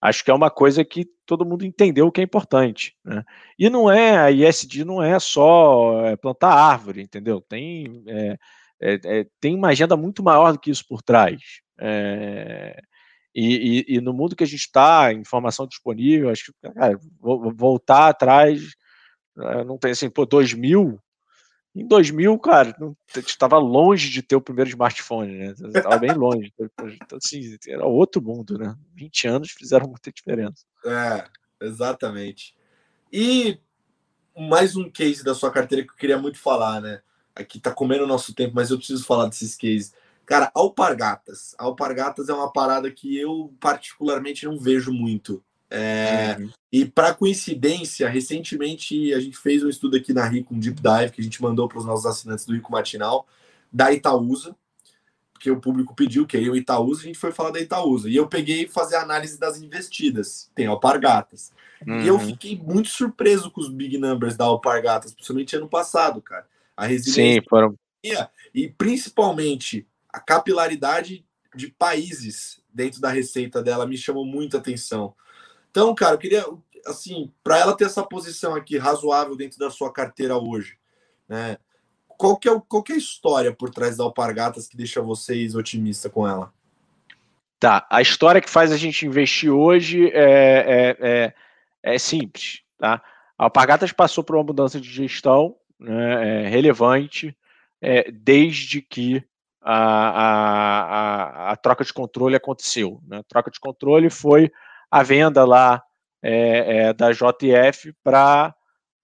[0.00, 2.96] acho que é uma coisa que todo mundo entendeu que é importante.
[3.04, 3.24] Né?
[3.56, 7.40] E não é a ISD não é só é, plantar árvore, entendeu?
[7.40, 8.36] Tem é,
[8.80, 11.40] é, é, tem uma agenda muito maior do que isso por trás.
[11.80, 12.80] É,
[13.32, 18.08] e, e, e, no mundo que a gente está, informação disponível, acho que cara, voltar
[18.08, 18.74] atrás,
[19.64, 21.00] não tem assim, pô, 2000,
[21.74, 22.74] em 2000, cara,
[23.16, 25.54] estava longe de ter o primeiro smartphone, né?
[25.74, 26.52] Estava bem longe.
[27.00, 28.76] Então, assim, era outro mundo, né?
[28.94, 30.64] 20 anos fizeram muita diferença.
[30.84, 31.24] É,
[31.60, 32.54] exatamente.
[33.12, 33.58] E
[34.36, 37.00] mais um case da sua carteira que eu queria muito falar, né?
[37.34, 39.94] Aqui tá comendo o nosso tempo, mas eu preciso falar desses cases.
[40.26, 41.54] Cara, alpargatas.
[41.58, 45.42] Alpargatas é uma parada que eu particularmente não vejo muito.
[45.70, 46.50] É, uhum.
[46.72, 51.12] E para coincidência, recentemente a gente fez um estudo aqui na Rico, um deep dive
[51.12, 53.26] que a gente mandou para os nossos assinantes do Rico Matinal,
[53.72, 54.54] da Itaúsa,
[55.32, 58.10] porque o público pediu, queria o Itaúsa, a gente foi falar da Itaúsa.
[58.10, 60.50] E eu peguei fazer a análise das investidas.
[60.54, 61.52] Tem alpargatas.
[61.86, 62.00] Uhum.
[62.00, 62.26] E eu uhum.
[62.26, 66.44] fiquei muito surpreso com os big numbers da alpargatas, principalmente ano passado, cara.
[66.76, 67.40] A resiliência.
[67.40, 67.78] Sim, foram.
[68.52, 75.14] E principalmente a capilaridade de países dentro da receita dela me chamou muita atenção.
[75.70, 76.44] Então, cara, eu queria,
[76.86, 80.78] assim, para ela ter essa posição aqui razoável dentro da sua carteira hoje,
[81.28, 81.58] né?
[82.06, 85.54] Qual que, é, qual que é a história por trás da Alpargatas que deixa vocês
[85.54, 86.52] otimistas com ela?
[87.60, 91.34] Tá, a história que faz a gente investir hoje é, é, é,
[91.82, 93.02] é simples, tá?
[93.38, 97.36] A Alpargatas passou por uma mudança de gestão né, é relevante
[97.80, 99.22] é, desde que
[99.62, 103.00] a, a, a, a, troca de controle aconteceu.
[103.06, 103.18] Né?
[103.18, 104.50] A troca de controle foi
[104.90, 105.82] a venda lá
[106.22, 108.54] é, é, da JF para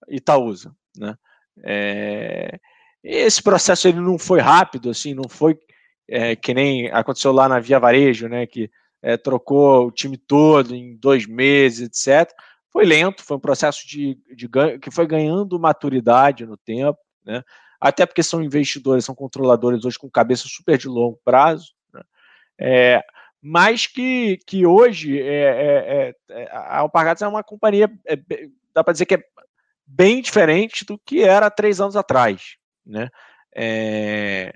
[0.07, 0.75] Itaúsa.
[0.97, 1.15] Né?
[1.63, 2.59] É,
[3.03, 5.57] esse processo ele não foi rápido, assim, não foi
[6.07, 8.69] é, que nem aconteceu lá na Via Varejo, né, que
[9.01, 12.31] é, trocou o time todo em dois meses, etc.
[12.71, 17.43] Foi lento, foi um processo de, de que foi ganhando maturidade no tempo, né?
[17.79, 22.01] até porque são investidores, são controladores hoje com cabeça super de longo prazo, né?
[22.59, 23.03] é,
[23.47, 28.17] mas que, que hoje é, é, é a Alpargatas é uma companhia, é,
[28.73, 29.23] dá para dizer que é
[29.85, 33.07] bem diferente do que era três anos atrás, né?
[33.55, 34.51] É,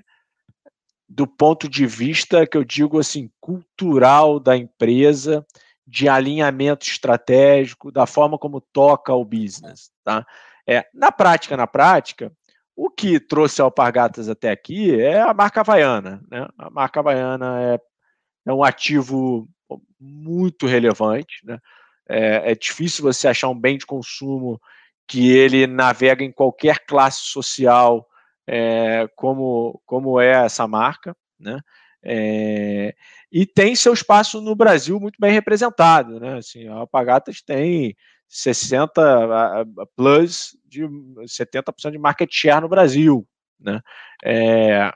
[1.08, 5.46] do ponto de vista que eu digo assim cultural da empresa,
[5.86, 10.26] de alinhamento estratégico, da forma como toca o business, tá?
[10.66, 12.32] É, na prática, na prática,
[12.74, 16.20] o que trouxe Alpargatas até aqui é a marca Havaiana.
[16.28, 16.48] Né?
[16.58, 17.80] A marca Havaiana é,
[18.46, 19.48] é um ativo
[19.98, 21.44] muito relevante.
[21.44, 21.58] Né?
[22.08, 24.60] É, é, difícil você achar um bem de consumo
[25.06, 28.06] que ele navega em qualquer classe social,
[28.46, 31.60] é, como, como é essa marca, né?
[32.02, 32.94] É,
[33.30, 36.38] e tem seu espaço no Brasil muito bem representado, né?
[36.38, 37.94] Assim, a Alpagatas tem
[38.28, 39.66] 60
[39.96, 40.82] plus de
[41.26, 43.26] 70% de market share no Brasil,
[43.58, 43.80] né?
[44.24, 44.92] É,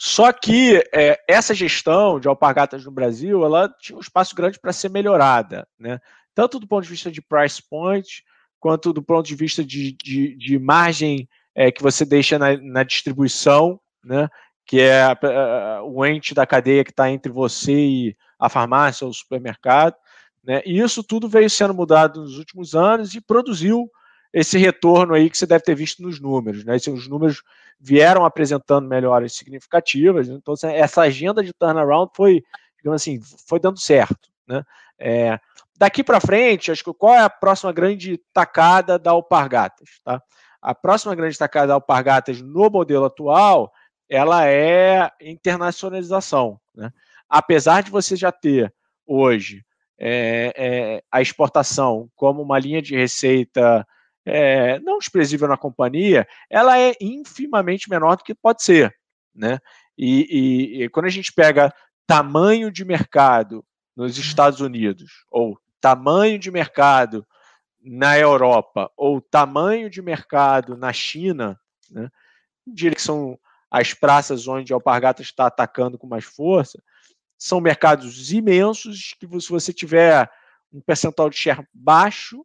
[0.00, 4.72] só que é, essa gestão de alpargatas no Brasil, ela tinha um espaço grande para
[4.72, 6.00] ser melhorada, né?
[6.32, 8.24] Tanto do ponto de vista de price point,
[8.60, 12.84] quanto do ponto de vista de, de, de margem é, que você deixa na, na
[12.84, 14.28] distribuição, né?
[14.64, 19.04] Que é a, a, o ente da cadeia que está entre você e a farmácia
[19.04, 19.96] ou o supermercado.
[20.44, 20.62] Né?
[20.64, 23.90] E isso tudo veio sendo mudado nos últimos anos e produziu
[24.32, 26.64] esse retorno aí que você deve ter visto nos números.
[26.64, 26.76] Né?
[26.76, 27.42] Os números
[27.80, 32.42] vieram apresentando melhoras significativas, então essa agenda de turnaround foi,
[32.76, 34.28] digamos assim, foi dando certo.
[34.46, 34.64] Né?
[34.98, 35.38] É,
[35.76, 40.00] daqui para frente, acho que qual é a próxima grande tacada da Alpargatas?
[40.04, 40.22] Tá?
[40.60, 43.72] A próxima grande tacada da Alpargatas no modelo atual,
[44.08, 46.58] ela é internacionalização.
[46.74, 46.90] Né?
[47.28, 48.72] Apesar de você já ter
[49.06, 49.64] hoje
[49.98, 53.86] é, é, a exportação como uma linha de receita
[54.28, 58.94] é, não expressiva na companhia, ela é infimamente menor do que pode ser.
[59.34, 59.58] Né?
[59.96, 60.26] E,
[60.80, 61.72] e, e quando a gente pega
[62.06, 63.64] tamanho de mercado
[63.96, 64.22] nos uhum.
[64.22, 67.26] Estados Unidos, ou tamanho de mercado
[67.80, 71.58] na Europa, ou tamanho de mercado na China,
[71.90, 72.08] né?
[72.66, 73.38] diria que são
[73.70, 76.82] as praças onde a Alpargata está atacando com mais força,
[77.36, 80.28] são mercados imensos que se você tiver
[80.72, 82.44] um percentual de share baixo,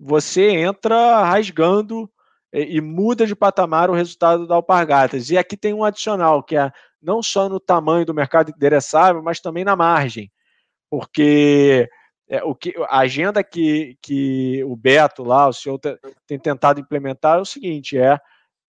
[0.00, 2.10] você entra rasgando
[2.52, 5.30] e muda de patamar o resultado da Alpargatas.
[5.30, 9.40] E aqui tem um adicional, que é não só no tamanho do mercado endereçável, mas
[9.40, 10.32] também na margem.
[10.90, 11.88] Porque
[12.28, 15.78] é, o que, a agenda que, que o Beto lá, o senhor
[16.26, 18.18] tem tentado implementar é o seguinte: é,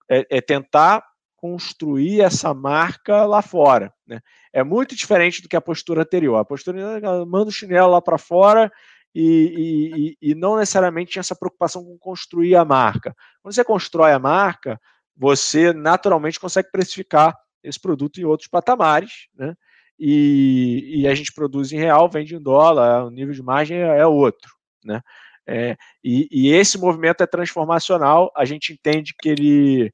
[0.10, 1.04] é, é tentar
[1.36, 3.92] construir essa marca lá fora.
[4.06, 4.20] Né?
[4.54, 6.38] É muito diferente do que a postura anterior.
[6.38, 8.72] A postura manda o chinelo lá para fora
[9.14, 13.14] e, e, e, não necessariamente tinha essa preocupação com construir a marca.
[13.42, 14.80] Quando você constrói a marca,
[15.16, 19.54] você naturalmente consegue precificar esse produto em outros patamares, né?
[20.00, 24.00] E, e a gente produz em real, vende em dólar, o nível de margem é,
[24.00, 24.52] é outro,
[24.84, 25.02] né?
[25.46, 28.32] É, e, e, esse movimento é transformacional.
[28.36, 29.94] A gente entende que ele,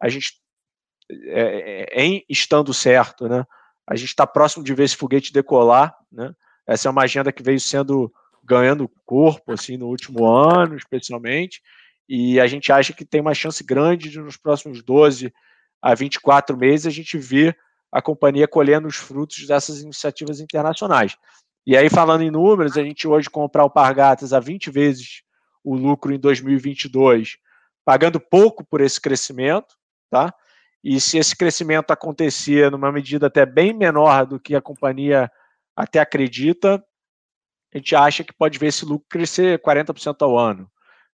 [0.00, 0.32] a gente,
[1.10, 3.44] é, é em estando certo, né?
[3.86, 6.32] A gente está próximo de ver esse foguete decolar, né?
[6.66, 8.12] Essa é uma agenda que veio sendo
[8.48, 11.60] ganhando corpo assim no último ano, especialmente,
[12.08, 15.32] e a gente acha que tem uma chance grande de nos próximos 12
[15.82, 17.56] a 24 meses a gente ver
[17.92, 21.16] a companhia colhendo os frutos dessas iniciativas internacionais.
[21.66, 25.22] E aí, falando em números, a gente hoje comprar o Pargatas a 20 vezes
[25.62, 27.36] o lucro em 2022,
[27.84, 29.74] pagando pouco por esse crescimento,
[30.10, 30.32] tá?
[30.82, 35.30] E se esse crescimento acontecer numa medida até bem menor do que a companhia
[35.76, 36.82] até acredita,
[37.72, 40.70] a gente acha que pode ver esse lucro crescer 40% ao ano.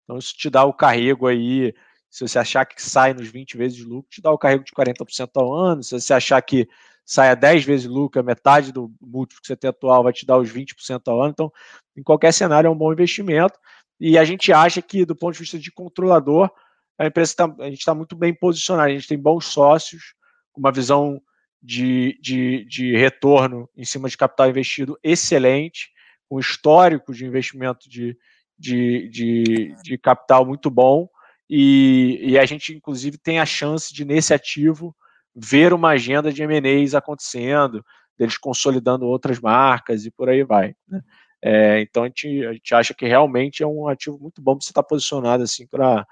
[0.05, 1.75] Então, isso te dá o carrego aí,
[2.11, 4.73] se você achar que sai nos 20 vezes de lucro, te dá o carrego de
[4.73, 5.83] 40% ao ano.
[5.83, 6.69] Se você achar que
[7.05, 10.27] sai a 10 vezes lucro, a metade do múltiplo que você tem atual vai te
[10.27, 11.31] dar os 20% ao ano.
[11.31, 11.53] Então,
[11.97, 13.59] em qualquer cenário, é um bom investimento.
[13.99, 16.51] E a gente acha que, do ponto de vista de controlador,
[16.99, 18.91] a empresa tá, a gente está muito bem posicionado.
[18.91, 20.15] A gente tem bons sócios,
[20.53, 21.19] com uma visão
[21.63, 25.91] de, de, de retorno em cima de capital investido excelente
[26.35, 28.17] um histórico de investimento de,
[28.59, 31.09] de, de, de capital muito bom,
[31.49, 34.97] e, e, a gente, inclusive, tem a chance de, nesse ativo,
[35.35, 37.85] ver uma agenda de M&As acontecendo,
[38.17, 40.75] deles consolidando outras marcas e por aí vai.
[40.89, 41.03] Né?
[41.43, 44.65] É, então, a gente, a gente acha que realmente é um ativo muito bom para
[44.65, 46.07] você estar posicionado assim para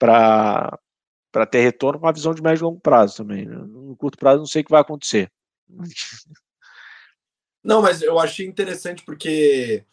[0.00, 3.44] para ter retorno com uma visão de médio e longo prazo também.
[3.44, 3.56] Né?
[3.56, 5.30] No curto prazo, não sei o que vai acontecer.
[7.62, 9.84] Não, mas eu achei interessante porque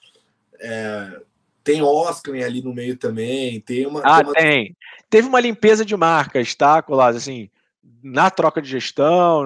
[0.59, 1.22] é,
[1.63, 4.01] tem Oscar ali no meio também, tem uma.
[4.03, 4.34] Ah, tem, uma...
[4.34, 4.78] tem.
[5.09, 7.16] Teve uma limpeza de marcas, tá, Colas?
[7.16, 7.49] Assim,
[8.03, 9.43] na troca de gestão,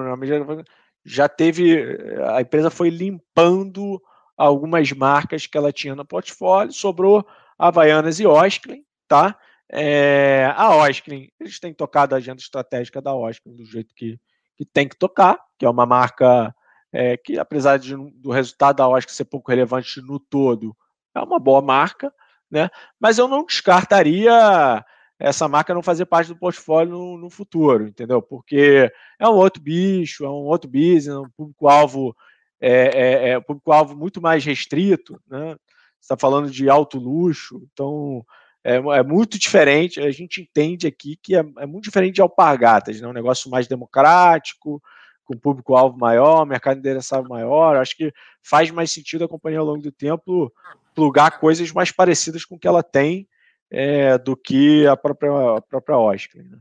[1.04, 1.98] já teve.
[2.34, 4.00] A empresa foi limpando
[4.36, 7.26] algumas marcas que ela tinha no portfólio, sobrou
[7.58, 9.36] Havaianas e Osklin, tá?
[9.72, 14.18] É, a Osklin, eles têm tocado a agenda estratégica da Osklin do jeito que,
[14.56, 16.54] que tem que tocar, que é uma marca
[16.92, 20.76] é, que apesar de, do resultado da Oscar ser pouco relevante no todo,
[21.14, 22.12] é uma boa marca,
[22.50, 22.68] né?
[22.98, 24.84] Mas eu não descartaria
[25.18, 28.22] essa marca não fazer parte do portfólio no, no futuro, entendeu?
[28.22, 32.16] Porque é um outro bicho, é um outro business, é um público-alvo
[32.60, 35.56] é, é, é público-alvo muito mais restrito, né?
[36.00, 38.24] está falando de alto luxo, então
[38.64, 40.00] é, é, muito diferente.
[40.00, 43.06] A gente entende aqui que é, é muito diferente de alpargatas, né?
[43.06, 44.82] um negócio mais democrático,
[45.30, 47.76] com público-alvo maior, mercado endereçável maior.
[47.76, 48.12] Acho que
[48.42, 50.52] faz mais sentido a companhia ao longo do tempo
[50.92, 53.28] plugar coisas mais parecidas com o que ela tem
[53.70, 56.42] é, do que a própria, a própria Oscar.
[56.42, 56.58] Né?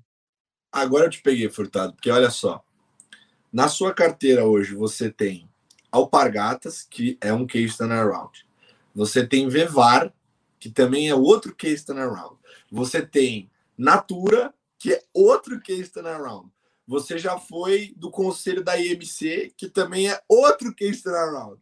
[0.71, 2.63] Agora eu te peguei, Furtado, porque olha só.
[3.51, 5.49] Na sua carteira hoje você tem
[5.91, 8.45] Alpargatas, que é um case turnaround.
[8.93, 10.13] Você tem Vevar,
[10.59, 12.37] que também é outro case turnaround.
[12.69, 16.51] Você tem Natura, que é outro case turnaround.
[16.89, 21.61] Você já foi do conselho da IMC, que também é outro case turnaround.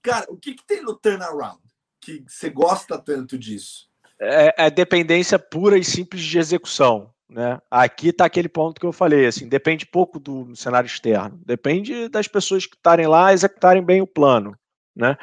[0.00, 1.60] Cara, o que, que tem no turnaround
[2.00, 3.88] que você gosta tanto disso?
[4.20, 7.12] É, é dependência pura e simples de execução.
[7.28, 7.60] Né?
[7.68, 12.28] Aqui está aquele ponto que eu falei, assim, depende pouco do cenário externo, depende das
[12.28, 14.56] pessoas que estarem lá executarem bem o plano.
[14.94, 15.16] Né?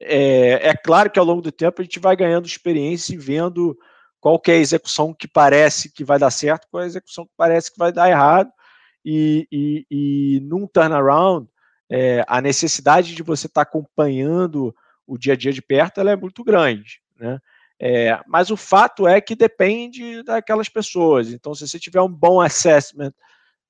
[0.00, 3.76] É, é, claro que ao longo do tempo a gente vai ganhando experiência e vendo
[4.20, 7.32] qual é a execução que parece que vai dar certo, qual é a execução que
[7.36, 8.52] parece que vai dar errado,
[9.04, 11.48] e, e, e num turnaround,
[11.90, 14.74] é, a necessidade de você estar tá acompanhando
[15.06, 17.00] o dia a dia de perto ela é muito grande.
[17.18, 17.38] Né?
[17.78, 21.32] É, mas o fato é que depende daquelas pessoas.
[21.32, 23.12] Então, se você tiver um bom assessment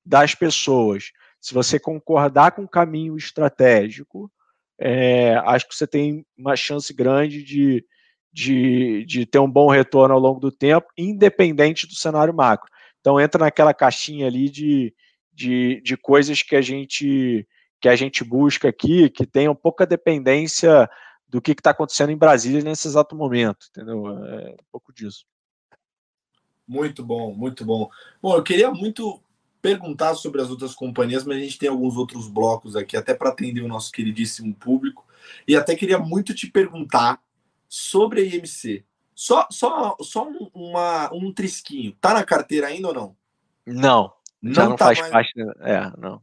[0.05, 1.11] das pessoas,
[1.41, 4.31] se você concordar com o caminho estratégico,
[4.79, 7.85] é, acho que você tem uma chance grande de,
[8.33, 12.71] de, de ter um bom retorno ao longo do tempo, independente do cenário macro.
[13.01, 14.95] Então, entra naquela caixinha ali de,
[15.35, 17.47] de, de coisas que a gente
[17.81, 20.89] que a gente busca aqui, que tenham pouca dependência
[21.29, 24.09] do que está acontecendo em Brasília nesse exato momento, entendeu?
[24.09, 25.27] É um pouco disso.
[26.67, 27.91] Muito bom, muito bom.
[28.23, 29.21] Bom, eu queria muito
[29.61, 33.29] perguntar sobre as outras companhias, mas a gente tem alguns outros blocos aqui, até para
[33.29, 35.05] atender o nosso queridíssimo público.
[35.47, 37.21] E até queria muito te perguntar
[37.69, 38.83] sobre a IMC.
[39.15, 41.93] Só, só, só um, uma, um trisquinho.
[42.01, 43.17] Tá na carteira ainda ou não?
[43.67, 44.14] Não.
[44.45, 45.11] Não, já não tá faz mais...
[45.11, 45.33] parte.
[45.61, 46.21] É, não.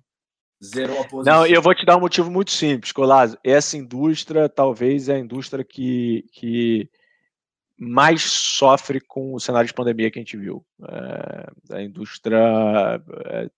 [0.63, 1.39] Zerou a posição.
[1.39, 3.35] Não, eu vou te dar um motivo muito simples, Colazo.
[3.43, 6.87] Essa indústria talvez é a indústria que, que
[7.75, 10.63] mais sofre com o cenário de pandemia que a gente viu.
[10.87, 13.49] É, a indústria é,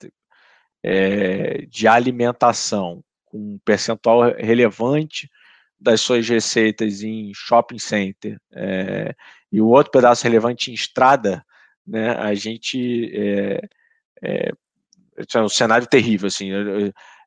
[0.81, 5.29] é, de alimentação, com um percentual relevante
[5.77, 9.13] das suas receitas em shopping center é,
[9.51, 11.45] e o outro pedaço relevante em estrada,
[11.85, 13.11] né, a gente
[14.23, 14.51] é,
[15.17, 16.49] é, é um cenário terrível, assim,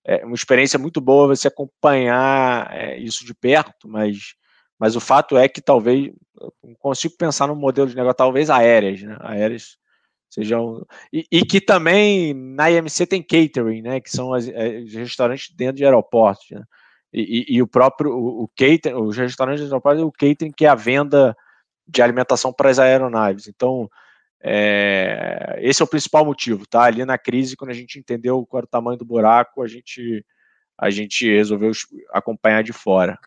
[0.06, 4.34] é uma experiência muito boa você acompanhar é, isso de perto, mas,
[4.78, 6.12] mas o fato é que talvez,
[6.78, 9.76] consigo pensar num modelo de negócio, talvez aéreas, né, aéreas
[10.30, 15.76] sejam, e, e, que também na IMC tem catering, né, que são as restaurantes dentro
[15.76, 16.62] de aeroportos, né,
[17.12, 20.66] e, e, e, o próprio, o, o catering, os restaurantes de aeroportos, o catering que
[20.66, 21.36] é a venda
[21.88, 23.88] de alimentação para as aeronaves, então,
[24.48, 26.84] é, esse é o principal motivo, tá?
[26.84, 30.24] Ali na crise, quando a gente entendeu qual era o tamanho do buraco, a gente,
[30.78, 31.72] a gente resolveu
[32.12, 33.18] acompanhar de fora.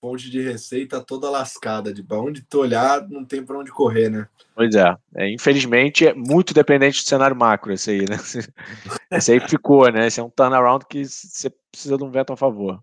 [0.00, 4.08] Fonte de receita toda lascada, de para onde tu olhar, não tem para onde correr,
[4.08, 4.26] né?
[4.54, 4.96] Pois é.
[5.16, 5.30] é.
[5.30, 8.16] Infelizmente, é muito dependente do cenário macro esse aí, né?
[9.12, 10.06] Esse aí ficou, né?
[10.06, 12.82] Esse é um turnaround que você precisa de um veto a favor.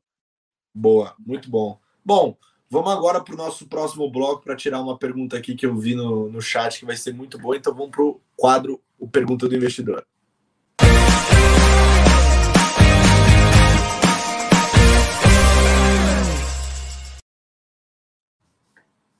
[0.74, 1.80] Boa, muito bom.
[2.06, 2.38] Bom,
[2.72, 5.96] Vamos agora para o nosso próximo bloco para tirar uma pergunta aqui que eu vi
[5.96, 7.58] no, no chat que vai ser muito boa.
[7.58, 10.06] Então vamos para o quadro O Pergunta do Investidor.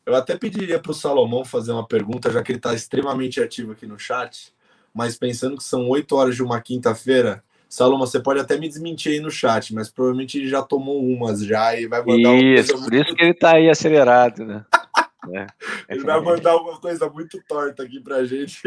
[0.06, 3.72] Eu até pediria para o Salomão fazer uma pergunta, já que ele está extremamente ativo
[3.72, 4.54] aqui no chat,
[4.94, 9.12] mas pensando que são 8 horas de uma quinta-feira, Saloma, você pode até me desmentir
[9.12, 12.82] aí no chat, mas provavelmente ele já tomou umas já e vai mandar Isso, por
[12.82, 12.96] muito...
[12.96, 14.66] isso que ele está aí acelerado, né?
[15.36, 15.46] é.
[15.88, 18.64] Ele vai mandar uma coisa muito torta aqui pra gente.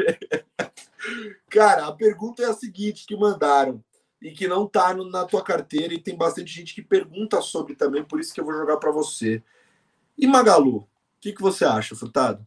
[1.51, 3.83] Cara, a pergunta é a seguinte que mandaram
[4.23, 7.75] e que não tá no, na tua carteira e tem bastante gente que pergunta sobre
[7.75, 9.43] também, por isso que eu vou jogar para você.
[10.17, 10.89] E Magalu, o
[11.21, 12.47] que, que você acha, Furtado?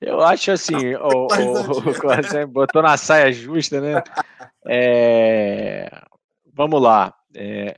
[0.00, 4.02] Eu acho assim, o, o, o, botou na saia justa, né?
[4.66, 6.02] É,
[6.52, 7.14] vamos lá.
[7.34, 7.76] É,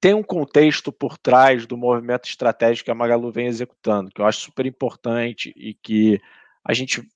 [0.00, 4.26] tem um contexto por trás do movimento estratégico que a Magalu vem executando, que eu
[4.26, 6.20] acho super importante e que
[6.64, 7.06] a gente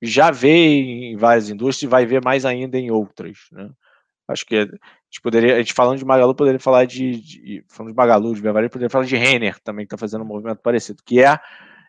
[0.00, 3.48] já vê em várias indústrias e vai ver mais ainda em outras.
[3.50, 3.68] Né?
[4.28, 7.92] Acho que a gente poderia, a gente falando de Magalu, poderia falar de, de falando
[7.92, 11.02] de Magalu, de Bevaria, poderia falar de Renner também, que está fazendo um movimento parecido,
[11.04, 11.38] que é,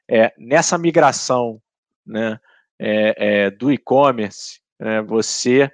[0.10, 1.62] é nessa migração
[2.06, 2.40] né,
[2.80, 5.72] é, é, do e-commerce, né, você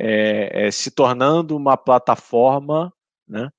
[0.00, 2.92] é, se tornando uma plataforma
[3.26, 3.50] né,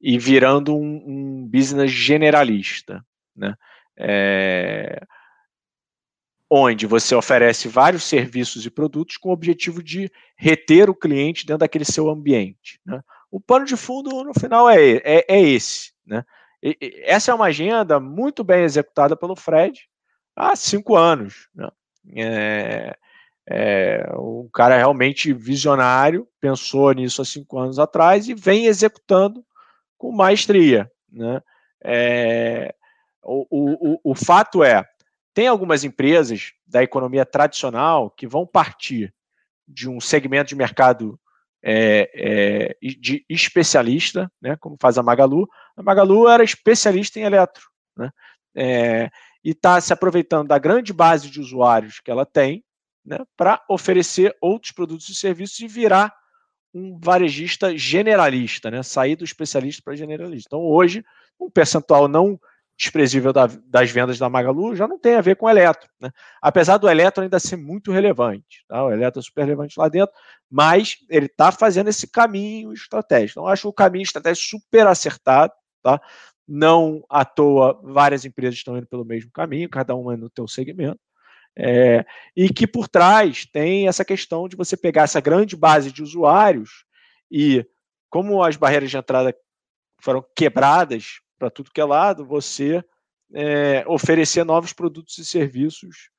[0.00, 3.04] e virando um, um, business generalista.
[3.34, 3.54] Né?
[3.96, 5.00] É,
[6.50, 11.60] onde você oferece vários serviços e produtos com o objetivo de reter o cliente dentro
[11.60, 12.80] daquele seu ambiente.
[12.86, 13.02] Né?
[13.30, 15.92] O pano de fundo, no final, é, é, é esse.
[16.06, 16.24] Né?
[16.62, 19.88] E, e, essa é uma agenda muito bem executada pelo Fred
[20.34, 21.48] há cinco anos.
[21.54, 21.68] Né?
[22.16, 22.96] É,
[23.50, 29.42] é, um cara realmente visionário, pensou nisso há cinco anos atrás e vem executando
[29.96, 30.90] com maestria.
[31.10, 31.42] Né?
[31.82, 32.74] É,
[33.22, 34.84] o, o, o, o fato é,
[35.32, 39.14] tem algumas empresas da economia tradicional que vão partir
[39.66, 41.18] de um segmento de mercado
[41.62, 45.48] é, é, de especialista, né, como faz a Magalu.
[45.76, 47.64] A Magalu era especialista em eletro,
[47.96, 48.10] né,
[48.54, 49.10] é,
[49.42, 52.64] e está se aproveitando da grande base de usuários que ela tem
[53.08, 56.14] né, para oferecer outros produtos e serviços e virar
[56.74, 60.48] um varejista generalista, né, sair do especialista para generalista.
[60.48, 61.04] Então, hoje,
[61.40, 62.38] um percentual não
[62.78, 65.88] desprezível da, das vendas da Magalu já não tem a ver com o eletro.
[66.00, 66.10] Né?
[66.40, 68.64] Apesar do eletro ainda ser muito relevante.
[68.68, 68.84] Tá?
[68.84, 70.14] O eletro é super relevante lá dentro,
[70.48, 73.40] mas ele está fazendo esse caminho estratégico.
[73.40, 75.52] Então, acho o caminho estratégico super acertado.
[75.82, 76.00] Tá?
[76.46, 81.00] Não à toa, várias empresas estão indo pelo mesmo caminho, cada uma no seu segmento.
[81.60, 82.06] É,
[82.36, 86.84] e que por trás tem essa questão de você pegar essa grande base de usuários
[87.28, 87.66] e,
[88.08, 89.34] como as barreiras de entrada
[90.00, 92.84] foram quebradas para tudo que é lado, você
[93.34, 96.10] é, oferecer novos produtos e serviços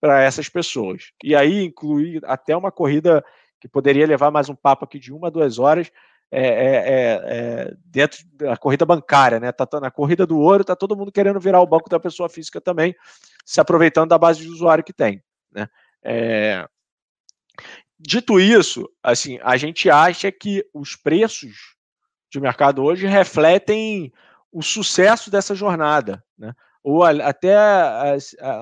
[0.00, 1.10] para essas pessoas.
[1.22, 3.24] E aí incluir até uma corrida
[3.60, 5.90] que poderia levar mais um papo aqui de uma, duas horas,
[6.30, 9.52] é, é, é, é dentro da corrida bancária, né?
[9.52, 12.60] Tá, na corrida do ouro, tá todo mundo querendo virar o banco da pessoa física
[12.60, 12.94] também,
[13.44, 15.22] se aproveitando da base de usuário que tem.
[15.52, 15.68] Né?
[16.02, 16.66] É,
[17.98, 21.74] dito isso, assim, a gente acha que os preços
[22.30, 24.12] de mercado hoje refletem
[24.50, 26.52] o sucesso dessa jornada, né?
[26.82, 27.56] ou até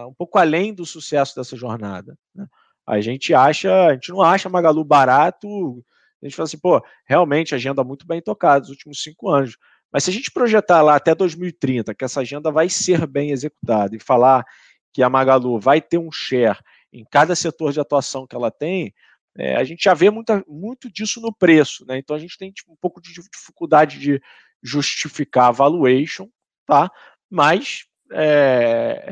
[0.07, 2.17] um pouco além do sucesso dessa jornada.
[2.35, 2.47] Né?
[2.87, 5.85] A gente acha, a gente não acha Magalu barato,
[6.23, 9.57] a gente fala assim, pô, realmente agenda muito bem tocada nos últimos cinco anos.
[9.93, 13.95] Mas se a gente projetar lá até 2030 que essa agenda vai ser bem executada
[13.95, 14.45] e falar
[14.93, 16.59] que a Magalu vai ter um share
[16.93, 18.95] em cada setor de atuação que ela tem,
[19.37, 21.99] é, a gente já vê muita, muito disso no preço, né?
[21.99, 24.21] Então a gente tem tipo, um pouco de dificuldade de,
[24.63, 26.29] justificar a valuation,
[26.67, 26.91] tá?
[27.29, 29.05] mas é,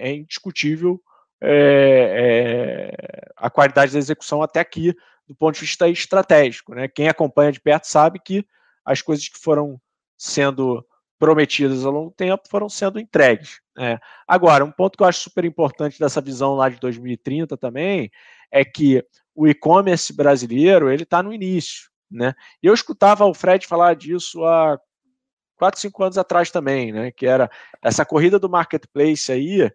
[0.00, 1.00] é, é indiscutível
[1.42, 4.94] é, é, a qualidade da execução até aqui,
[5.26, 6.74] do ponto de vista estratégico.
[6.74, 6.88] Né?
[6.88, 8.46] Quem acompanha de perto sabe que
[8.84, 9.80] as coisas que foram
[10.16, 10.84] sendo
[11.18, 13.60] prometidas ao longo do tempo foram sendo entregues.
[13.76, 13.98] Né?
[14.26, 18.10] Agora, um ponto que eu acho super importante dessa visão lá de 2030 também
[18.50, 19.04] é que
[19.34, 21.88] o e-commerce brasileiro ele está no início.
[22.10, 22.34] Né?
[22.62, 24.78] Eu escutava o Fred falar disso há
[25.56, 27.10] quatro, cinco anos atrás também, né?
[27.10, 27.50] Que era
[27.82, 29.70] essa corrida do marketplace aí.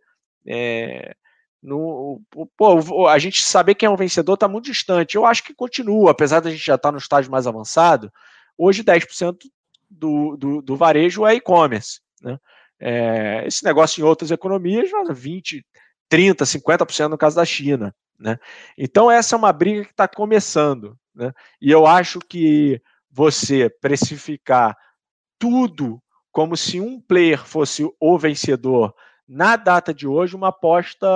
[0.45, 1.15] É,
[1.61, 2.21] no,
[2.55, 5.15] pô, a gente saber quem é o vencedor está muito distante.
[5.15, 8.11] Eu acho que continua, apesar da gente já estar tá no estágio mais avançado.
[8.57, 9.37] Hoje, 10%
[9.89, 11.99] do, do, do varejo é e-commerce.
[12.21, 12.37] Né?
[12.79, 15.65] É, esse negócio em outras economias, 20,
[16.07, 17.93] 30, 50% no caso da China.
[18.17, 18.37] Né?
[18.77, 20.97] Então, essa é uma briga que está começando.
[21.13, 21.33] Né?
[21.61, 22.81] E eu acho que
[23.11, 24.77] você precificar
[25.37, 26.01] tudo
[26.31, 28.93] como se um player fosse o vencedor
[29.29, 31.07] na data de hoje, uma aposta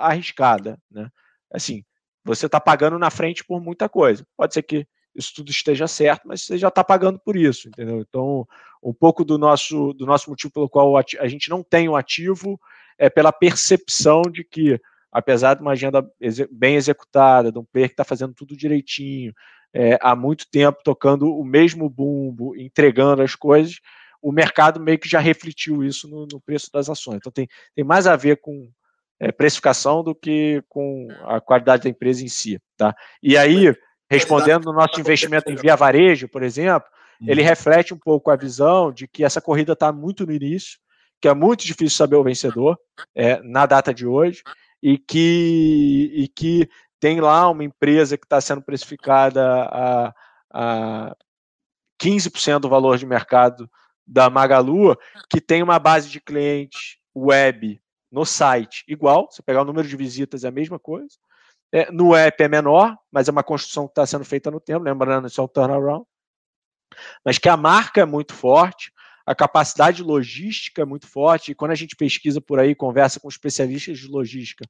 [0.00, 0.78] arriscada.
[0.88, 1.10] Né?
[1.52, 1.82] Assim,
[2.24, 4.24] você está pagando na frente por muita coisa.
[4.36, 4.86] Pode ser que
[5.16, 8.00] isso tudo esteja certo, mas você já está pagando por isso, entendeu?
[8.00, 8.46] Então,
[8.82, 12.60] um pouco do nosso, do nosso motivo pelo qual a gente não tem um ativo
[12.98, 16.06] é pela percepção de que, apesar de uma agenda
[16.50, 19.32] bem executada, de um player que está fazendo tudo direitinho,
[19.72, 23.80] é, há muito tempo tocando o mesmo bumbo, entregando as coisas,
[24.22, 27.16] o mercado meio que já refletiu isso no, no preço das ações.
[27.16, 28.68] Então tem, tem mais a ver com
[29.20, 32.60] é, precificação do que com a qualidade da empresa em si.
[32.76, 32.94] Tá?
[33.22, 33.74] E aí,
[34.10, 36.88] respondendo no nosso investimento em via varejo, por exemplo,
[37.20, 37.48] ele uhum.
[37.48, 40.78] reflete um pouco a visão de que essa corrida está muito no início,
[41.20, 42.78] que é muito difícil saber o vencedor
[43.14, 44.42] é, na data de hoje,
[44.82, 46.68] e que, e que
[47.00, 50.14] tem lá uma empresa que está sendo precificada a,
[50.52, 51.16] a
[52.00, 53.68] 15% do valor de mercado
[54.06, 54.96] da Magalu,
[55.28, 57.80] que tem uma base de clientes web
[58.10, 61.16] no site igual, você pegar o número de visitas é a mesma coisa.
[61.72, 64.84] É, no app é menor, mas é uma construção que está sendo feita no tempo,
[64.84, 66.06] lembrando, isso é um turnaround.
[67.24, 68.92] Mas que a marca é muito forte,
[69.26, 73.28] a capacidade logística é muito forte, e quando a gente pesquisa por aí, conversa com
[73.28, 74.64] especialistas de logística,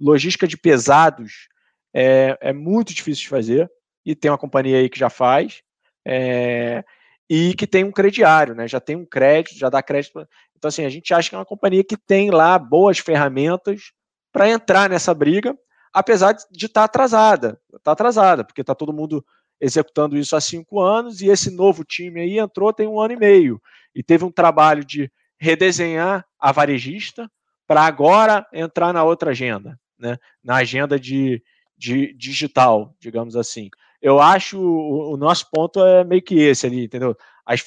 [0.00, 1.48] logística de pesados
[1.94, 3.70] é, é muito difícil de fazer,
[4.04, 5.62] e tem uma companhia aí que já faz,
[6.06, 6.82] é,
[7.28, 8.66] e que tem um crediário, né?
[8.66, 10.26] Já tem um crédito, já dá crédito.
[10.56, 13.92] Então, assim, a gente acha que é uma companhia que tem lá boas ferramentas
[14.32, 15.56] para entrar nessa briga,
[15.92, 17.60] apesar de estar tá atrasada.
[17.74, 19.24] Está atrasada, porque está todo mundo
[19.60, 23.16] executando isso há cinco anos e esse novo time aí entrou tem um ano e
[23.16, 23.60] meio
[23.94, 27.30] e teve um trabalho de redesenhar a varejista
[27.66, 30.16] para agora entrar na outra agenda, né?
[30.42, 31.42] na agenda de,
[31.76, 33.68] de digital, digamos assim.
[34.00, 37.16] Eu acho o, o nosso ponto é meio que esse ali, entendeu?
[37.44, 37.64] As,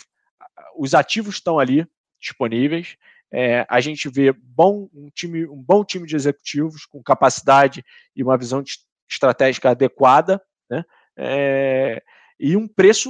[0.78, 1.86] os ativos estão ali
[2.20, 2.98] disponíveis.
[3.32, 7.84] É, a gente vê bom, um, time, um bom time de executivos com capacidade
[8.16, 8.64] e uma visão
[9.10, 10.84] estratégica adequada, né?
[11.18, 12.04] É,
[12.40, 13.10] e um preço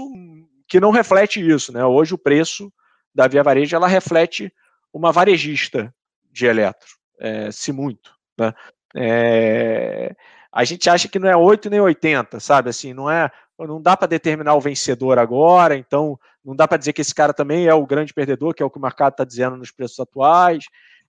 [0.68, 1.84] que não reflete isso, né?
[1.86, 2.72] Hoje o preço
[3.14, 4.54] da Via Varejo ela reflete
[4.94, 5.94] uma varejista
[6.32, 8.54] de eletro, é, se muito, né?
[8.96, 10.16] É,
[10.52, 12.70] a gente acha que não é 8 nem 80, sabe?
[12.70, 16.94] Assim, não é, não dá para determinar o vencedor agora, então não dá para dizer
[16.94, 19.24] que esse cara também é o grande perdedor, que é o que o mercado está
[19.24, 20.66] dizendo nos preços atuais.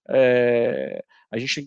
[0.08, 1.66] É, a gente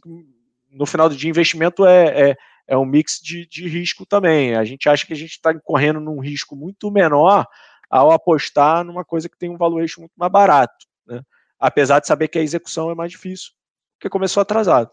[0.72, 4.56] no final do dia, investimento é, é, é um mix de, de risco também.
[4.56, 7.48] A gente acha que a gente está correndo num risco muito menor
[7.90, 11.22] ao apostar numa coisa que tem um valuation muito mais barato, né?
[11.58, 13.52] apesar de saber que a execução é mais difícil,
[13.98, 14.92] porque começou atrasado.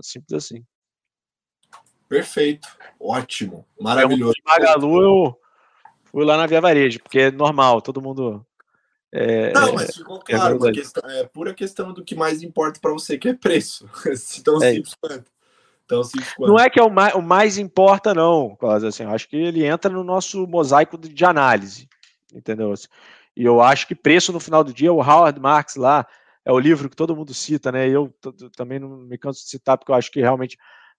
[0.00, 0.64] Simples assim.
[2.08, 2.68] Perfeito,
[3.00, 4.34] ótimo, maravilhoso.
[4.44, 5.40] Magalu, eu
[6.04, 8.46] fui lá na Via Varejo, porque é normal, todo mundo.
[9.12, 12.78] É, Não, mas ficou é claro, é, questão, é pura questão do que mais importa
[12.80, 13.88] para você, que é preço.
[14.44, 15.30] Tão é simples quanto.
[15.86, 16.48] Tão simples quanto.
[16.48, 19.02] Não é que é o mais, o mais importa, não, quase assim.
[19.02, 21.88] Eu acho que ele entra no nosso mosaico de análise,
[22.32, 22.72] entendeu?
[23.36, 26.06] E eu acho que preço no final do dia, o Howard Marks lá,
[26.44, 27.88] é o livro que todo mundo cita, né?
[27.88, 28.14] Eu
[28.56, 30.56] também não me canso de citar, porque eu acho que realmente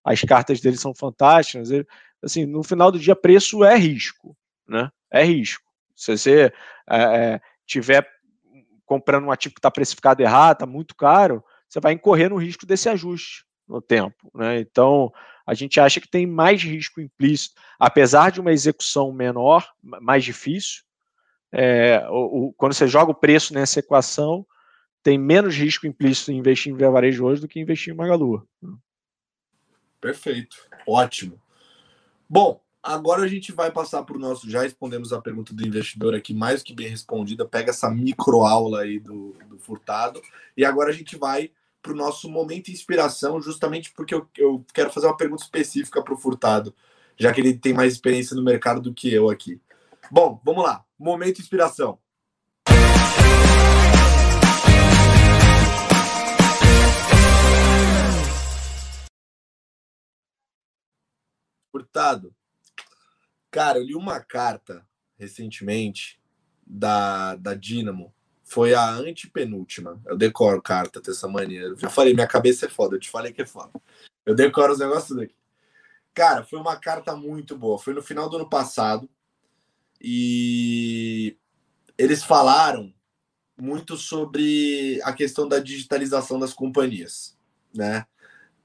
[0.08, 1.70] as cartas dele são fantásticas.
[1.70, 1.86] Ele,
[2.24, 4.36] assim, no final do dia, preço é risco,
[4.66, 4.90] né?
[5.12, 5.64] É risco.
[5.94, 6.54] Se você
[6.90, 8.08] é, é tiver
[8.86, 12.66] comprando um ativo que está precificado errado, está muito caro, você vai incorrer no risco
[12.66, 14.62] desse ajuste no tempo, né?
[14.62, 15.12] Então,
[15.46, 20.84] a gente acha que tem mais risco implícito, apesar de uma execução menor, mais difícil.
[21.52, 24.46] É, o, o, quando você joga o preço nessa equação,
[25.04, 28.48] tem menos risco implícito em investir em Varejo hoje do que investir em Magalu.
[30.00, 31.42] Perfeito, ótimo.
[32.30, 34.50] Bom, agora a gente vai passar para o nosso.
[34.50, 37.48] Já respondemos a pergunta do investidor aqui, mais que bem respondida.
[37.48, 40.22] Pega essa microaula aí do, do Furtado.
[40.56, 44.66] E agora a gente vai para o nosso momento de inspiração, justamente porque eu, eu
[44.74, 46.76] quero fazer uma pergunta específica para o Furtado,
[47.16, 49.62] já que ele tem mais experiência no mercado do que eu aqui.
[50.12, 50.84] Bom, vamos lá.
[51.00, 52.00] Momento de inspiração.
[61.78, 62.34] Furtado,
[63.52, 64.84] cara, eu li uma carta
[65.16, 66.20] recentemente
[66.66, 68.12] da, da Dynamo.
[68.44, 70.02] Foi a antepenúltima.
[70.08, 71.76] Eu decoro carta dessa maneira.
[71.80, 72.96] Eu falei, minha cabeça é foda.
[72.96, 73.72] Eu te falei que é foda.
[74.26, 75.36] Eu decoro os negócios daqui.
[76.16, 77.78] Cara, foi uma carta muito boa.
[77.78, 79.08] Foi no final do ano passado.
[80.02, 81.38] E
[81.96, 82.92] eles falaram
[83.56, 87.38] muito sobre a questão da digitalização das companhias,
[87.72, 88.08] né?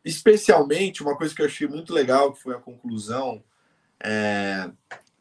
[0.05, 3.43] Especialmente, uma coisa que eu achei muito legal, que foi a conclusão
[4.01, 4.69] é,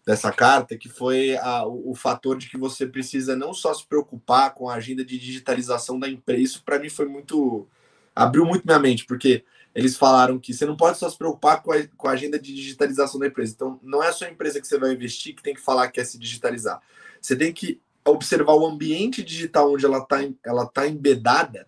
[0.05, 3.85] dessa carta, que foi a, o, o, fator de que você precisa não só se
[3.85, 6.41] preocupar com a agenda de digitalização da empresa.
[6.41, 7.67] Isso, para mim, foi muito.
[8.15, 9.43] abriu muito minha mente, porque
[9.73, 12.53] eles falaram que você não pode só se preocupar com a, com a agenda de
[12.53, 13.53] digitalização da empresa.
[13.53, 15.93] Então, não é só a empresa que você vai investir que tem que falar que
[15.93, 16.81] quer se digitalizar.
[17.21, 21.67] Você tem que observar o ambiente digital onde ela está ela tá embedada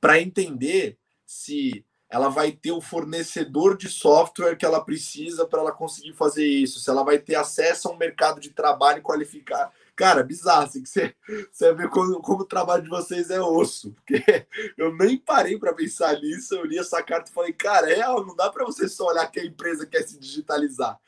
[0.00, 5.70] para entender se ela vai ter o fornecedor de software que ela precisa para ela
[5.70, 9.70] conseguir fazer isso, se ela vai ter acesso a um mercado de trabalho qualificado.
[9.94, 11.14] Cara, bizarro, assim, que você,
[11.52, 14.24] você vê como, como o trabalho de vocês é osso, porque
[14.76, 18.34] eu nem parei para pensar nisso, eu li essa carta e falei, cara, é, não
[18.34, 20.98] dá para você só olhar que a empresa quer se digitalizar.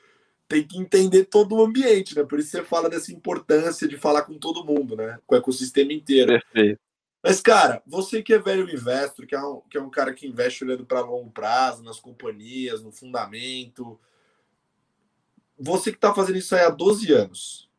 [0.46, 2.22] Tem que entender todo o ambiente, né?
[2.22, 5.18] Por isso você fala dessa importância de falar com todo mundo, né?
[5.26, 6.28] Com o ecossistema inteiro.
[6.28, 6.80] Perfeito.
[7.22, 10.26] Mas, cara, você que é velho investor, que é um, que é um cara que
[10.26, 13.98] investe olhando para longo prazo, nas companhias, no fundamento,
[15.58, 17.70] você que está fazendo isso aí há 12 anos,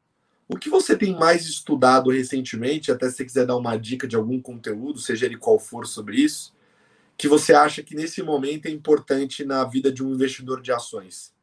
[0.48, 4.16] o que você tem mais estudado recentemente, até se você quiser dar uma dica de
[4.16, 6.54] algum conteúdo, seja ele qual for sobre isso,
[7.18, 11.34] que você acha que nesse momento é importante na vida de um investidor de ações?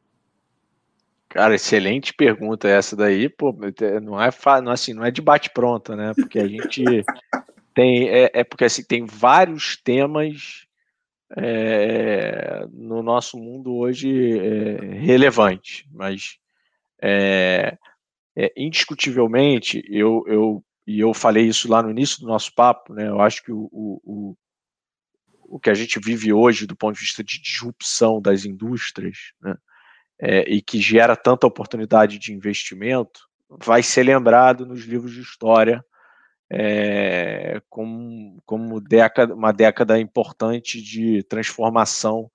[1.29, 3.55] Cara, excelente pergunta essa daí, pô,
[4.01, 4.29] não é
[4.71, 6.13] assim, não é de bate pronto, né?
[6.13, 6.83] Porque a gente
[7.73, 10.65] tem, é, é porque assim, tem vários temas
[11.37, 16.37] é, no nosso mundo hoje é, relevantes, mas
[17.01, 17.77] é,
[18.35, 23.07] é, indiscutivelmente eu, eu e eu falei isso lá no início do nosso papo, né?
[23.07, 24.35] Eu acho que o, o,
[25.43, 29.55] o que a gente vive hoje do ponto de vista de disrupção das indústrias, né,
[30.19, 35.83] é, e que gera tanta oportunidade de investimento, vai ser lembrado nos livros de história
[36.53, 42.29] é, como, como década, uma década importante de transformação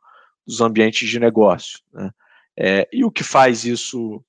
[0.46, 1.80] dos ambientes de negócio.
[1.92, 2.10] Né?
[2.56, 4.24] É, e o que faz isso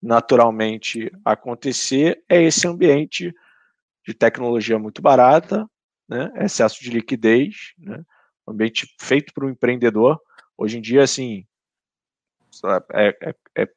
[0.00, 3.34] naturalmente acontecer é esse ambiente
[4.06, 5.68] de tecnologia muito barata,
[6.08, 6.32] né?
[6.36, 8.04] excesso de liquidez, né?
[8.46, 10.20] ambiente feito para o empreendedor.
[10.56, 11.44] Hoje em dia, assim,
[12.92, 13.68] é, é, é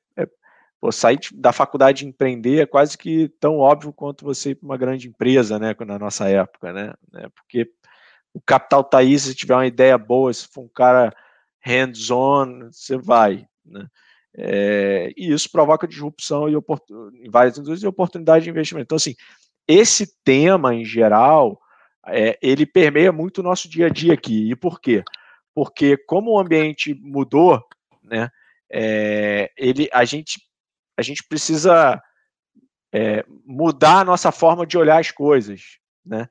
[0.86, 4.66] pô, sair da faculdade de empreender é quase que tão óbvio quanto você ir para
[4.66, 7.72] uma grande empresa, né, na nossa época, né, né porque
[8.32, 11.12] o capital está aí, se tiver uma ideia boa, se for um cara
[11.60, 13.88] hands-on, você vai, né,
[14.38, 18.84] é, e isso provoca disrupção e em várias indústrias e oportunidade de investimento.
[18.84, 19.16] Então, assim,
[19.68, 21.60] esse tema em geral,
[22.06, 24.52] é, ele permeia muito o nosso dia a dia aqui.
[24.52, 25.02] E por quê?
[25.54, 27.64] Porque como o ambiente mudou,
[28.04, 28.30] né,
[28.70, 30.42] é, ele, a, gente,
[30.98, 32.02] a gente precisa
[32.94, 36.28] é, mudar a nossa forma de olhar as coisas, né,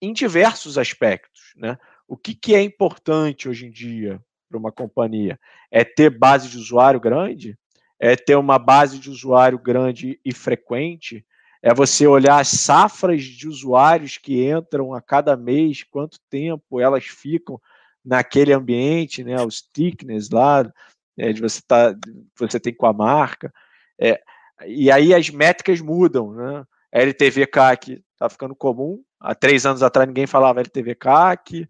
[0.00, 1.52] em diversos aspectos.
[1.56, 1.76] Né?
[2.06, 5.38] O que, que é importante hoje em dia para uma companhia?
[5.70, 7.58] É ter base de usuário grande?
[7.98, 11.24] É ter uma base de usuário grande e frequente?
[11.66, 17.06] é você olhar as safras de usuários que entram a cada mês, quanto tempo elas
[17.06, 17.60] ficam
[18.04, 20.70] naquele ambiente, né, os thickness lá,
[21.16, 21.92] é, de você tá,
[22.38, 23.52] você tem com a marca,
[24.00, 24.20] é,
[24.66, 26.64] e aí as métricas mudam, né?
[26.92, 29.02] LTV CAC está ficando comum.
[29.20, 31.68] Há três anos atrás ninguém falava LTV CAC,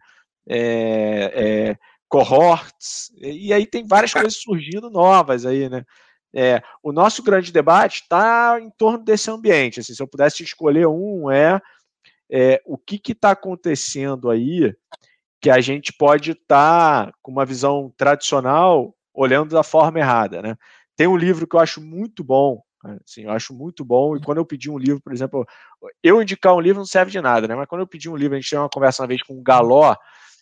[0.48, 1.78] é, é,
[2.08, 5.84] cohorts, e aí tem várias coisas surgindo novas aí, né?
[6.34, 9.80] É, o nosso grande debate está em torno desse ambiente.
[9.80, 11.60] Assim, se eu pudesse escolher um, é,
[12.30, 14.74] é o que está acontecendo aí
[15.40, 20.42] que a gente pode estar tá com uma visão tradicional olhando da forma errada.
[20.42, 20.56] Né?
[20.96, 22.62] Tem um livro que eu acho muito bom,
[23.04, 25.46] assim, eu acho muito bom, e quando eu pedi um livro, por exemplo,
[26.02, 27.54] eu indicar um livro não serve de nada, né?
[27.54, 29.42] mas quando eu pedi um livro, a gente teve uma conversa uma vez com o
[29.42, 29.94] Galó,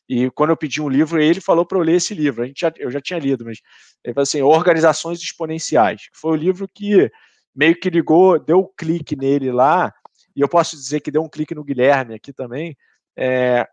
[0.09, 2.43] e quando eu pedi um livro, ele falou para eu ler esse livro.
[2.43, 3.61] A gente já, eu já tinha lido, mas
[4.05, 7.11] ele falou assim: Organizações Exponenciais, que foi o livro que
[7.55, 9.93] meio que ligou, deu um clique nele lá,
[10.37, 12.77] e eu posso dizer que deu um clique no Guilherme aqui também,
[13.17, 13.67] é,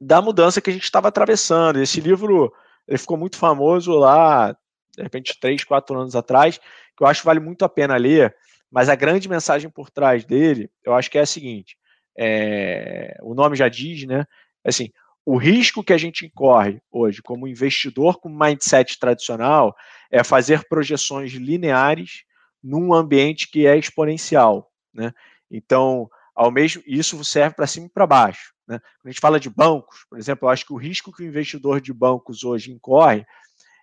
[0.00, 1.80] da mudança que a gente estava atravessando.
[1.80, 2.52] Esse livro
[2.86, 4.56] ele ficou muito famoso lá,
[4.98, 8.34] de repente, três, quatro anos atrás, que eu acho que vale muito a pena ler,
[8.70, 11.78] mas a grande mensagem por trás dele, eu acho que é a seguinte:
[12.18, 14.26] é, o nome já diz, né?
[14.64, 14.90] Assim,
[15.24, 19.74] o risco que a gente incorre hoje como investidor com mindset tradicional
[20.10, 22.24] é fazer projeções lineares
[22.62, 25.12] num ambiente que é exponencial, né?
[25.48, 28.80] Então, ao mesmo isso serve para cima e para baixo, né?
[28.80, 31.26] Quando a gente fala de bancos, por exemplo, eu acho que o risco que o
[31.26, 33.24] investidor de bancos hoje incorre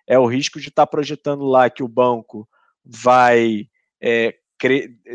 [0.06, 2.48] é o risco de estar tá projetando lá que o banco
[2.84, 3.68] vai
[4.00, 4.34] é,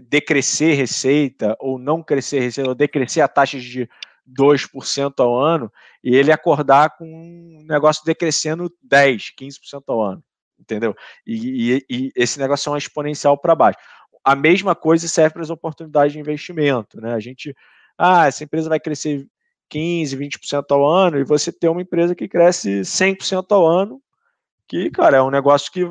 [0.03, 3.89] decrescer receita ou não crescer receita, ou decrescer a taxas de
[4.27, 5.72] 2% ao ano
[6.03, 10.23] e ele acordar com um negócio decrescendo 10%, 15% ao ano,
[10.59, 10.95] entendeu?
[11.26, 13.80] E, e, e esse negócio é uma exponencial para baixo.
[14.23, 17.13] A mesma coisa serve para as oportunidades de investimento, né?
[17.13, 17.55] A gente,
[17.97, 19.27] ah, essa empresa vai crescer
[19.69, 24.01] 15, 20% ao ano e você tem uma empresa que cresce 100% ao ano,
[24.72, 25.81] que, cara, é um negócio que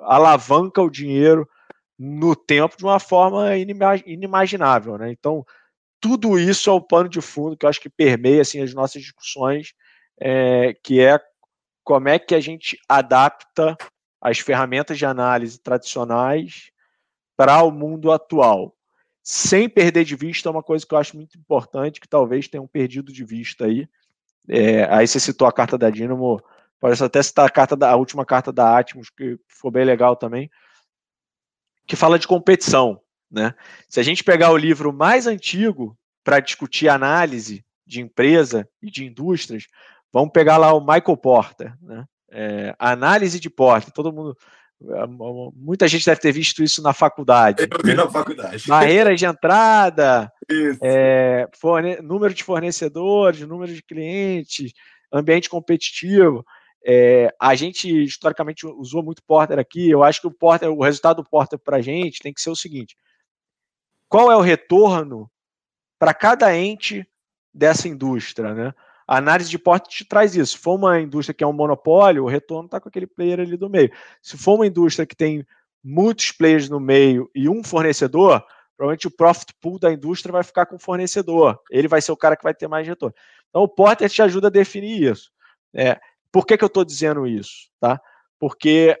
[0.00, 1.48] alavanca o dinheiro
[1.96, 5.12] no tempo de uma forma inimaginável, né?
[5.12, 5.46] Então,
[6.00, 9.02] tudo isso é o pano de fundo que eu acho que permeia assim, as nossas
[9.02, 9.72] discussões,
[10.20, 11.20] é, que é
[11.84, 13.76] como é que a gente adapta
[14.20, 16.72] as ferramentas de análise tradicionais
[17.36, 18.74] para o mundo atual,
[19.22, 23.12] sem perder de vista uma coisa que eu acho muito importante, que talvez tenham perdido
[23.12, 23.88] de vista aí.
[24.48, 26.42] É, aí você citou a carta da Dynamo,
[26.84, 30.14] parece até citar a, carta da, a última carta da Atmos, que ficou bem legal
[30.14, 30.50] também,
[31.86, 33.00] que fala de competição.
[33.30, 33.54] Né?
[33.88, 39.02] Se a gente pegar o livro mais antigo para discutir análise de empresa e de
[39.02, 39.66] indústrias,
[40.12, 42.04] vamos pegar lá o Michael Porter, né?
[42.30, 44.36] É, análise de Porter, todo mundo,
[44.82, 45.06] é,
[45.54, 47.62] muita gente deve ter visto isso na faculdade.
[47.62, 48.62] Eu vi na faculdade.
[48.68, 50.30] Barreiras de entrada,
[50.82, 51.48] é,
[52.02, 54.72] número de fornecedores, número de clientes,
[55.10, 56.44] ambiente competitivo.
[56.86, 59.88] É, a gente historicamente usou muito Porter aqui.
[59.88, 62.50] Eu acho que o Porter, o resultado do Porter para a gente tem que ser
[62.50, 62.96] o seguinte:
[64.08, 65.30] qual é o retorno
[65.98, 67.08] para cada ente
[67.52, 68.74] dessa indústria, né?
[69.06, 70.52] A análise de porte te traz isso.
[70.52, 73.56] Se for uma indústria que é um monopólio, o retorno está com aquele player ali
[73.56, 73.92] do meio.
[74.22, 75.46] Se for uma indústria que tem
[75.82, 78.42] muitos players no meio e um fornecedor,
[78.76, 81.60] provavelmente o profit pool da indústria vai ficar com o fornecedor.
[81.70, 83.14] Ele vai ser o cara que vai ter mais retorno.
[83.50, 85.30] Então o Porter te ajuda a definir isso.
[85.74, 86.00] É,
[86.34, 87.70] por que, que eu estou dizendo isso?
[87.78, 88.00] Tá?
[88.40, 89.00] Porque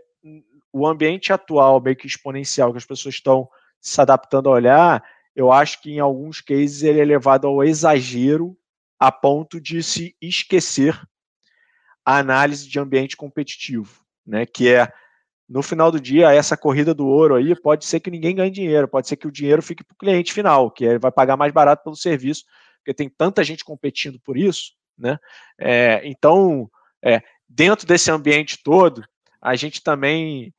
[0.72, 3.48] o ambiente atual, meio que exponencial, que as pessoas estão
[3.80, 5.04] se adaptando a olhar,
[5.34, 8.56] eu acho que em alguns cases ele é levado ao exagero
[9.00, 10.96] a ponto de se esquecer
[12.04, 14.46] a análise de ambiente competitivo, né?
[14.46, 14.92] Que é
[15.48, 18.86] no final do dia essa corrida do ouro aí pode ser que ninguém ganhe dinheiro,
[18.86, 21.52] pode ser que o dinheiro fique para o cliente final, que ele vai pagar mais
[21.52, 22.44] barato pelo serviço,
[22.78, 25.18] porque tem tanta gente competindo por isso, né?
[25.58, 26.70] É, então,
[27.04, 29.04] é, dentro desse ambiente todo,
[29.40, 30.54] a gente também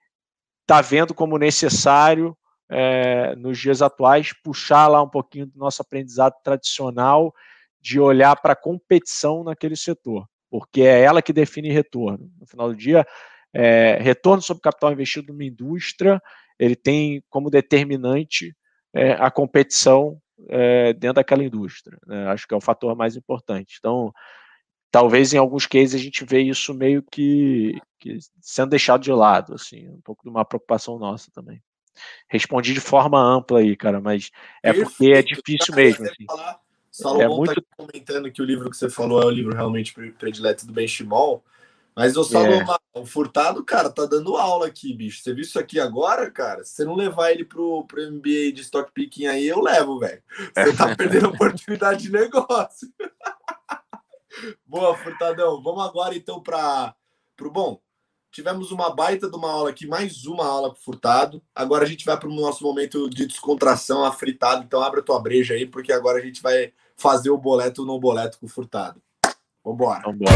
[0.61, 2.37] está vendo como necessário
[2.69, 7.33] é, nos dias atuais, puxar lá um pouquinho do nosso aprendizado tradicional
[7.79, 12.31] de olhar para a competição naquele setor, porque é ela que define retorno.
[12.39, 13.05] No final do dia,
[13.53, 16.21] é, retorno sobre capital investido numa indústria,
[16.57, 18.55] ele tem como determinante
[18.93, 20.19] é, a competição
[20.49, 21.97] é, dentro daquela indústria.
[22.07, 22.27] Né?
[22.27, 23.75] Acho que é o fator mais importante.
[23.79, 24.11] Então,
[24.95, 29.53] talvez em alguns cases a gente vê isso meio que, que sendo deixado de lado,
[29.53, 31.61] assim, um pouco de uma preocupação nossa também
[32.27, 34.29] respondi de forma ampla aí, cara, mas
[34.61, 34.89] é Perfeito.
[34.89, 36.05] porque é difícil mesmo.
[36.05, 36.25] Assim.
[36.91, 37.61] Salomão é tá muito...
[37.61, 40.87] tá comentando que o livro que você falou é o livro realmente predileto do Ben
[40.87, 41.39] Shimon.
[41.95, 42.99] Mas o Salomão, é.
[42.99, 45.23] o Furtado, cara, tá dando aula aqui, bicho.
[45.23, 46.65] Você viu isso aqui agora, cara?
[46.65, 50.21] Se você não levar ele pro, pro MBA de stock picking aí, eu levo, velho.
[50.53, 52.89] Você tá perdendo oportunidade de negócio.
[54.65, 55.61] Boa, Furtadão.
[55.61, 56.95] Vamos agora então para
[57.35, 57.79] pro bom.
[58.31, 61.41] Tivemos uma baita de uma aula aqui, mais uma aula com Furtado.
[61.55, 64.63] Agora a gente vai para o nosso momento de descontração, afritado.
[64.63, 67.87] Então abre a tua breja aí, porque agora a gente vai fazer o boleto ou
[67.87, 69.01] não boleto com Furtado.
[69.63, 70.01] Vambora.
[70.01, 70.31] Vambora.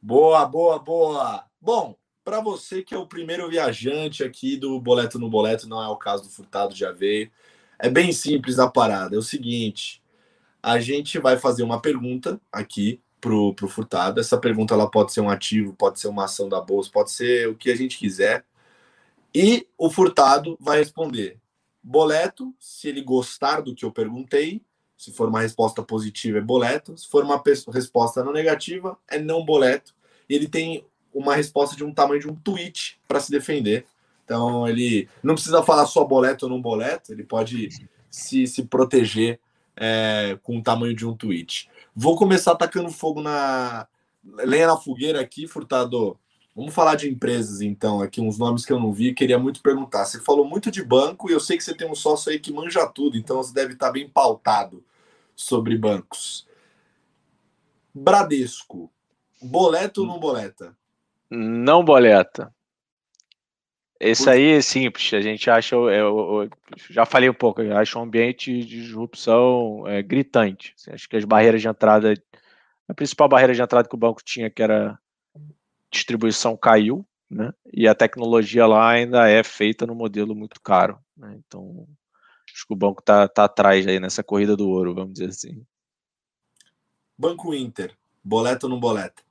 [0.00, 1.44] Boa, boa, boa.
[1.60, 1.94] Bom,
[2.28, 5.96] para você que é o primeiro viajante aqui do Boleto no Boleto, não é o
[5.96, 7.30] caso do Furtado, já veio.
[7.78, 9.16] É bem simples a parada.
[9.16, 10.02] É o seguinte:
[10.62, 14.20] a gente vai fazer uma pergunta aqui pro, pro Furtado.
[14.20, 17.48] Essa pergunta ela pode ser um ativo, pode ser uma ação da bolsa, pode ser
[17.48, 18.44] o que a gente quiser.
[19.34, 21.38] E o Furtado vai responder
[21.82, 24.62] boleto, se ele gostar do que eu perguntei.
[24.98, 26.94] Se for uma resposta positiva, é boleto.
[26.94, 27.42] Se for uma
[27.72, 29.94] resposta não negativa, é não boleto.
[30.28, 30.84] Ele tem
[31.18, 33.86] uma resposta de um tamanho de um tweet para se defender.
[34.24, 37.68] Então ele não precisa falar só boleto ou não boleto, ele pode
[38.10, 39.40] se, se proteger
[39.76, 41.70] é, com o tamanho de um tweet.
[41.94, 43.86] Vou começar atacando fogo na
[44.24, 46.18] lenha na fogueira aqui, Furtado.
[46.54, 50.04] Vamos falar de empresas então, aqui uns nomes que eu não vi, queria muito perguntar.
[50.04, 52.52] Você falou muito de banco e eu sei que você tem um sócio aí que
[52.52, 54.84] manja tudo, então você deve estar bem pautado
[55.36, 56.46] sobre bancos.
[57.94, 58.90] Bradesco,
[59.40, 60.76] boleto ou não boleta?
[61.30, 62.52] Não boleta.
[64.00, 66.50] Esse aí é simples, a gente acha, eu, eu,
[66.88, 70.72] já falei um pouco, eu acho um ambiente de disrupção é, gritante.
[70.76, 72.14] Assim, acho que as barreiras de entrada,
[72.86, 74.96] a principal barreira de entrada que o banco tinha, que era
[75.90, 77.52] distribuição, caiu, né?
[77.72, 80.98] E a tecnologia lá ainda é feita no modelo muito caro.
[81.16, 81.36] Né?
[81.44, 81.88] Então,
[82.54, 85.66] acho que o banco está tá atrás aí nessa corrida do ouro, vamos dizer assim.
[87.18, 89.24] Banco Inter, boleto ou não boleto?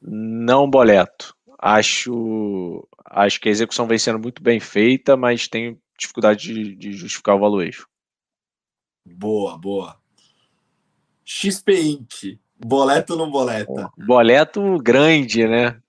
[0.00, 1.34] Não boleto.
[1.58, 6.92] Acho, acho que a execução vem sendo muito bem feita, mas tenho dificuldade de, de
[6.92, 7.84] justificar o valuation.
[9.04, 9.96] Boa, boa.
[11.24, 12.38] XP Inc.
[12.58, 13.90] Boleto ou não boleta?
[13.96, 15.80] Boleto grande, né?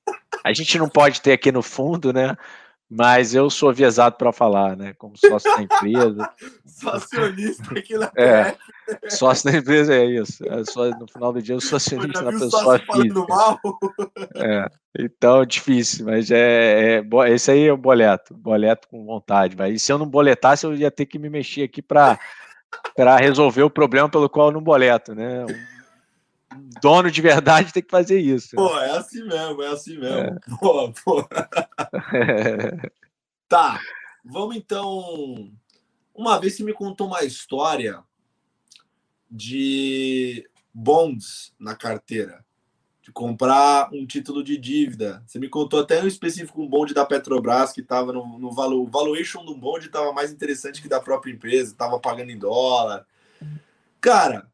[0.44, 2.38] A gente não pode ter aqui no fundo, né?
[2.90, 4.94] Mas eu sou aviesado para falar, né?
[4.98, 6.30] Como sócio da empresa.
[6.66, 8.56] Sócio-acionista aqui na é,
[9.10, 10.44] Sócio da empresa é isso.
[10.48, 13.26] É só, no final do dia, eu sou acionista na pessoa física.
[13.28, 13.60] Mal?
[14.36, 14.68] É,
[14.98, 18.34] então, difícil, mas é, é, esse aí é o boleto.
[18.34, 19.56] Boleto com vontade.
[19.56, 22.18] Mas e se eu não boletasse, eu ia ter que me mexer aqui para
[23.20, 25.46] resolver o problema pelo qual eu não boleto, né?
[26.82, 28.56] Dono de verdade tem que fazer isso.
[28.56, 30.18] Pô, é assim mesmo, é assim mesmo.
[30.18, 30.40] É.
[30.60, 31.28] Pô, pô.
[33.48, 33.80] tá,
[34.24, 35.52] vamos então.
[36.14, 38.04] Uma vez você me contou uma história
[39.30, 42.44] de bonds na carteira,
[43.02, 45.24] de comprar um título de dívida.
[45.26, 48.82] Você me contou até um específico um bonde da Petrobras que estava no, no valor,
[48.82, 53.06] o valuation do bonde estava mais interessante que da própria empresa, estava pagando em dólar.
[54.02, 54.49] Cara,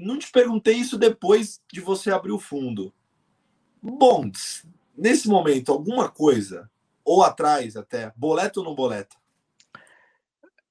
[0.00, 2.92] não te perguntei isso depois de você abrir o fundo.
[3.82, 4.66] Bonds,
[4.96, 6.70] nesse momento, alguma coisa,
[7.04, 9.16] ou atrás até, boleto ou não boleto?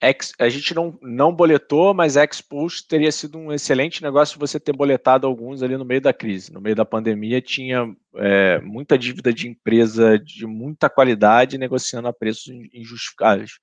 [0.02, 4.72] Ex, a gente não, não boletou, mas Expulse teria sido um excelente negócio você ter
[4.72, 6.54] boletado alguns ali no meio da crise.
[6.54, 12.14] No meio da pandemia tinha é, muita dívida de empresa de muita qualidade negociando a
[12.14, 13.60] preços injustificáveis.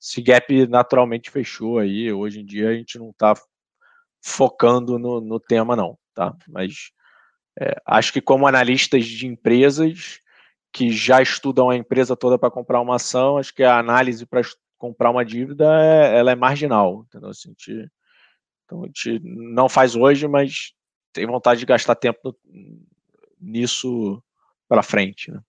[0.00, 2.12] Esse gap naturalmente fechou aí.
[2.12, 3.34] Hoje em dia a gente não está
[4.26, 6.36] focando no, no, tema, não, tá?
[6.48, 6.90] Mas
[7.58, 10.18] é, acho que como analistas de empresas
[10.72, 14.42] que já estudam a empresa toda para comprar uma ação, acho que a análise para
[14.76, 17.30] comprar uma dívida, é, ela é marginal, entendeu?
[17.30, 17.54] Assim,
[18.64, 20.72] então a gente não faz hoje, mas
[21.12, 22.36] tem vontade de gastar tempo
[23.40, 24.20] nisso
[24.68, 25.40] para frente, né?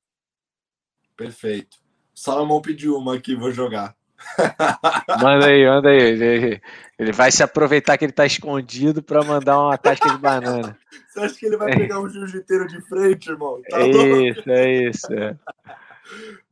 [1.16, 1.78] Perfeito.
[2.14, 3.97] Salomão pediu uma aqui, vou jogar.
[5.22, 5.98] Manda aí, manda aí.
[5.98, 6.62] Ele,
[6.98, 10.78] ele vai se aproveitar que ele está escondido para mandar uma casca de banana.
[11.08, 13.62] Você acha que ele vai pegar um jiu-jiteiro de frente, irmão?
[13.70, 15.14] Tá é isso, é isso.
[15.14, 15.36] É.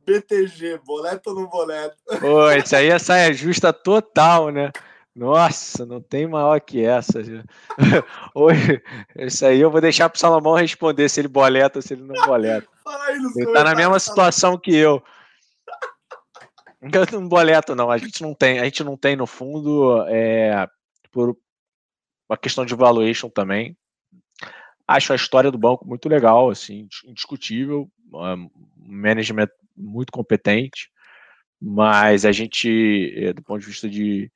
[0.06, 1.96] BTG, boleto ou não boleto?
[2.20, 4.70] Pô, isso aí é saia justa total, né?
[5.16, 7.20] Nossa, não tem maior que essa.
[8.34, 8.82] Hoje,
[9.16, 12.26] isso aí eu vou deixar pro Salomão responder se ele boleta ou se ele não
[12.26, 12.68] boleta.
[13.34, 15.02] ele tá na mesma situação que eu.
[16.80, 17.90] Não boleto, não.
[17.90, 20.68] A gente não tem, a gente não tem no fundo é,
[21.10, 21.36] por
[22.28, 23.76] uma questão de valuation também.
[24.86, 27.90] Acho a história do banco muito legal, assim, indiscutível.
[28.12, 30.90] Um management muito competente,
[31.60, 34.30] mas a gente, eh, do ponto de vista de,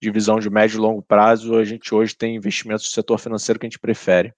[0.00, 3.58] de visão de médio e longo prazo, a gente hoje tem investimentos no setor financeiro
[3.58, 4.32] que a gente prefere.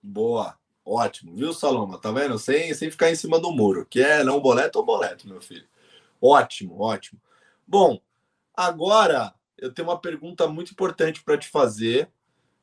[0.00, 1.98] Boa, ótimo, viu, Saloma?
[1.98, 2.38] Tá vendo?
[2.38, 5.66] Sem, sem ficar em cima do muro, que é não boleto ou boleto, meu filho.
[6.20, 7.20] Ótimo, ótimo.
[7.66, 8.00] Bom,
[8.54, 12.10] agora eu tenho uma pergunta muito importante para te fazer.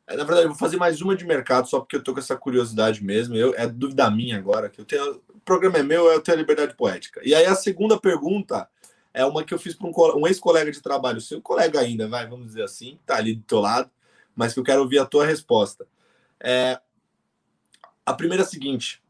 [0.05, 2.19] É, na verdade, eu vou fazer mais uma de mercado, só porque eu tô com
[2.19, 3.35] essa curiosidade mesmo.
[3.35, 6.75] Eu, é dúvida minha agora, que eu tenho programa é meu, eu tenho a liberdade
[6.75, 7.21] poética.
[7.23, 8.69] E aí a segunda pergunta
[9.13, 12.27] é uma que eu fiz para um, um ex-colega de trabalho, seu colega ainda, vai,
[12.27, 13.89] vamos dizer assim, tá ali do teu lado,
[14.35, 15.85] mas que eu quero ouvir a tua resposta.
[16.39, 16.79] É,
[18.05, 19.01] a primeira é a seguinte: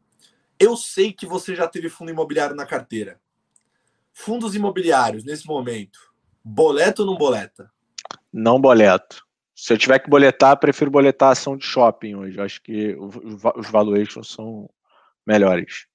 [0.58, 3.20] eu sei que você já teve fundo imobiliário na carteira.
[4.16, 5.98] Fundos imobiliários, nesse momento,
[6.42, 7.68] boleto ou não boleta?
[8.32, 9.26] Não boleto.
[9.56, 12.40] Se eu tiver que boletar, prefiro boletar ação de shopping hoje.
[12.40, 14.70] Acho que os valuations são
[15.26, 15.86] melhores.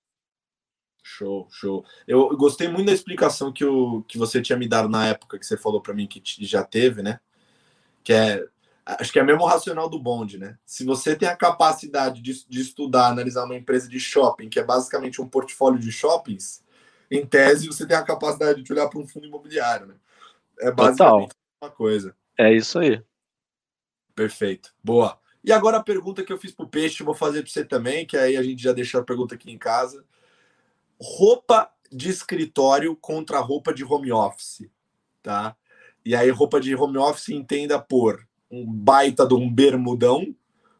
[1.01, 1.85] Show, show.
[2.05, 5.45] Eu gostei muito da explicação que, o, que você tinha me dado na época que
[5.45, 7.21] você falou para mim que já teve, né?
[8.03, 8.45] Que é,
[8.85, 10.57] acho que é mesmo o racional do bonde, né?
[10.65, 14.63] Se você tem a capacidade de, de estudar, analisar uma empresa de shopping, que é
[14.63, 16.63] basicamente um portfólio de shoppings,
[17.09, 19.95] em tese você tem a capacidade de olhar para um fundo imobiliário, né?
[20.59, 21.37] É basicamente Total.
[21.63, 22.15] uma coisa.
[22.37, 23.01] É isso aí.
[24.13, 24.73] Perfeito.
[24.83, 25.19] Boa.
[25.43, 28.05] E agora a pergunta que eu fiz para o Peixe, vou fazer para você também,
[28.05, 30.03] que aí a gente já deixou a pergunta aqui em casa
[31.01, 34.69] roupa de escritório contra roupa de home office,
[35.23, 35.55] tá?
[36.05, 40.35] E aí roupa de home office entenda por um baita de um bermudão,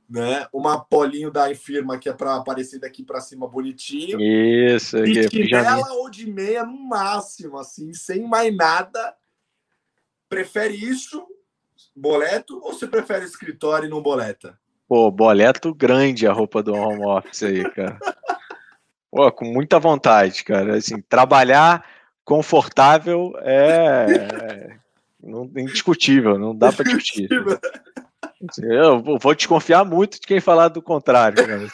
[0.10, 0.48] né?
[0.52, 4.20] Uma polinho da firma que é para aparecer daqui para cima bonitinho.
[4.20, 9.16] Isso, de chinela ou de meia no máximo, assim, sem mais nada.
[10.28, 11.26] Prefere isso,
[11.96, 14.58] boleto, ou você prefere escritório e não boleta?
[14.88, 18.00] Pô, boleto grande a roupa do home office aí, cara.
[19.12, 20.78] Pô, com muita vontade, cara.
[20.78, 21.86] Assim, trabalhar
[22.24, 24.80] confortável é, é
[25.22, 27.28] não, indiscutível, não dá para discutir.
[28.62, 31.68] Eu vou desconfiar muito de quem falar do contrário, cara.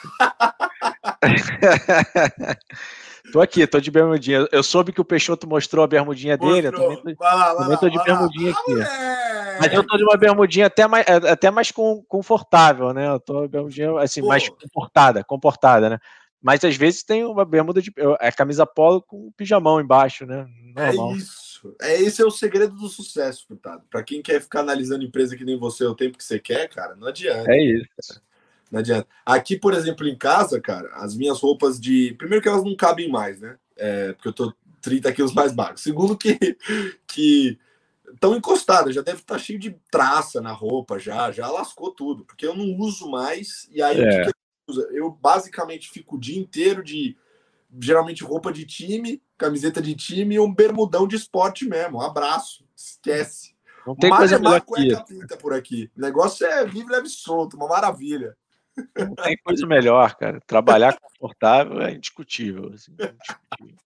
[3.32, 4.48] tô aqui, tô de bermudinha.
[4.52, 6.56] Eu soube que o Peixoto mostrou a bermudinha mostrou.
[6.56, 6.68] dele.
[6.68, 8.60] Eu também tô, vai lá, vai também tô de bermudinha lá.
[8.60, 8.74] aqui.
[9.60, 11.72] Mas eu tô de uma bermudinha até mais, até mais
[12.08, 13.10] confortável, né?
[13.10, 14.28] Eu tô bermudinha assim, Pô.
[14.28, 16.00] mais comportada, comportada, né?
[16.42, 20.46] Mas às vezes tem uma bermuda de é camisa polo com pijamão embaixo, né?
[20.76, 21.12] Normal.
[21.12, 21.45] É isso.
[21.82, 23.84] É esse é o segredo do sucesso, Furtado.
[23.90, 26.96] Para quem quer ficar analisando empresa que nem você o tempo que você quer, cara,
[26.96, 27.52] não adianta.
[27.52, 27.88] É isso.
[28.08, 28.22] Cara.
[28.72, 29.08] Não adianta.
[29.26, 32.14] Aqui, por exemplo, em casa, cara, as minhas roupas de.
[32.18, 33.58] Primeiro que elas não cabem mais, né?
[33.78, 35.78] É, porque eu tô 30 quilos mais magro.
[35.78, 36.38] Segundo que
[37.08, 37.58] que
[38.14, 42.26] estão encostadas, já deve estar tá cheio de traça na roupa, já, já lascou tudo,
[42.26, 43.68] porque eu não uso mais.
[43.72, 44.26] E aí é.
[44.26, 44.32] que
[44.92, 47.16] eu basicamente fico o dia inteiro de
[47.80, 51.98] geralmente roupa de time, camiseta de time e um bermudão de esporte mesmo.
[51.98, 52.66] Um abraço.
[52.76, 53.56] Esquece.
[53.86, 55.92] Não tem coisa melhor que pinta por aqui.
[55.96, 58.36] O negócio é livre, leve solto, uma maravilha.
[58.98, 60.42] Não tem coisa melhor, cara.
[60.46, 62.72] Trabalhar confortável é indiscutível.
[62.74, 63.86] Assim, é indiscutível.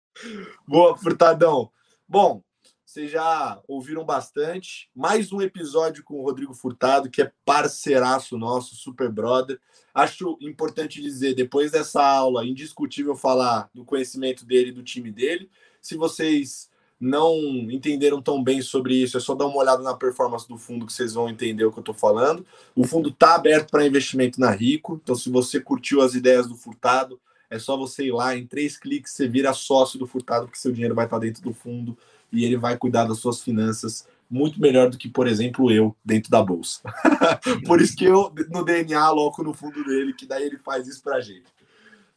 [0.67, 1.71] Boa, Furtadão.
[2.07, 2.41] Bom,
[2.89, 4.89] vocês já ouviram bastante.
[4.95, 9.59] Mais um episódio com o Rodrigo Furtado, que é parceiraço nosso, super brother.
[9.93, 15.51] Acho importante dizer, depois dessa aula, indiscutível falar do conhecimento dele e do time dele.
[15.79, 16.67] Se vocês
[16.99, 17.37] não
[17.69, 20.93] entenderam tão bem sobre isso, é só dar uma olhada na performance do fundo que
[20.93, 22.43] vocês vão entender o que eu estou falando.
[22.75, 26.55] O fundo está aberto para investimento na Rico, então se você curtiu as ideias do
[26.55, 27.21] Furtado,
[27.51, 30.71] é só você ir lá, em três cliques você vira sócio do Furtado, porque seu
[30.71, 31.95] dinheiro vai estar dentro do fundo
[32.31, 36.29] e ele vai cuidar das suas finanças muito melhor do que, por exemplo, eu dentro
[36.29, 36.81] da bolsa.
[37.65, 41.01] por isso que eu, no DNA, aloco no fundo dele, que daí ele faz isso
[41.01, 41.47] pra gente.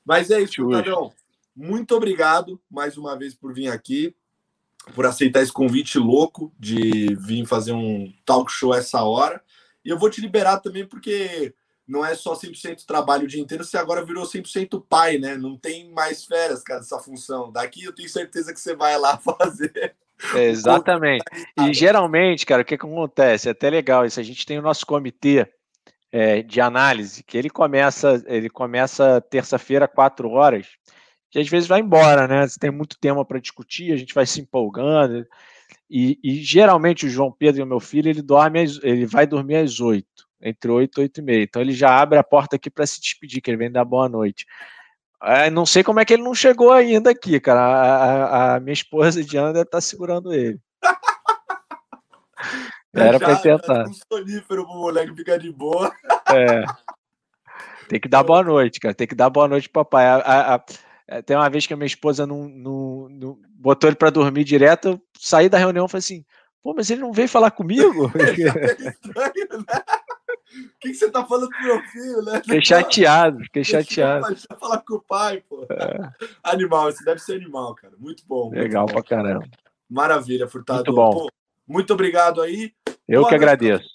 [0.04, 1.12] Mas é isso, Furtadão.
[1.56, 4.14] Muito obrigado mais uma vez por vir aqui
[4.94, 9.40] por aceitar esse convite louco de vir fazer um talk show essa hora.
[9.84, 11.54] E eu vou te liberar também porque
[11.86, 15.36] não é só 100% trabalho o dia inteiro, você agora virou 100% pai, né?
[15.36, 17.52] Não tem mais férias, cara, essa função.
[17.52, 19.94] Daqui eu tenho certeza que você vai lá fazer.
[20.34, 21.24] Exatamente.
[21.68, 23.48] E geralmente, cara, o que, que acontece?
[23.48, 24.18] É até legal isso.
[24.18, 25.46] A gente tem o nosso comitê
[26.10, 30.66] é, de análise, que ele começa, ele começa terça-feira, quatro horas
[31.32, 32.46] que às vezes vai embora, né?
[32.46, 35.26] Você tem muito tema para discutir, a gente vai se empolgando.
[35.90, 39.56] E, e, geralmente o João Pedro e o meu filho, ele dorme, ele vai dormir
[39.56, 41.42] às oito, entre oito e oito e meia.
[41.42, 44.10] Então ele já abre a porta aqui para se despedir, que ele vem dar boa
[44.10, 44.44] noite.
[45.22, 47.60] É, não sei como é que ele não chegou ainda aqui, cara.
[47.60, 50.58] A, a, a minha esposa Diana deve estar tá segurando ele.
[52.92, 53.88] Era para tentar.
[53.88, 55.90] Um sonífero pro moleque ficar de boa.
[56.28, 56.64] É.
[57.88, 58.94] Tem que dar boa noite, cara.
[58.94, 60.06] Tem que dar boa noite, papai.
[60.06, 60.64] A, a,
[61.06, 64.44] é, tem uma vez que a minha esposa não, não, não botou ele para dormir
[64.44, 66.24] direto, eu saí da reunião e falei assim,
[66.62, 68.10] pô, mas ele não veio falar comigo?
[68.18, 69.82] é estranho, né?
[70.52, 72.40] O que, que, você tá falando pro meu filho, né?
[72.42, 74.26] Fiquei chateado, fiquei chateado.
[74.26, 75.66] Deixa falar com o pai, pô.
[75.70, 76.12] É.
[76.42, 77.94] Animal, esse deve ser animal, cara.
[77.98, 78.50] Muito bom.
[78.50, 79.02] Legal muito bom.
[79.02, 79.46] pra caramba.
[79.88, 80.84] Maravilha, Furtado.
[80.84, 81.10] Muito bom.
[81.10, 81.30] Pô,
[81.66, 82.72] muito obrigado aí.
[83.08, 83.88] Eu Boa que agradeço.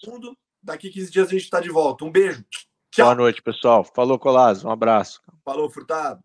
[0.61, 2.03] Daqui 15 dias a gente tá de volta.
[2.03, 2.43] Um beijo.
[2.91, 3.05] Tchau.
[3.05, 3.83] Boa noite, pessoal.
[3.83, 4.67] Falou, Colazo.
[4.67, 5.21] Um abraço.
[5.45, 6.21] Falou, Furtado.